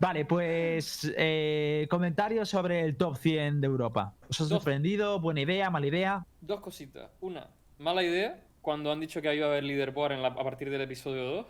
[0.00, 4.14] Vale, pues eh, comentarios sobre el top 100 de Europa.
[4.28, 5.20] ¿Os ha sorprendido?
[5.20, 5.70] ¿Buena idea?
[5.70, 6.26] ¿Mala idea?
[6.40, 7.10] dos cositas.
[7.20, 7.48] Una,
[7.78, 10.80] mala idea cuando han dicho que iba a haber leaderboard en la- a partir del
[10.82, 11.46] episodio 2.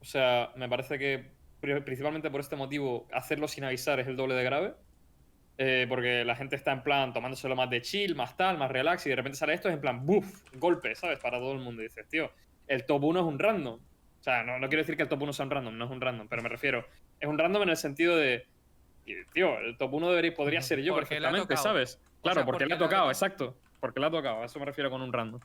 [0.00, 1.30] O sea, me parece que
[1.60, 4.74] pri- principalmente por este motivo hacerlo sin avisar es el doble de grave.
[5.56, 9.06] Eh, porque la gente está en plan tomándoselo más de chill, más tal, más relax,
[9.06, 10.42] y de repente sale esto es en plan, ¡buf!
[10.54, 11.20] Golpe, ¿sabes?
[11.20, 11.80] Para todo el mundo.
[11.80, 12.28] Y dices, tío,
[12.66, 13.74] el top 1 es un random.
[13.76, 15.90] O sea, no, no quiero decir que el top 1 sea un random, no es
[15.92, 16.84] un random, pero me refiero,
[17.24, 18.46] es un random en el sentido de,
[19.32, 21.56] tío, el top 1 debería, podría ser yo Porque le perfectamente.
[21.56, 21.98] ¿sabes?
[22.22, 23.56] Claro, sea, porque, porque le ha le tocado, exacto.
[23.80, 25.40] porque la ha tocado, a eso me refiero con un random.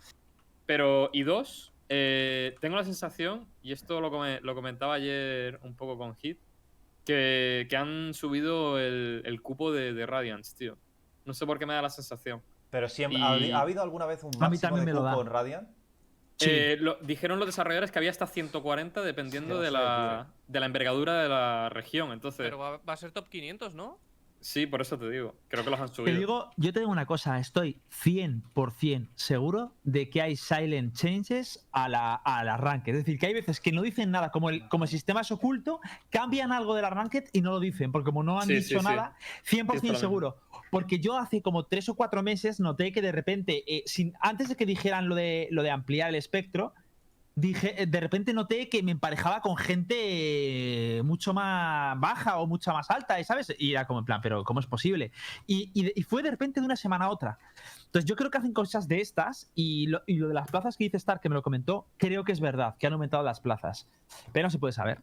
[0.66, 5.76] Pero, y dos, eh, tengo la sensación, y esto lo, come- lo comentaba ayer un
[5.76, 6.38] poco con Hit,
[7.06, 10.78] que, que han subido el, el cupo de, de Radiance, tío.
[11.26, 12.42] No sé por qué me da la sensación.
[12.70, 15.00] Pero siempre, Y- ¿ha, ha habido alguna vez un A mí máximo también de me
[15.00, 15.22] lo cupo da.
[15.22, 15.70] en Radiant?
[16.40, 16.48] Sí.
[16.50, 20.66] Eh, lo- dijeron los desarrolladores que había hasta 140 dependiendo Sí, de, la, de la
[20.66, 22.12] envergadura de la región.
[22.14, 24.00] Entonces, Pero va, va a ser top 500, ¿no?
[24.42, 25.36] Sí, por eso te digo.
[25.48, 26.18] Creo que los han Te subido.
[26.18, 31.90] digo, yo te digo una cosa, estoy 100% seguro de que hay silent changes a
[31.90, 32.92] la, al arranque.
[32.92, 35.32] Es decir, que hay veces que no dicen nada, como el, como el sistema es
[35.32, 35.80] oculto,
[36.10, 38.80] cambian algo del arranque y no lo dicen, porque como no han Sí, dicho sí,
[38.80, 38.86] sí.
[38.86, 39.16] nada,
[39.50, 40.38] 100% Esto lo seguro.
[40.72, 44.50] Porque yo hace como tres o cuatro meses noté que de repente, eh, sin, antes
[44.50, 46.74] de que dijeran lo de, lo de ampliar el espectro,
[47.40, 49.96] dije, eh, de repente noté que me emparejaba con gente
[50.98, 53.54] eh, mucho más baja o mucha más alta, ¿sabes?
[53.58, 55.12] Y era como en plan, pero ¿cómo es posible?
[55.48, 57.40] Y, y fue de repente de una semana a otra.
[57.86, 60.78] Entonces yo creo que hacen cosas de estas y lo, y lo de las plazas
[60.78, 63.40] que dice Star, que me lo comentó, creo que es verdad, que han aumentado las
[63.40, 63.88] plazas.
[64.32, 65.02] Pero no se puede saber.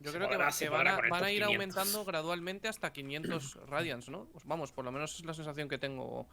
[0.00, 1.46] Yo creo que, podrá- van, a, van ir 500.
[1.48, 4.26] aumentando gradualmente hasta 500 Radiance, ¿no?
[4.26, 6.28] Pues vamos, por lo menos es la sensación que tengo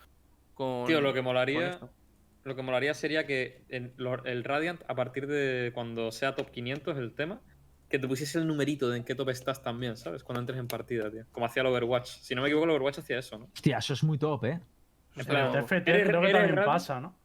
[0.54, 0.86] con.
[0.86, 1.90] Tío, lo que con molaría, esto.
[2.46, 6.52] Lo que molaría sería que en lo- el Radiant, a partir de cuando sea top
[6.52, 7.42] 500 el tema,
[7.90, 10.24] que te pusiese el numerito de en qué top estás también, ¿sabes?
[10.24, 11.26] Cuando entres en partida, tío.
[11.32, 12.08] Como hacía el Overwatch.
[12.08, 13.50] Si no me equivoco, el Overwatch hacía eso, ¿no?
[13.54, 14.50] Hostia, eso es muy top, ¿eh?
[14.52, 14.62] En
[15.16, 17.16] Pero plan, el TFT eres- creo que eres también Radiant- pasa, ¿no?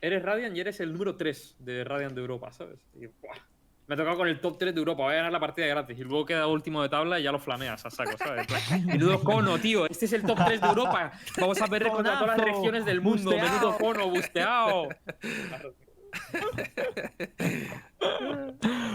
[0.00, 2.78] Eres Radiant y eres el número 3 de Radiant de Europa, ¿sabes?
[2.94, 3.36] Y, ¡buah!
[3.88, 5.98] Me ha tocado con el top 3 de Europa, voy a ganar la partida gratis.
[5.98, 8.46] Y luego queda último de tabla y ya lo flameas a saco, ¿sabes?
[8.84, 9.86] Menudo cono, tío.
[9.88, 11.10] Este es el top 3 de Europa.
[11.40, 13.30] Vamos a perder contra todas las regiones del mundo.
[13.30, 14.88] Menudo cono, busteado.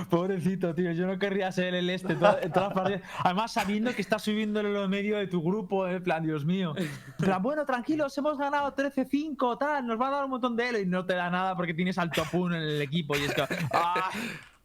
[0.09, 3.01] Pobrecito, tío, yo no querría ser el este toda- todas las partidas.
[3.23, 6.73] Además, sabiendo que estás subiéndolo en lo medio de tu grupo, en plan, Dios mío.
[7.17, 10.79] Plan, bueno, tranquilos, hemos ganado 13-5, tal, nos va a dar un montón de elo
[10.79, 13.33] y no te da nada porque tienes al top 1 en el equipo y es
[13.33, 13.43] que,
[13.73, 14.09] ¡ah!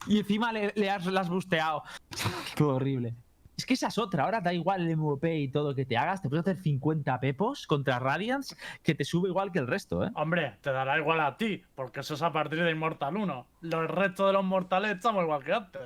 [0.06, 1.82] Y encima le, le has, le has busteado.
[2.56, 3.14] Todo horrible.
[3.56, 6.22] Es que esa es otra, ahora da igual el MVP y todo que te hagas,
[6.22, 8.54] te puedes hacer 50 pepos contra Radiance
[8.84, 10.10] que te sube igual que el resto, ¿eh?
[10.14, 13.46] Hombre, te dará igual a ti, porque eso es a partir de Immortal 1.
[13.62, 15.82] Los restos de los mortales estamos igual que antes.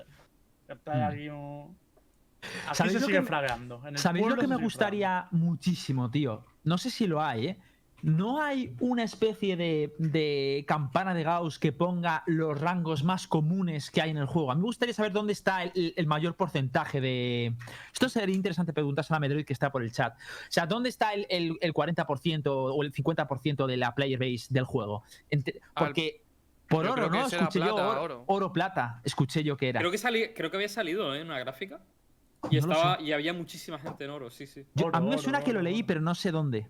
[0.69, 1.03] Está Mm.
[1.05, 1.79] aquí un...
[2.67, 3.81] Aquí ¿Sabéis se lo sigue que- fragueando.
[3.87, 6.45] En el ¿Sabéis lo que me gustaría muchísimo, tío?
[6.65, 7.59] No sé si lo hay, ¿eh?
[8.03, 13.91] ¿No hay una especie de, de campana de Gauss que ponga los rangos más comunes
[13.93, 14.51] que hay en el juego?
[14.51, 17.55] A mí me gustaría saber dónde está el, el mayor porcentaje de...
[17.93, 20.15] Esto sería interesante preguntarse a la Medroid que está por el chat.
[20.15, 20.19] O
[20.49, 24.65] sea, ¿dónde está el, el- el 40% o el 50% de la player base del
[24.65, 25.05] juego?
[25.75, 26.23] Porque...
[26.69, 27.27] Por yo oro, ¿no?
[27.27, 28.25] Escuché yo plata, oro, oro.
[28.29, 29.01] oro, plata.
[29.05, 29.81] Escuché yo que era.
[29.81, 31.21] Creo que, salí, creo que había salido, ¿eh?
[31.21, 31.83] En una gráfica.
[32.51, 34.65] Y, No estaba, y había muchísima gente en oro, sí, sí.
[34.75, 35.87] Yo- Oro, a mí me oro, suena que lo leí, oro.
[35.87, 36.67] pero no sé dónde.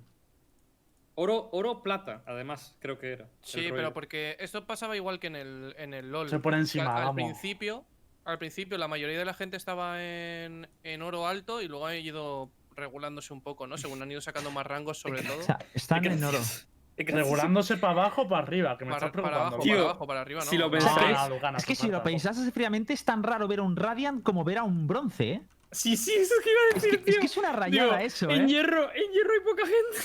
[1.14, 3.28] Oro, oro, plata, además, creo que era.
[3.42, 6.30] Sí, pero porque esto pasaba igual que en el, en el LOL.
[6.30, 7.14] Se pone encima, al, al vamos.
[7.16, 7.84] principio,
[8.24, 11.96] al principio la mayoría de la gente estaba en, en oro alto y luego ha
[11.96, 13.76] ido regulándose un poco, ¿no?
[13.76, 15.36] Según han ido sacando más rangos sobre todo.
[15.40, 16.38] O sea, están en oro.
[16.96, 19.56] Regulándose para abajo o para arriba, que me Para, estás para preocupando.
[19.56, 20.50] abajo, Tío, para abajo, para arriba, ¿no?
[20.50, 21.16] si lo pensáis-.
[21.18, 24.44] Ah, Es que si lo pensases fríamente es tan raro ver a un Radiant como
[24.44, 25.42] ver a un bronce, ¿eh?
[25.72, 27.20] Sí, sí, eso es que iba a Es decir, que, es, tío.
[27.20, 28.46] que es una rayada Digo, eso, en ¿eh?
[28.46, 29.96] hierro, en hierro hay poca gente.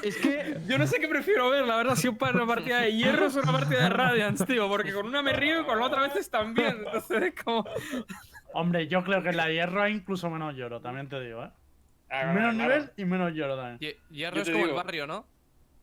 [0.06, 2.80] Es que Yo no sé qué prefiero ver, la verdad, si un par- una partida
[2.80, 5.78] de hierro o una partida de Radiance, tío, porque con una me río y con
[5.78, 6.76] la otra veces también.
[6.78, 7.64] Entonces es como.
[8.52, 11.50] Hombre, yo creo que en la hierro hay incluso menos lloro, también te digo, ¿eh?
[12.08, 12.74] Ah, menos claro.
[12.74, 13.78] nivel y menos lloro también.
[13.78, 15.26] Hie- Hierro es como el barrio, ¿no?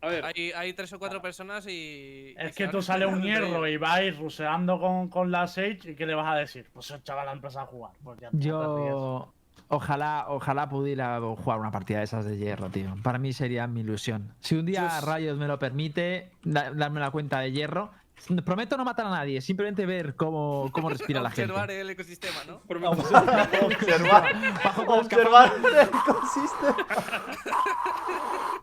[0.08, 1.72] A ver, Hay, hay tres o cuatro personas y.
[1.72, 5.80] y Es se que tú sales un hierro y vais ruseando con, con la Sage
[5.92, 6.68] y ¿qué le vas a decir?
[6.74, 7.92] Pues el chaval ha empezado a jugar.
[8.04, 9.34] Pues ya yo
[9.70, 12.96] ojalá, ojalá pudiera jugar una partida de esas de hierro, tío.
[13.04, 14.34] Para mí sería mi ilusión.
[14.40, 15.04] Si un día Dios.
[15.04, 17.92] Rayos me lo permite, da- darme la cuenta de hierro.
[18.44, 21.44] Prometo no matar a nadie, simplemente ver cómo, cómo respira la gente.
[21.52, 22.62] Observar el ecosistema, ¿no?
[22.90, 23.50] observar,
[24.88, 26.78] observar el ecosistema.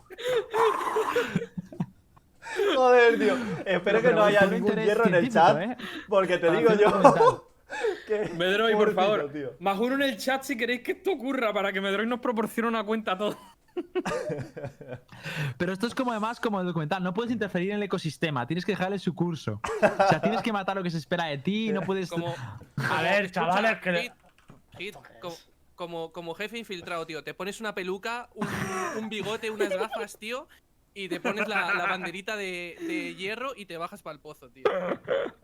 [2.77, 3.37] Joder, tío.
[3.67, 5.61] Espero que no haya ningún hierro en el chat.
[5.61, 5.77] ¿eh?
[6.09, 7.49] Porque te Para digo yo.
[8.07, 9.31] que- Medroy, por favor.
[9.33, 9.53] tío.
[9.61, 12.69] Más uno en el chat si queréis que esto ocurra para que Medroy nos proporcione
[12.69, 13.37] una cuenta a todos.
[15.59, 18.65] Pero esto es como además como el documental, no puedes interferir en el ecosistema, tienes
[18.65, 19.61] que dejarle su curso.
[19.83, 22.09] O sea, tienes que matar lo que se espera de ti, no puedes...
[22.09, 22.33] Como,
[22.77, 23.93] A ver, chavales, que...
[24.03, 24.13] Hit,
[24.79, 25.35] Hit, como,
[25.75, 27.25] como, como jefe infiltrado, tío.
[27.25, 30.49] Te pones una peluca, un, bigote, unas gafas, tío.
[30.95, 34.51] Y te pones la, la banderita de, de hierro y te bajas para el pozo,
[34.51, 34.65] tío.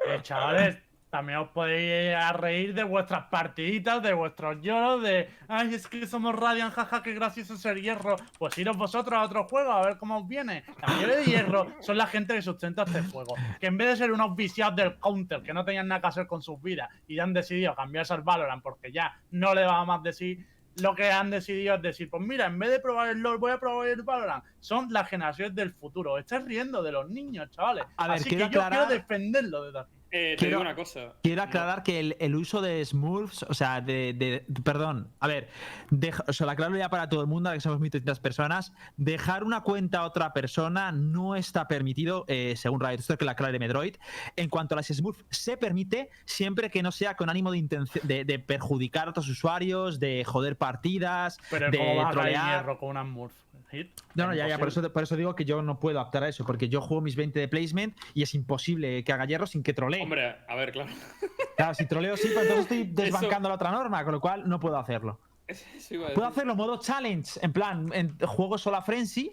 [0.06, 0.78] Eh, chavales,
[1.10, 6.06] también os podéis a reír de vuestras partiditas, de vuestros lloros, de ay, es que
[6.06, 8.16] somos Radiant, jaja, qué gracioso es el hierro.
[8.38, 10.62] Pues iros vosotros a otro juego a ver cómo os viene.
[10.80, 13.34] La mayoría de hierro son la gente que sustenta este juego.
[13.58, 16.26] Que en vez de ser unos viciados del counter que no tenían nada que hacer
[16.28, 19.84] con sus vidas y ya han decidido cambiarse al Valorant porque ya no le va
[19.84, 20.44] más de sí,
[20.76, 23.50] lo que han decidido es decir, pues mira, en vez de probar el LoL, voy
[23.50, 24.44] a probar el Valorant.
[24.60, 26.16] Son las generaciones del futuro.
[26.18, 27.84] Estás riendo de los niños, chavales.
[27.96, 29.90] A ver, Así que yo aclarar- quiero defenderlo desde aquí.
[30.12, 31.12] Eh, te Quiero- digo una cosa.
[31.22, 34.12] Quiero aclarar que el, el uso de Smurfs, o sea, de.
[34.12, 35.48] de- perdón, a ver,
[35.90, 38.72] deja- o sea, lo aclaro ya para todo el mundo, ahora que somos 1.300 personas.
[38.96, 43.24] Dejar una cuenta a otra persona no está permitido, eh, según Riot, esto es que
[43.24, 43.96] la aclare Medroid.
[44.36, 47.68] En cuanto a las Smurfs, se permite siempre que no sea con ánimo de,
[48.02, 52.12] de, de perjudicar a otros usuarios, de joder partidas, Pero de ¿cómo vas a caer
[52.34, 52.60] trolear.
[52.60, 53.34] hierro con una Murph?
[53.70, 54.00] Hit.
[54.14, 56.28] No, no, ya, ya, por eso, por eso digo que yo no puedo optar a
[56.28, 59.62] eso, porque yo juego mis 20 de placement y es imposible que haga hierro sin
[59.62, 60.02] que trolee.
[60.02, 60.90] Hombre, a ver, claro.
[61.56, 64.58] Claro, si troleo sí, pero entonces estoy desbancando la otra norma, con lo cual no
[64.58, 65.20] puedo hacerlo.
[65.46, 69.30] Eso iba a Puedo hacerlo modo challenge, en plan, en juego solo a Frenzy.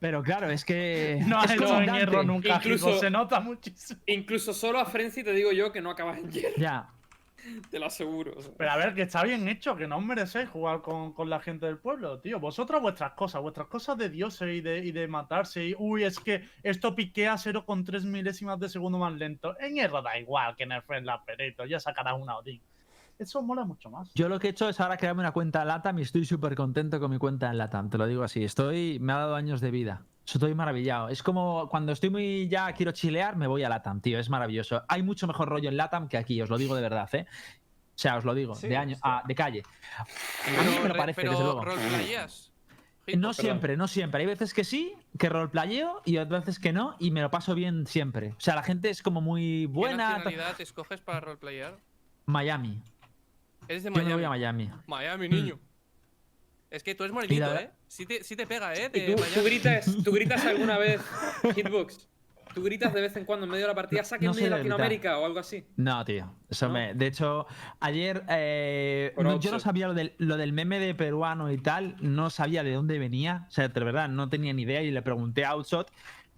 [0.00, 1.20] Pero claro, es que.
[1.26, 2.00] No es en comandante.
[2.00, 4.00] hierro nunca, Incluso- se nota muchísimo.
[4.06, 6.88] Incluso solo a Frenzy te digo yo que no acabas en hierro, Ya.
[7.70, 8.32] te lo aseguro.
[8.56, 11.40] Pero a ver, que está bien hecho, que no os merecéis jugar con, con la
[11.40, 12.40] gente del pueblo, tío.
[12.40, 15.64] Vosotros vuestras cosas, vuestras cosas de dioses y de, y de matarse.
[15.64, 19.58] Y, uy, es que esto piquea 0,3 milésimas de segundo más lento.
[19.60, 22.62] En hierro da igual que en el Friend la perito, ya sacarás una Odin.
[23.18, 24.12] Eso mola mucho más.
[24.14, 26.54] Yo lo que he hecho es ahora crearme una cuenta en Latam y estoy súper
[26.54, 28.44] contento con mi cuenta en Latam, te lo digo así.
[28.44, 28.98] Estoy.
[29.00, 30.02] Me ha dado años de vida.
[30.24, 31.08] Estoy maravillado.
[31.08, 34.18] Es como cuando estoy muy ya quiero chilear, me voy a Latam, tío.
[34.18, 34.82] Es maravilloso.
[34.88, 37.26] Hay mucho mejor rollo en Latam que aquí, os lo digo de verdad, ¿eh?
[37.30, 39.62] O sea, os lo digo, Sí, de año, ah, de calle.
[39.98, 41.64] A mí Pero, me lo parece, pero desde luego.
[41.64, 42.52] roleplayas.
[43.16, 44.20] No siempre, no siempre.
[44.20, 47.54] Hay veces que sí, que roleplayeo y otras veces que no, y me lo paso
[47.56, 48.34] bien siempre.
[48.36, 50.10] O sea, la gente es como muy ¿Qué buena.
[50.10, 51.78] nacionalidad escoges para roleplayar?
[52.26, 52.80] Miami.
[53.68, 54.70] Eres de Yo me voy a Miami.
[54.86, 55.58] Miami, niño.
[56.70, 57.70] Es que tú eres morenito, ¿eh?
[57.86, 58.90] Sí te, sí te pega, ¿eh?
[58.92, 59.44] ¿Y De tú, tú Miami.
[59.44, 61.00] gritas, tú gritas alguna vez
[61.54, 62.08] Hitbox?
[62.54, 64.58] ¿Tú gritas de vez en cuando en medio de la partida, sáquenme no de gritar.
[64.58, 65.64] Latinoamérica o algo así?
[65.76, 66.34] No, tío.
[66.50, 66.74] Eso ¿No?
[66.74, 66.94] me.
[66.94, 67.46] De hecho,
[67.78, 68.24] ayer.
[68.28, 71.96] eh, no- yo no sabía lo del, lo del meme de peruano y tal.
[72.00, 73.46] No sabía de dónde venía.
[73.48, 74.82] O sea, de verdad, no tenía ni idea.
[74.82, 75.90] Y le pregunté a Outshot.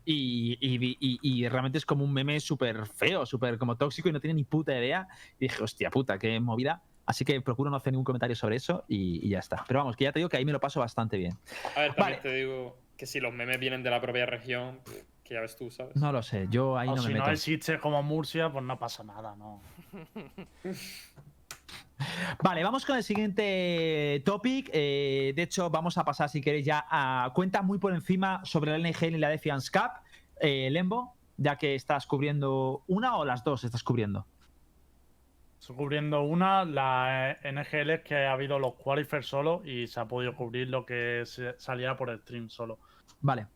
[0.05, 4.20] Y, y- y realmente es como un meme súper feo, súper como tóxico y no
[4.20, 5.07] tiene ni puta idea.
[5.39, 6.82] Y dije, hostia puta, qué movida.
[7.06, 9.64] Así que procuro no hacer ningún comentario sobre eso y, y ya está.
[9.66, 11.36] Pero vamos, que ya te digo que ahí me lo paso bastante bien.
[11.77, 12.22] A ver, también Vale.
[12.22, 14.81] te digo que si los memes vienen de la propia región,
[15.24, 15.97] que ya ves tú, ¿sabes?
[15.97, 17.31] No lo sé, yo ahí o no si me no meto.
[17.32, 19.60] existe como Murcia, pues no pasa nada, ¿no?
[22.43, 24.70] Vale, vamos con el siguiente topic.
[24.72, 28.77] Eh, de hecho, vamos a pasar, si queréis, ya a cuenta muy por encima sobre
[28.78, 29.90] la NGL y la Defiance Cup.
[30.40, 34.27] Eh, Lembo, ya que estás cubriendo una o las dos estás cubriendo.
[35.60, 40.06] Estoy cubriendo una, la NGL es que ha habido los qualifiers solo y se ha
[40.08, 41.22] podido cubrir lo que
[41.58, 42.78] salía por el stream solo.
[43.20, 43.46] Vale.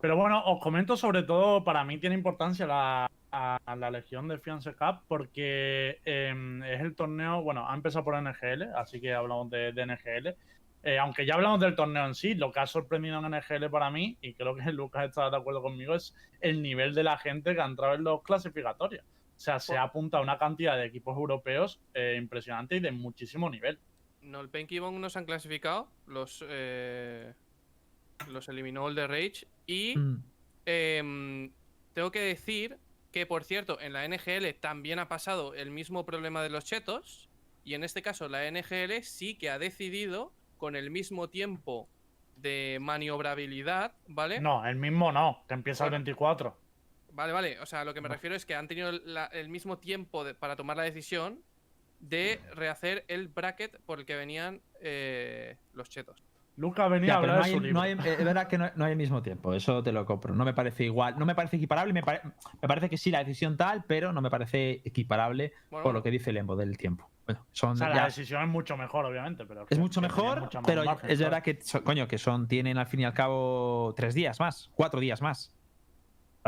[0.00, 4.28] Pero bueno, os comento sobre todo, para mí tiene importancia la, a- a la Legión
[4.28, 9.12] de Fiance Cup porque em, es el torneo, bueno, ha empezado por NGL, así que
[9.12, 10.28] hablamos de, de NGL.
[10.84, 13.90] Eh, aunque ya hablamos del torneo en sí, lo que ha sorprendido en NGL para
[13.90, 17.54] mí, y creo que Lucas está de acuerdo conmigo, es el nivel de la gente
[17.56, 19.04] que ha entrado en los clasificatorios.
[19.40, 23.48] O sea, se ha apuntado una cantidad de equipos europeos eh, impresionante y de muchísimo
[23.48, 23.78] nivel.
[24.20, 25.88] No, el Penky Bong nos han clasificado.
[26.06, 27.32] Los, eh,
[28.28, 29.46] los eliminó el de Rage.
[29.66, 30.22] Y Mm,
[30.66, 31.52] em,
[31.94, 32.76] tengo que decir
[33.12, 37.30] que, por cierto, en la NGL también ha pasado el mismo problema de los chetos.
[37.64, 41.88] Y en este caso, la NGL sí que ha decidido, con el mismo tiempo
[42.36, 44.38] de maniobrabilidad, ¿vale?
[44.38, 46.04] No, el mismo no, que empieza el Bueno.
[46.04, 46.56] 24.
[47.12, 47.60] Vale, vale.
[47.60, 48.14] O sea, lo que me No.
[48.14, 51.40] refiero es que han tenido la- el mismo tiempo de- para tomar la decisión
[52.00, 56.22] de rehacer el bracket por el que venían eh, los chetos.
[56.56, 57.74] Lucas venía ya, a hablar no de su hay, libro.
[57.74, 60.34] no hay- es verdad que no, no hay al mismo tiempo, eso te lo compro.
[60.34, 61.92] No me parece igual, no me parece equiparable.
[61.92, 62.20] Me, pare-
[62.60, 66.02] me parece que sí la decisión tal, pero no me parece equiparable Bueno, por lo
[66.02, 67.08] que dice Lembo del tiempo.
[67.26, 69.62] Bueno, son O sea, ya- la decisión es mucho mejor, obviamente, pero...
[69.62, 71.30] Es que- mucho mejor, pero margen, es ¿sabes?
[71.30, 75.00] verdad que, coño, que son, tienen al fin y al cabo tres días más, cuatro
[75.00, 75.54] días más.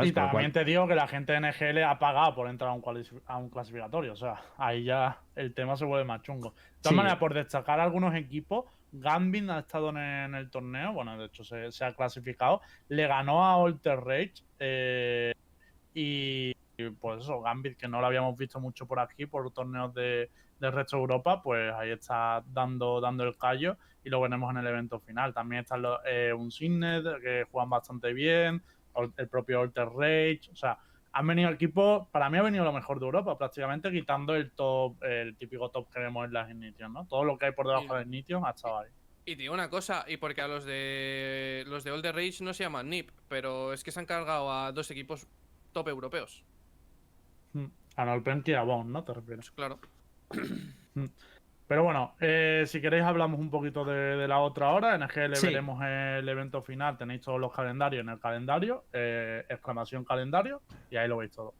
[0.03, 0.11] ¿Sabes?
[0.11, 2.73] Y también cual- te digo que la gente de NGL ha pagado por entrar a
[2.73, 4.13] un, cuali- a un clasificatorio.
[4.13, 6.51] O sea, ahí ya el tema se vuelve más chungo.
[6.51, 6.95] De todas Sí.
[6.95, 10.93] maneras, por destacar algunos equipos, Gambit ha estado en, en el torneo.
[10.93, 12.61] Bueno, de hecho se, se ha clasificado.
[12.89, 14.33] Le ganó a Alter Rage.
[14.59, 15.33] eh,
[15.93, 19.93] y, y, pues eso, Gambit, que no lo habíamos visto mucho por aquí, por torneos
[19.93, 24.51] de, del resto de Europa, pues ahí está dando, dando el callo y lo veremos
[24.51, 25.33] en el evento final.
[25.33, 28.61] También están los, eh, un Signet, que juegan bastante bien,
[29.17, 30.77] el propio Alter Rage, o sea,
[31.11, 35.01] han venido equipos, para mí ha venido lo mejor de Europa, prácticamente quitando el top,
[35.03, 37.05] el típico top que vemos en las Ignition, ¿no?
[37.05, 38.89] Todo lo que hay por debajo de Ignition ha estado ahí.
[39.25, 42.53] Y te digo una cosa, y porque a los de los de the Rage no
[42.53, 45.27] se llaman NIP, pero es que se han cargado a dos equipos
[45.71, 46.43] top europeos.
[47.53, 47.65] Mm.
[47.95, 49.03] A Nolpenki y a Bond, ¿no?
[49.03, 49.51] Te refieres.
[49.51, 49.79] Pues claro.
[51.73, 54.93] Pero bueno, eh, si queréis hablamos un poquito de, de la otra hora.
[54.93, 55.47] En EGL Sí.
[55.47, 56.99] veremos el evento final.
[56.99, 58.83] Tenéis todos los calendarios en el calendario.
[58.93, 60.61] eh, exclamación calendario.
[60.91, 61.55] Y ahí lo veis todo.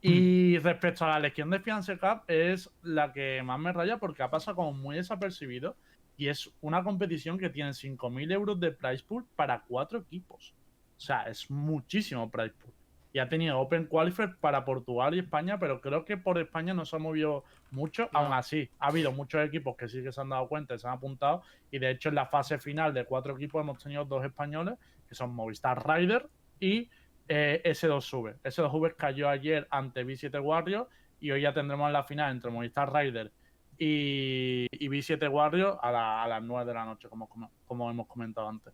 [0.00, 4.22] Y respecto a la Legión de Fiance Cup, es la que más me raya porque
[4.22, 5.76] ha pasado como muy desapercibido.
[6.16, 10.54] Y es una competición que tiene 5.000 euros de prize pool para cuatro equipos.
[10.96, 12.72] O sea, es muchísimo prize pool.
[13.14, 16.86] Y ha tenido Open Qualifier para Portugal y España, pero creo que por España no
[16.86, 18.08] se ha movido mucho.
[18.12, 18.20] No.
[18.20, 20.86] Aún así, ha habido muchos equipos que sí que se han dado cuenta y se
[20.86, 21.42] han apuntado.
[21.70, 24.78] Y de hecho, en la fase final de cuatro equipos hemos tenido dos españoles,
[25.08, 26.26] que son Movistar Rider
[26.58, 26.88] y
[27.28, 28.36] eh, S2 Sube.
[28.44, 30.86] S2 Sube cayó ayer ante B7 Warriors
[31.20, 33.30] y hoy ya tendremos la final entre Movistar Rider
[33.78, 37.90] y, y B7 Warriors a, la- a las 9 de la noche, como, como, como
[37.90, 38.72] hemos comentado antes.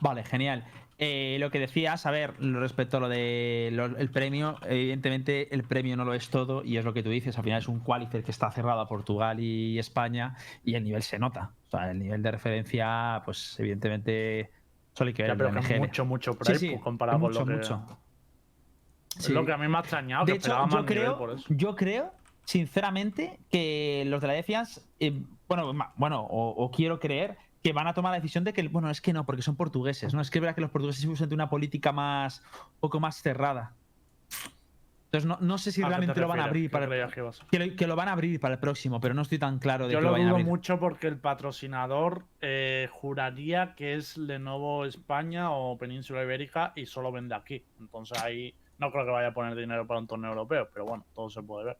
[0.00, 0.64] Vale, genial.
[0.98, 6.06] Eh, lo que decías, a ver, respecto a lo del premio, evidentemente el premio no
[6.06, 8.30] lo es todo y es lo que tú dices, al final es un qualifier que
[8.30, 11.50] está cerrado a Portugal y España y el nivel se nota.
[11.66, 14.50] O sea, el nivel de referencia, pues evidentemente
[14.94, 17.22] solo hay que ver Ya, pero de que es mucho, mucho sí, pool comparado es
[17.22, 17.52] con mucho, lo que...
[17.56, 17.98] mucho.
[19.18, 19.32] Es Sí.
[19.32, 21.30] lo que a mí me ha extrañado, De que hecho, yo más nivel creo, por
[21.32, 21.44] eso.
[21.50, 22.12] yo creo,
[22.44, 25.12] sinceramente, que los de la Defiance, eh,
[25.48, 27.36] bueno, bueno, o, o quiero creer
[27.66, 30.14] que van a tomar la decisión de que, bueno, es que no, porque son portugueses,
[30.14, 30.20] ¿no?
[30.20, 32.40] Es que es verdad que los portugueses usan de una política más,
[32.74, 33.74] un poco más cerrada.
[35.06, 36.84] Entonces, no, no sé si ¿A qué te realmente lo van a abrir ¿Qué para
[36.84, 37.12] el,
[37.50, 39.88] que lo, que lo van a abrir para el próximo, pero no estoy tan claro
[39.88, 40.46] de Yo que lo lo dudo abrir.
[40.46, 47.10] mucho porque el patrocinador eh, juraría que es Lenovo España o Península Ibérica y solo
[47.10, 47.64] vende aquí.
[47.80, 51.04] Entonces ahí no creo que vaya a poner dinero para un torneo europeo, pero bueno,
[51.12, 51.78] todo se puede ver.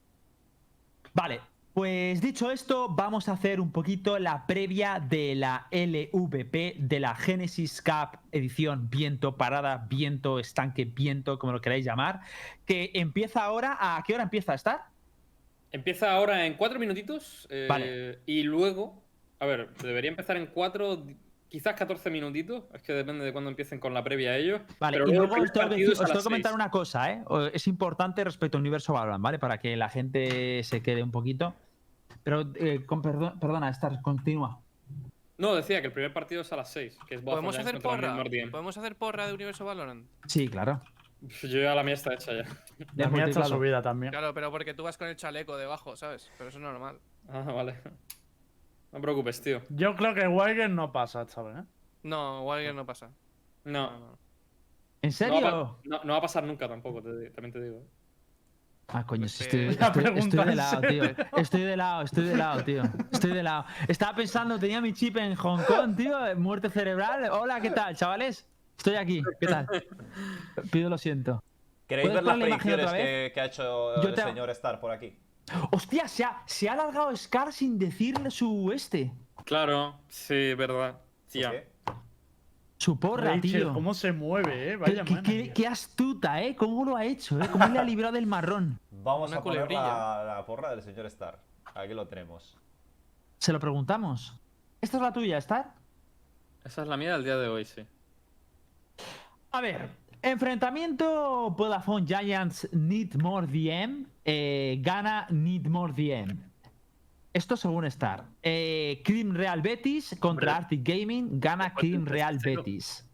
[1.14, 1.40] Vale,
[1.76, 7.14] pues dicho esto, vamos a hacer un poquito la previa de la LVP de la
[7.14, 12.22] Genesis Cup edición viento, parada, viento, estanque, viento, como lo queráis llamar,
[12.64, 13.76] que empieza ahora.
[13.78, 14.84] ¿A qué hora empieza a estar?
[15.70, 17.46] Empieza ahora en cuatro minutitos.
[17.50, 18.20] eh, Vale.
[18.24, 19.02] Y luego,
[19.38, 21.04] a ver, debería empezar en cuatro,
[21.50, 22.64] quizás 14 minutitos.
[22.72, 24.62] Es que depende de cuándo empiecen con la previa ellos.
[24.80, 27.22] Vale, Pero y luego os tengo que, os tengo comentar una cosa, ¿eh?
[27.52, 29.38] Es importante respecto al universo Valorant, ¿vale?
[29.38, 31.54] Para que la gente se quede un poquito.
[32.26, 34.58] Pero, eh, con perdón- perdona, Star, continúa.
[35.38, 36.98] No, decía que el primer partido es a las 6.
[37.06, 38.16] Que es ¿Podemos hacer porra?
[38.50, 40.08] ¿Podemos hacer porra de Universo Valorant?
[40.26, 40.80] Sí, claro.
[41.42, 42.44] Yo ya la mía está hecha ya.
[42.96, 44.10] La mía está subida también.
[44.10, 46.32] Claro, pero porque tú vas con el chaleco debajo, ¿sabes?
[46.36, 46.98] Pero eso es normal.
[47.28, 47.74] Ah, vale.
[48.90, 49.62] No te preocupes, tío.
[49.68, 51.62] Yo creo que Weiger no pasa vez, ¿eh?
[52.02, 53.10] No, Walker no pasa.
[53.62, 53.88] No.
[53.92, 54.18] No, no.
[55.00, 55.40] ¿En No serio?
[55.42, 57.84] va, a pa- no- no va a pasar nunca tampoco, te- también te digo.
[58.88, 61.02] Ah, coño, si Pues, estoy, estoy- de lado, tío.
[61.36, 62.82] Estoy de lado, estoy de lado, tío.
[63.12, 63.64] Estoy de lado.
[63.88, 66.16] Estaba pensando, tenía mi chip en Hong Kong, tío.
[66.36, 67.28] Muerte cerebral.
[67.32, 68.46] Hola, ¿qué tal, chavales?
[68.78, 69.66] Estoy aquí, ¿qué tal?
[70.70, 71.42] Pido lo siento.
[71.88, 74.80] ¿Queréis ¿Puedes ver las la predicciones que, que ha hecho Yo el te- señor Star
[74.80, 75.16] por aquí?
[75.72, 79.12] Hostia, se ha, se ha alargado Scar sin decirle su este.
[79.44, 80.92] Claro, sí, verdad.
[80.92, 81.00] ¿Por
[81.32, 81.50] Tía.
[81.50, 81.66] qué?
[82.78, 83.72] Su porra, Rachel, tío.
[83.72, 84.70] cómo se mueve, ¿eh?
[84.72, 85.54] Qué, Vaya qué- mana, qué- tío.
[85.54, 86.54] qué astuta, ¿eh?
[86.56, 87.48] ¿Cómo lo ha hecho, eh?
[87.50, 88.78] ¿Cómo le ha librado del marrón?
[88.90, 91.40] Vamos Una a poner la, la porra del señor Star.
[91.74, 92.56] Aquí lo tenemos.
[93.38, 94.38] Se lo preguntamos.
[94.82, 95.74] ¿Esta es la tuya, Star?
[96.64, 97.82] Esa es la mía del día de hoy, sí.
[99.52, 99.88] A ver,
[100.22, 104.06] enfrentamiento Vodafone Giants Need More DM.
[104.24, 106.36] eh, gana Need More DM.
[107.36, 108.24] Esto según Star.
[108.42, 110.50] Eh, Cream Real Betis contra Hombre.
[110.52, 111.38] Arctic Gaming.
[111.38, 112.56] Gana Cream Real 13-0.
[112.56, 113.06] Betis.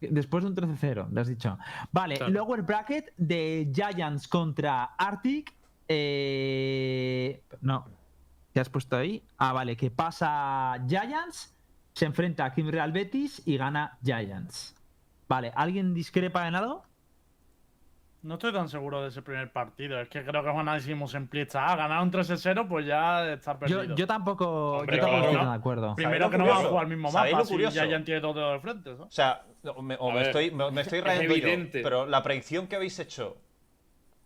[0.00, 1.58] Después de un 13-0, le has dicho.
[1.92, 2.32] Vale, Claro.
[2.32, 5.54] lower bracket de Giants contra Arctic.
[5.90, 7.86] eh, no.
[8.54, 9.22] ¿Qué has puesto ahí?
[9.36, 11.54] Ah, vale, que pasa Giants,
[11.94, 14.74] se enfrenta a Cream Real Betis y gana Giants.
[15.28, 16.84] Vale, ¿alguien discrepa en algo?
[18.20, 20.00] No estoy tan seguro de ese primer partido.
[20.00, 21.70] Es que creo que Juan hicimos en pliesta.
[21.70, 23.94] Ah, ganar un 3-0, pues ya está Yo, perdido.
[23.94, 25.24] yo tampoco, Hombre, yo tampoco claro.
[25.24, 25.94] estoy tan de acuerdo.
[25.94, 28.04] Primero ¿Sabéis que no van a jugar al mismo ¿Sabéis mapa, lo si ya ya
[28.04, 29.04] tiene todo de frente, ¿no?
[29.04, 32.06] O sea, o me, o me ver, estoy, me, me estoy es rayando yo, pero
[32.06, 33.36] la predicción que habéis hecho,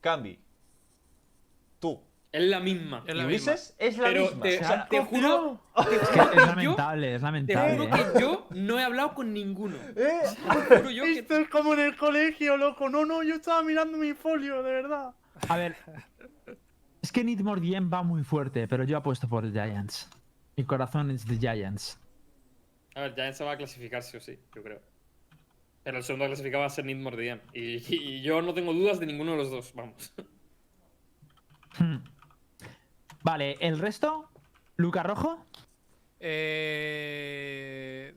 [0.01, 0.39] Cambi,
[2.33, 3.05] Es Es la misma.
[3.07, 3.53] la y misma.
[3.79, 4.43] Es la Pero misma.
[4.43, 7.77] te, O sea, te juro, te Es, que juro es yo, lamentable, es te lamentable.
[7.79, 8.07] juro ¿eh?
[8.15, 9.77] que yo no he hablado con ninguno.
[9.97, 10.21] ¿eh?
[10.69, 12.89] Te juro yo que Esto es como en el colegio, loco.
[12.89, 15.15] No, no, yo estaba mirando mi folio, de verdad.
[15.49, 15.77] A ver,
[17.03, 20.09] es que Need More va muy fuerte, pero yo apuesto por Giants.
[20.57, 21.99] Mi corazón es de Giants.
[22.95, 24.81] A ver, Giants se va a clasificar sí o sí, yo creo.
[25.83, 27.43] Pero el segundo clasificado va a ser Need More.
[27.53, 30.15] Y, y yo no tengo dudas de ninguno de los dos, vamos.
[31.79, 31.97] Hmm.
[33.23, 34.29] Vale, ¿el resto?
[34.77, 35.47] ¿Luca Rojo?
[36.21, 38.13] Eh,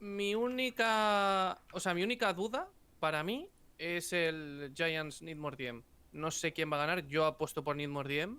[0.00, 1.58] mi única.
[1.72, 2.68] O sea, mi única duda
[3.00, 3.48] para mí
[3.78, 5.82] es el Giants Need More DM.
[6.12, 7.06] No sé quién va a ganar.
[7.06, 8.38] Yo apuesto por Need More DM.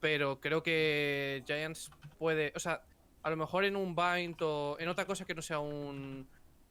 [0.00, 2.52] Pero creo que Giants puede.
[2.54, 2.82] O sea,
[3.22, 6.28] a lo mejor en un Bind o en otra cosa que no sea un.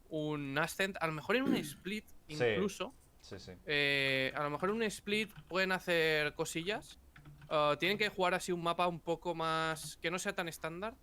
[0.09, 0.97] Un Ascent.
[1.01, 2.33] A lo mejor en un Split, Sí.
[2.43, 2.93] incluso.
[3.21, 3.51] Sí, sí.
[3.65, 6.99] Eh, a lo mejor en un split pueden hacer cosillas.
[7.49, 9.97] Ah, tienen que jugar así un mapa un poco más.
[9.97, 10.95] que no sea tan estándar.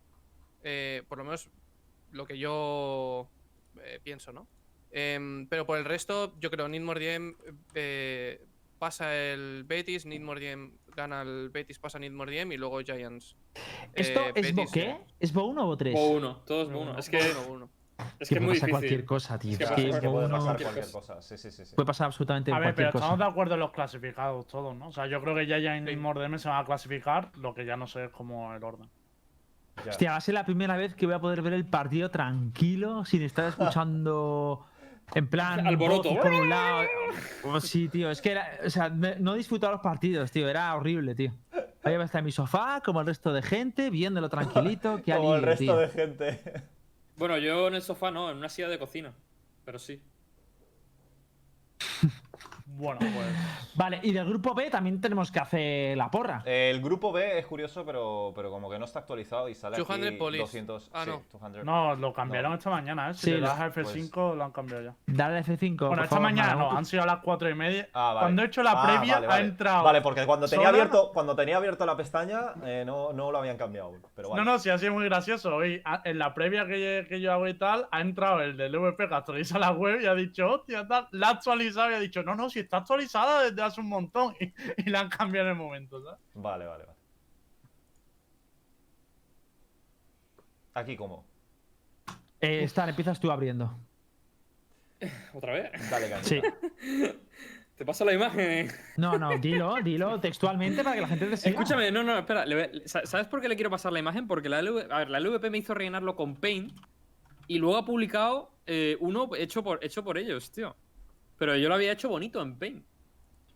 [0.64, 1.48] Eh, por lo menos
[2.10, 3.28] lo que yo
[3.82, 4.46] eh, pienso, ¿no?
[4.90, 7.34] Em, pero por el resto, yo creo Need More DM
[7.74, 8.44] eh,
[8.78, 12.80] pasa el Betis, Need More DM gana el Betis, pasa Need More DM y luego
[12.82, 13.36] Giants.
[13.94, 14.90] ¿Esto Eh, es Bo Betis, qué?
[14.90, 15.94] eh, ¿Es Bo 1 o Bo 3?
[15.98, 16.92] O uno, todos No, uno.
[16.92, 17.70] no, Es que, uno, uno.
[18.20, 19.52] Es, Que puede pasar cualquier cosa, tío.
[19.58, 21.14] Es que Es puede 1 pasar cualquier cosa.
[21.14, 21.22] cosa.
[21.22, 21.74] Sí, sí, sí.
[21.74, 23.30] puede pasar absolutamente A ver, pero cualquier estamos de cosa.
[23.32, 24.88] acuerdo en los clasificados todos, ¿no?
[24.88, 25.96] O sea, yo creo que ya ya en Sí.
[25.96, 28.88] Mordeme se van a clasificar, lo que ya no sé es como el orden.
[29.84, 29.90] Ya.
[29.90, 33.04] Hostia, va a ser la primera vez que voy a poder ver el partido tranquilo,
[33.04, 34.66] sin estar escuchando.
[35.14, 36.14] En plan, Alboroto.
[36.16, 36.86] por un lado.
[37.44, 40.74] Oh, sí, tío, es que era, o sea, me- no disfrutaba los partidos, tío, era
[40.74, 41.32] horrible, tío.
[41.84, 45.12] Ahí va a estar en mi sofá, como el resto de gente, viéndolo tranquilito, qué
[45.16, 45.76] Como el alivio, resto tío.
[45.76, 46.62] de gente.
[47.16, 49.14] Bueno, yo en el sofá no, en una silla de cocina.
[49.64, 50.00] Pero sí.
[52.74, 53.12] Bueno, pues.
[53.74, 56.42] Vale, y del grupo B también tenemos que hacer la porra.
[56.44, 60.08] El grupo B es curioso, pero, pero como que no está actualizado y sale 200
[60.08, 60.42] aquí police.
[60.42, 60.90] 200.
[60.92, 61.22] Ah, sí, no.
[61.32, 61.64] 200.
[61.64, 62.58] No, lo cambiaron No.
[62.58, 63.14] esta mañana, ¿eh?
[63.14, 64.94] Si Sí, le das a F5 lo han cambiado ya.
[65.06, 65.76] Dale F5.
[65.78, 67.88] Bueno, por esta favor, mañana no, han sido a las 4 y media.
[67.94, 68.20] Ah, vale.
[68.20, 69.42] Cuando he hecho la Ah, previa, vale, vale.
[69.42, 69.84] ha entrado.
[69.84, 73.38] Vale, porque cuando tenía Solar- abierto, cuando tenía abierto la pestaña, eh, no, no lo
[73.38, 73.92] habían cambiado.
[74.14, 74.44] Pero vale.
[74.44, 75.54] No, no, sí, ha sido muy gracioso.
[75.56, 79.08] Hoy, en la previa que, que yo hago y tal, ha entrado el del VP
[79.08, 81.08] que actualiza la web y ha dicho, hostia, tal.
[81.12, 84.34] La ha actualizado y ha dicho, no, no, si está actualizada desde hace un montón.
[84.40, 86.18] Y, y la han cambiado en el momento, ¿sabes?
[86.34, 86.98] Vale, vale, vale.
[90.74, 91.24] Aquí como.
[92.40, 93.78] Eh, Star, empiezas tú abriendo.
[95.34, 95.90] ¿Otra vez?
[95.90, 96.28] Dale, cañita.
[96.28, 96.40] Sí.
[97.76, 98.70] Te paso la imagen.
[98.96, 101.50] No, no, dilo, dilo textualmente para que la gente te siga.
[101.58, 102.44] Escúchame, no, no, espera.
[102.44, 104.28] le voy- sa- ¿Sabes por qué le quiero pasar la imagen?
[104.28, 106.72] Porque la, LV a ver, la LVP me hizo rellenarlo con Paint
[107.48, 110.76] y luego ha publicado eh, uno hecho por, hecho por ellos, tío.
[111.42, 112.84] Pero yo lo había hecho bonito en Paint.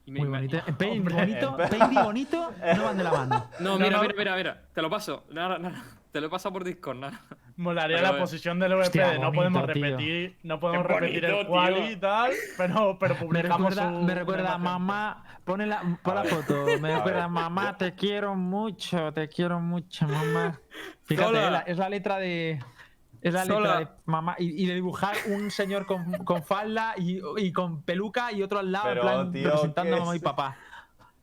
[0.07, 0.59] Y me- Muy me- bonito.
[0.77, 3.51] Paint Hombre, bonito, en- Paint y bonito no van de la mano.
[3.61, 4.03] No, No, mira, no.
[4.03, 4.63] mira, mira, mira.
[4.75, 5.25] Te lo paso.
[5.31, 5.85] Nada, nada.
[6.11, 7.21] Te lo he pasado por Discord, nada.
[7.57, 9.85] Molaría Pero, la posición del VP hostia, de no bonito, podemos tío.
[9.85, 11.91] repetir, no podemos repetir el tío.
[11.93, 14.65] y tal, pero, pero Me publicamos recuerda, su- me recuerda una a imagen.
[14.65, 15.25] mamá.
[15.45, 16.65] Pone la, pon la foto.
[16.81, 20.59] Me recuerda mamá, te quiero mucho, te quiero mucho, mamá.
[21.05, 21.45] Fíjate, Zola.
[21.47, 22.59] es la, es la letra de.
[23.22, 24.36] Es la letra de mamá.
[24.38, 28.59] Y, y de dibujar un señor con, con falda y, y con peluca y otro
[28.59, 30.56] al lado, Pero, en plan, tío, representando ¿qué a mamá y papá.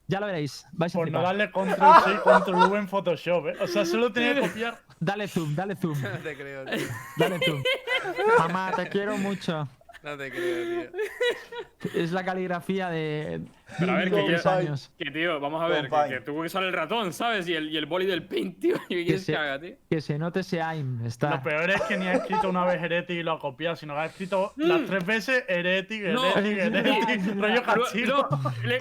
[0.06, 0.66] Ya lo veréis.
[0.72, 3.54] Vais a Por no darle control C y control V en Photoshop, ¿eh?
[3.60, 4.78] O sea, solo tenía que copiar.
[5.00, 6.86] Dale zoom, dale zoom, No te creo, tío.
[7.16, 7.62] dale zoom.
[8.38, 9.66] Mamá, te quiero mucho.
[10.02, 11.00] No te creo, tío.
[12.02, 13.40] Es la caligrafía de.
[13.78, 14.92] Pero a ver, que años.
[14.98, 17.48] Que tío, vamos a ver, que, que tuvo que usar el ratón, ¿sabes?
[17.48, 18.76] Y el, y el boli del paint, tío.
[18.88, 19.76] ¿Y qué quieres se- que haga, tío?
[19.88, 21.04] Que se note ese aim.
[21.06, 21.30] Está.
[21.30, 23.94] Lo peor es que ni ha escrito una vez Heretic y lo ha copiado, sino
[23.94, 28.28] que ha escrito las tres veces Heretic, Heretic, Heretic, rollo cachilo.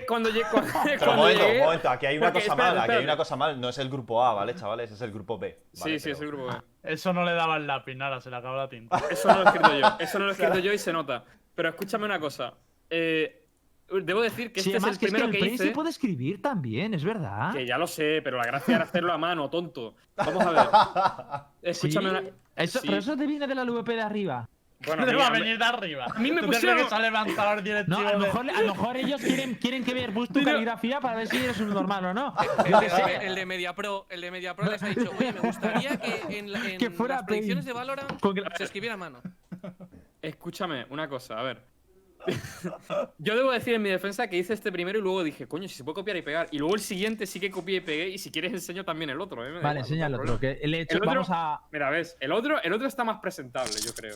[0.08, 0.46] cuando llegué.
[0.52, 2.92] Pero un cuando momento, llegué- un momento, aquí hay una porque, cosa espérate, mal, aquí
[2.98, 4.92] hay una cosa mal, no es el grupo A, ¿vale, chavales?
[4.92, 5.60] Es el grupo B.
[5.74, 6.62] Sí, sí, es el pero- grupo B.
[6.84, 9.02] Eso no le daba el lápiz, nada, se le acaba la tinta.
[9.10, 9.96] Eso no lo he escrito yo.
[10.02, 11.24] Eso no lo he escrito yo y se nota.
[11.56, 12.54] Pero escúchame una cosa.
[12.90, 13.43] Eh,
[14.02, 15.66] debo decir que Sí, este es el que es que primero el que, hice.
[15.66, 17.54] se puede escribir también, es verdad.
[17.54, 19.96] Que ya lo sé, pero la gracia era hacerlo a mano, tonto.
[20.16, 20.68] Vamos a ver.
[21.64, 21.70] Sí.
[21.88, 22.24] Escúchame una.
[22.56, 22.88] Eso, Sí.
[22.88, 24.50] Pero eso te viene de la LVP de arriba.
[24.86, 26.06] Bueno, Le va a venir de arriba.
[26.14, 28.62] a mí me ¿Tú te pusieron- que el directivo No, a lo de- mejor, a
[28.62, 32.04] lo mejor ellos quieren, quieren que veas tu caligrafía para ver si eres un normal
[32.06, 32.36] o no.
[32.66, 33.26] El sé.
[33.28, 36.78] el de MediaPro, el de MediaPro les ha dicho, oye, me gustaría que en, en
[36.78, 38.12] Que fuera las predicciones de Valorant
[38.58, 39.22] se escribiera a mano.
[40.22, 41.62] Escúchame una cosa, a ver.
[43.18, 45.76] Yo debo decir en mi defensa que hice este primero y luego dije, coño, si
[45.76, 46.48] se puede copiar y pegar.
[46.52, 48.10] Y luego el siguiente sí que copié y pegué.
[48.10, 49.42] Y si quieres enseño también el otro.
[49.46, 49.50] ¿eh?
[49.50, 50.40] Vale, igual, enseña el no otro.
[50.40, 51.62] Que hecho, El otro- vamos a.
[51.72, 54.16] Mira, ves, el otro, el otro está más presentable, yo creo.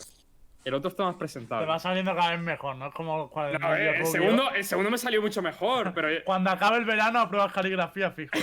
[0.64, 1.66] El otro está más Te presentable.
[1.66, 2.88] va saliendo cada vez mejor, ¿no?
[2.88, 6.08] Es como cuando No, eh, el, segundo, el segundo me salió mucho mejor, pero.
[6.24, 8.32] Cuando acabe el verano apruebas caligrafía fijo.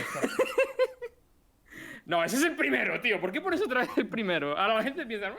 [2.08, 3.20] No, ese es el primero, tío.
[3.20, 4.56] ¿Por qué pones otra vez el primero?
[4.56, 5.34] Ahora la gente piensa.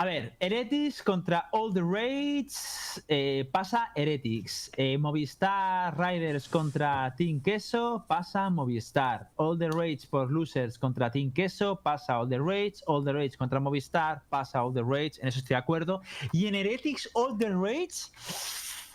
[0.00, 4.70] A ver, Heretics contra All the Raids eh, pasa Heretics.
[4.76, 9.30] Eh, Movistar Riders contra Team Queso pasa Movistar.
[9.34, 12.84] All the Raids por Losers contra Team Queso pasa All the Raids.
[12.86, 15.18] All the Raids contra Movistar pasa All the Raids.
[15.18, 16.00] En eso estoy de acuerdo.
[16.30, 18.12] Y en Heretics All the Raids,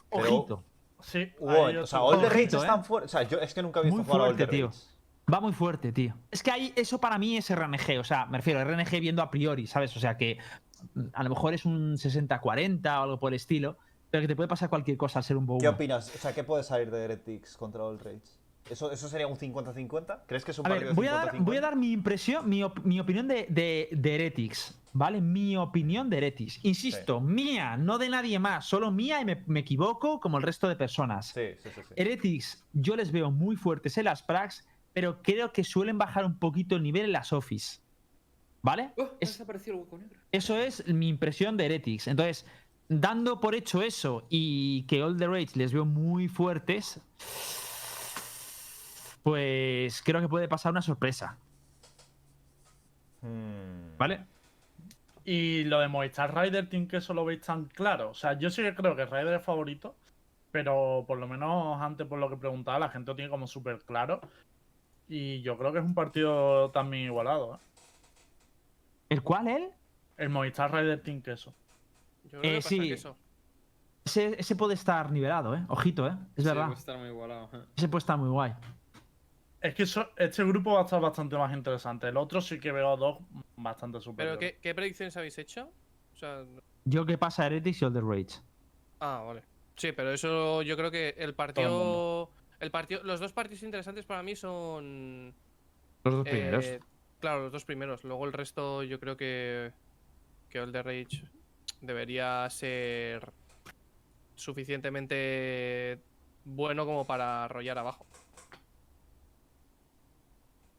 [0.10, 0.64] Pero- ojito.
[1.02, 2.68] Sí, Wow, o sea, All the Rage Ojito, es ¿eh?
[2.68, 3.06] tan fuerte.
[3.08, 4.68] O sea, yo es que nunca he visto Muy jugar a All the fuerte, tío.
[4.68, 4.80] Rage.
[5.34, 6.16] Va muy fuerte, tío.
[6.32, 9.22] Es que ahí, eso para mí es RNG, o sea, me refiero a RNG viendo
[9.22, 9.96] a priori, ¿sabes?
[9.98, 10.38] O sea que
[11.14, 13.78] a lo mejor es un 60-40 o algo por el estilo,
[14.10, 15.60] pero que te puede pasar cualquier cosa al ser un bow.
[15.60, 16.14] ¿Qué opinas?
[16.16, 18.22] O sea, ¿qué puede salir de Heretics contra All Rage?
[18.70, 20.22] ¿Eso, ¿Eso sería un 50-50?
[20.26, 21.44] ¿Crees que es un A partido ver, voy a, dar, 50-50?
[21.44, 25.20] voy a dar mi impresión, mi, op- mi opinión de, de, de Heretics, ¿vale?
[25.20, 26.64] Mi opinión de Heretics.
[26.64, 30.70] Insisto, mía, no de nadie más, solo mía y me, me equivoco como el resto
[30.70, 31.28] de personas.
[31.28, 31.42] Sí.
[31.62, 31.70] sí.
[31.98, 36.38] Heretics, yo les veo muy fuertes en las pracs, pero creo que suelen bajar un
[36.40, 37.82] poquito el nivel en las office.
[38.64, 38.92] ¿Vale?
[38.98, 40.20] Oh, Es- el hueco negro.
[40.32, 42.08] Eso es mi impresión de Heretics.
[42.08, 42.46] Entonces,
[42.88, 47.02] dando por hecho eso y que All the Rage les veo muy fuertes,
[49.22, 51.38] pues creo que puede pasar una sorpresa.
[53.22, 53.98] Hmm.
[53.98, 54.26] ¿Vale?
[55.26, 58.10] Y lo de Movistar Rider Team que eso lo veis tan claro.
[58.12, 59.96] O sea, yo sí que creo que Rider es favorito,
[60.52, 63.80] pero por lo menos antes por lo que preguntaba, la gente lo tiene como súper
[63.80, 64.22] claro.
[65.10, 67.56] Y yo creo que es un partido también igualado.
[67.56, 67.60] ¿eh?
[69.14, 69.70] ¿El cual él?
[70.18, 71.54] El Movistar Rider Team Queso.
[72.24, 72.80] Yo creo que Eh, pasa sí.
[72.80, 73.16] que eso.
[74.06, 75.64] Ese, ese puede estar nivelado, ¿eh?
[75.70, 76.14] Ojito, ¿eh?
[76.36, 76.66] Es Sí, verdad.
[76.66, 77.50] puede estar muy igualado.
[77.54, 77.64] eh.
[77.78, 78.54] Ese puede estar muy guay.
[79.62, 82.08] Es que eso- este grupo va a estar bastante más interesante.
[82.10, 83.20] El otro sí que veo a dos
[83.56, 84.40] bastante ¿Pero superiores.
[84.40, 85.70] qué, qué predicciones habéis hecho?
[86.14, 86.44] O sea,
[86.86, 88.42] Yo que pasa Heretics y All the Rage.
[89.00, 89.44] ah, vale.
[89.76, 92.30] Sí, pero eso yo creo que el partido.
[92.60, 95.34] El partido, los dos partidos interesantes para mí son.
[96.04, 96.66] Los dos eh, primeros.
[97.24, 98.04] Claro, los dos primeros.
[98.04, 99.72] Luego el resto yo creo que.
[100.50, 101.24] Que the Rage
[101.82, 103.32] debería ser
[104.36, 106.00] suficientemente
[106.44, 108.06] bueno como para arrollar abajo.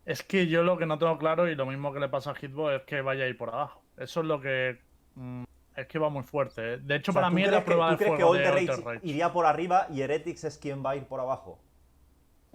[0.04, 2.34] Es que yo lo que no tengo claro, y lo mismo que le pasa a
[2.34, 3.82] Hitbox, es que vaya a ir por abajo.
[3.96, 4.80] Eso es lo que.
[5.14, 5.44] mm,
[5.76, 6.74] es que va muy fuerte.
[6.74, 6.78] ¿eh?
[6.78, 8.38] De hecho, O sea, para ¿tú mí es la que- prueba ¿Tú de crees que
[8.38, 9.00] de Rage.
[9.08, 11.58] iría por arriba y Heretics es quien va a ir por abajo?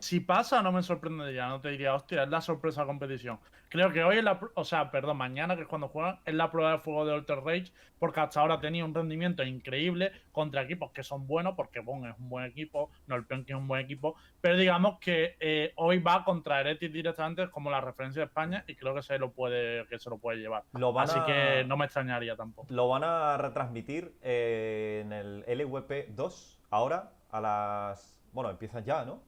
[0.01, 1.47] Si pasa, no me sorprendería.
[1.47, 3.39] No te diría, hostia, es la sorpresa de competición.
[3.69, 4.39] Creo que hoy es la.
[4.55, 7.39] O sea, perdón, mañana, que es cuando juegan, es la prueba de fuego de Alter
[7.41, 7.71] Rage.
[7.99, 11.53] Porque hasta ahora tenía un rendimiento increíble contra equipos que son buenos.
[11.55, 14.15] Porque Bon es un buen equipo, Norpenki es un buen equipo.
[14.41, 18.63] Pero digamos que eh, hoy va contra Heretics directamente como la referencia de España.
[18.67, 20.63] Y creo que se lo puede, que se lo puede llevar.
[20.73, 22.73] Lo van Así a- que no me extrañaría tampoco.
[22.73, 28.15] Lo van a retransmitir eh, en el LVP 2 ahora a las...
[28.31, 29.21] Bueno, empiezan ya, ¿no?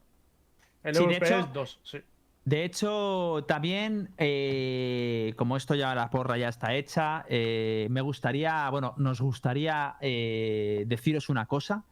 [0.82, 1.98] El Sí, de hecho- es 2, sí.
[2.44, 8.68] De hecho, también, eh, como esto ya la porra ya está hecha, eh, me gustaría,
[8.68, 11.84] bueno, nos gustaría eh, deciros una cosa.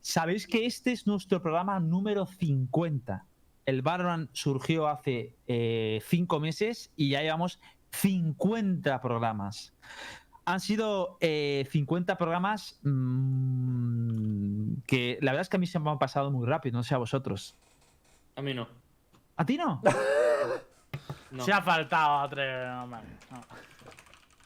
[0.00, 3.26] Sabéis que este es nuestro programa número 50.
[3.66, 5.34] El Valorant surgió hace
[6.02, 7.60] cinco meses y ya llevamos
[7.90, 9.74] 50 programas.
[10.46, 15.90] Han sido eh, 50 programas mm, que la verdad es que a mí se me
[15.90, 17.54] han pasado muy rápido, no sé a vosotros.
[18.40, 18.66] A mí no.
[19.36, 19.82] ¿A ti no?
[21.30, 21.44] no.
[21.44, 22.66] Se ha faltado a tres.
[22.66, 22.98] no.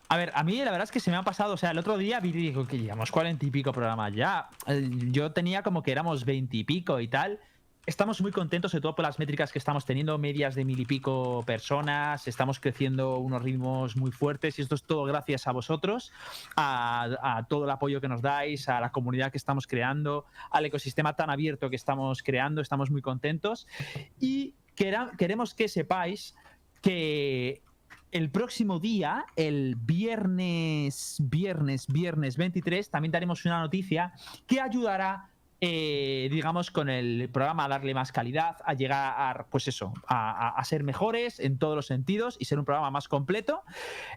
[0.09, 1.79] A ver, a mí la verdad es que se me ha pasado, o sea, el
[1.79, 4.49] otro día vi digo que llevamos cuarenta y pico programas ya.
[4.67, 7.39] Eh, Yo tenía como que éramos veinte y pico y tal.
[7.87, 10.87] Estamos muy contentos, sobre todo por las métricas que estamos teniendo, medias de mil y
[10.87, 16.11] pico personas, estamos creciendo unos ritmos muy fuertes y esto es todo gracias a vosotros,
[16.57, 21.15] a, todo el apoyo que nos dais, a la comunidad que estamos creando, al ecosistema
[21.15, 23.67] tan abierto que estamos creando, estamos muy contentos.
[24.19, 26.35] Y queremos que sepáis
[26.81, 27.61] que
[28.13, 34.13] el próximo día, el viernes, viernes, viernes 23, también daremos una noticia
[34.47, 35.29] que ayudará,
[35.67, 40.63] eh, digamos, con el programa a darle más calidad, a llegar a, pues eso, a,
[40.63, 43.63] ser mejores en todos los sentidos y ser un programa más completo.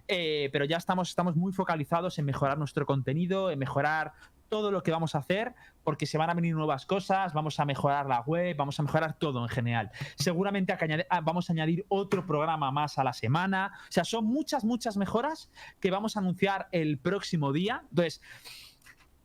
[0.10, 4.12] Eh, pero ya estamos, estamos muy focalizados en mejorar nuestro contenido, en mejorar
[4.50, 5.56] todo lo que vamos a hacer,
[5.86, 9.18] porque se van a venir nuevas cosas, vamos a mejorar la web, vamos a mejorar
[9.18, 9.90] todo en general.
[10.16, 10.76] Seguramente
[11.10, 13.72] ah, vamos a añadir otro programa más a la semana.
[13.84, 15.50] O sea, son muchas, muchas mejoras
[15.80, 17.84] que vamos a anunciar el próximo día.
[17.90, 18.22] Entonces,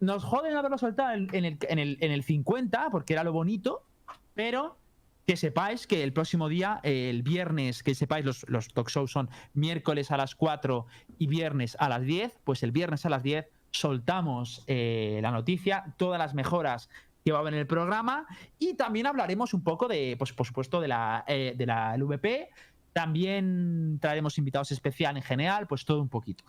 [0.03, 3.85] nos joden haberlo soltado en, el, en, el, en el 50, porque era lo bonito,
[4.35, 4.77] pero
[5.29, 9.31] que sepáis que el próximo día, el viernes, que sepáis, los, los talk shows son
[9.55, 10.87] miércoles a las 4
[11.19, 15.95] y viernes a las 10, pues el viernes a las 10 soltamos eh, la noticia,
[15.97, 16.91] todas las mejoras
[17.25, 18.27] que va a haber en el programa
[18.59, 22.49] y también hablaremos un poco de, pues por supuesto, de la, eh, de la LVP.
[22.93, 26.43] También traeremos invitados especiales en general, pues todo un poquito.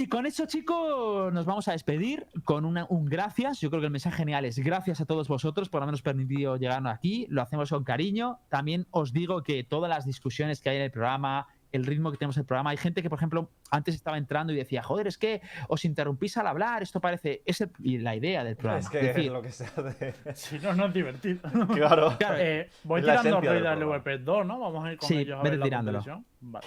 [0.00, 3.60] Y con eso, chicos, nos vamos a despedir con una- un gracias.
[3.60, 6.86] Yo creo que el mensaje genial es gracias a todos vosotros por habernos permitido llegar
[6.86, 7.26] aquí.
[7.30, 8.38] Lo hacemos con cariño.
[8.48, 12.16] También os digo que todas las discusiones que hay en el programa, el ritmo que
[12.16, 15.08] tenemos en el programa, hay gente que, por ejemplo, antes estaba entrando y decía, joder,
[15.08, 17.42] es que os interrumpís al hablar, esto parece...
[17.44, 18.78] Es el- y la idea del programa.
[18.78, 20.14] Es que decir, lo que sea de.
[20.34, 21.40] Si no, no es divertido.
[21.74, 22.14] Claro.
[22.18, 24.04] Claro, Eh, voy tirando esencia del Raid al programa.
[24.04, 24.60] VP2, ¿no?
[24.60, 26.04] Vamos a ir con Sí, ellos a ver la tirándolo.
[26.40, 26.66] Vale.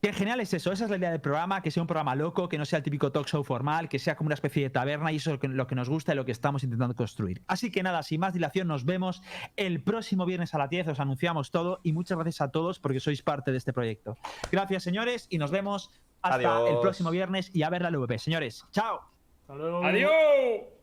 [0.00, 2.48] Que genial es eso, esa es la idea del programa, que sea un programa loco,
[2.48, 5.12] que no sea el típico talk show formal, que sea como una especie de taberna
[5.12, 7.42] y eso es lo que, lo que nos gusta y lo que estamos intentando construir.
[7.46, 9.22] Así que nada, sin más dilación, nos vemos
[9.56, 12.98] el próximo viernes a las 10, os anunciamos todo y muchas gracias a todos porque
[12.98, 14.16] sois parte de este proyecto.
[14.50, 15.90] Gracias señores y nos vemos
[16.22, 18.18] hasta el próximo viernes y a ver la LVP.
[18.18, 19.00] Señores, chao.
[19.42, 19.84] Hasta luego.
[19.84, 20.79] ¡Adiós!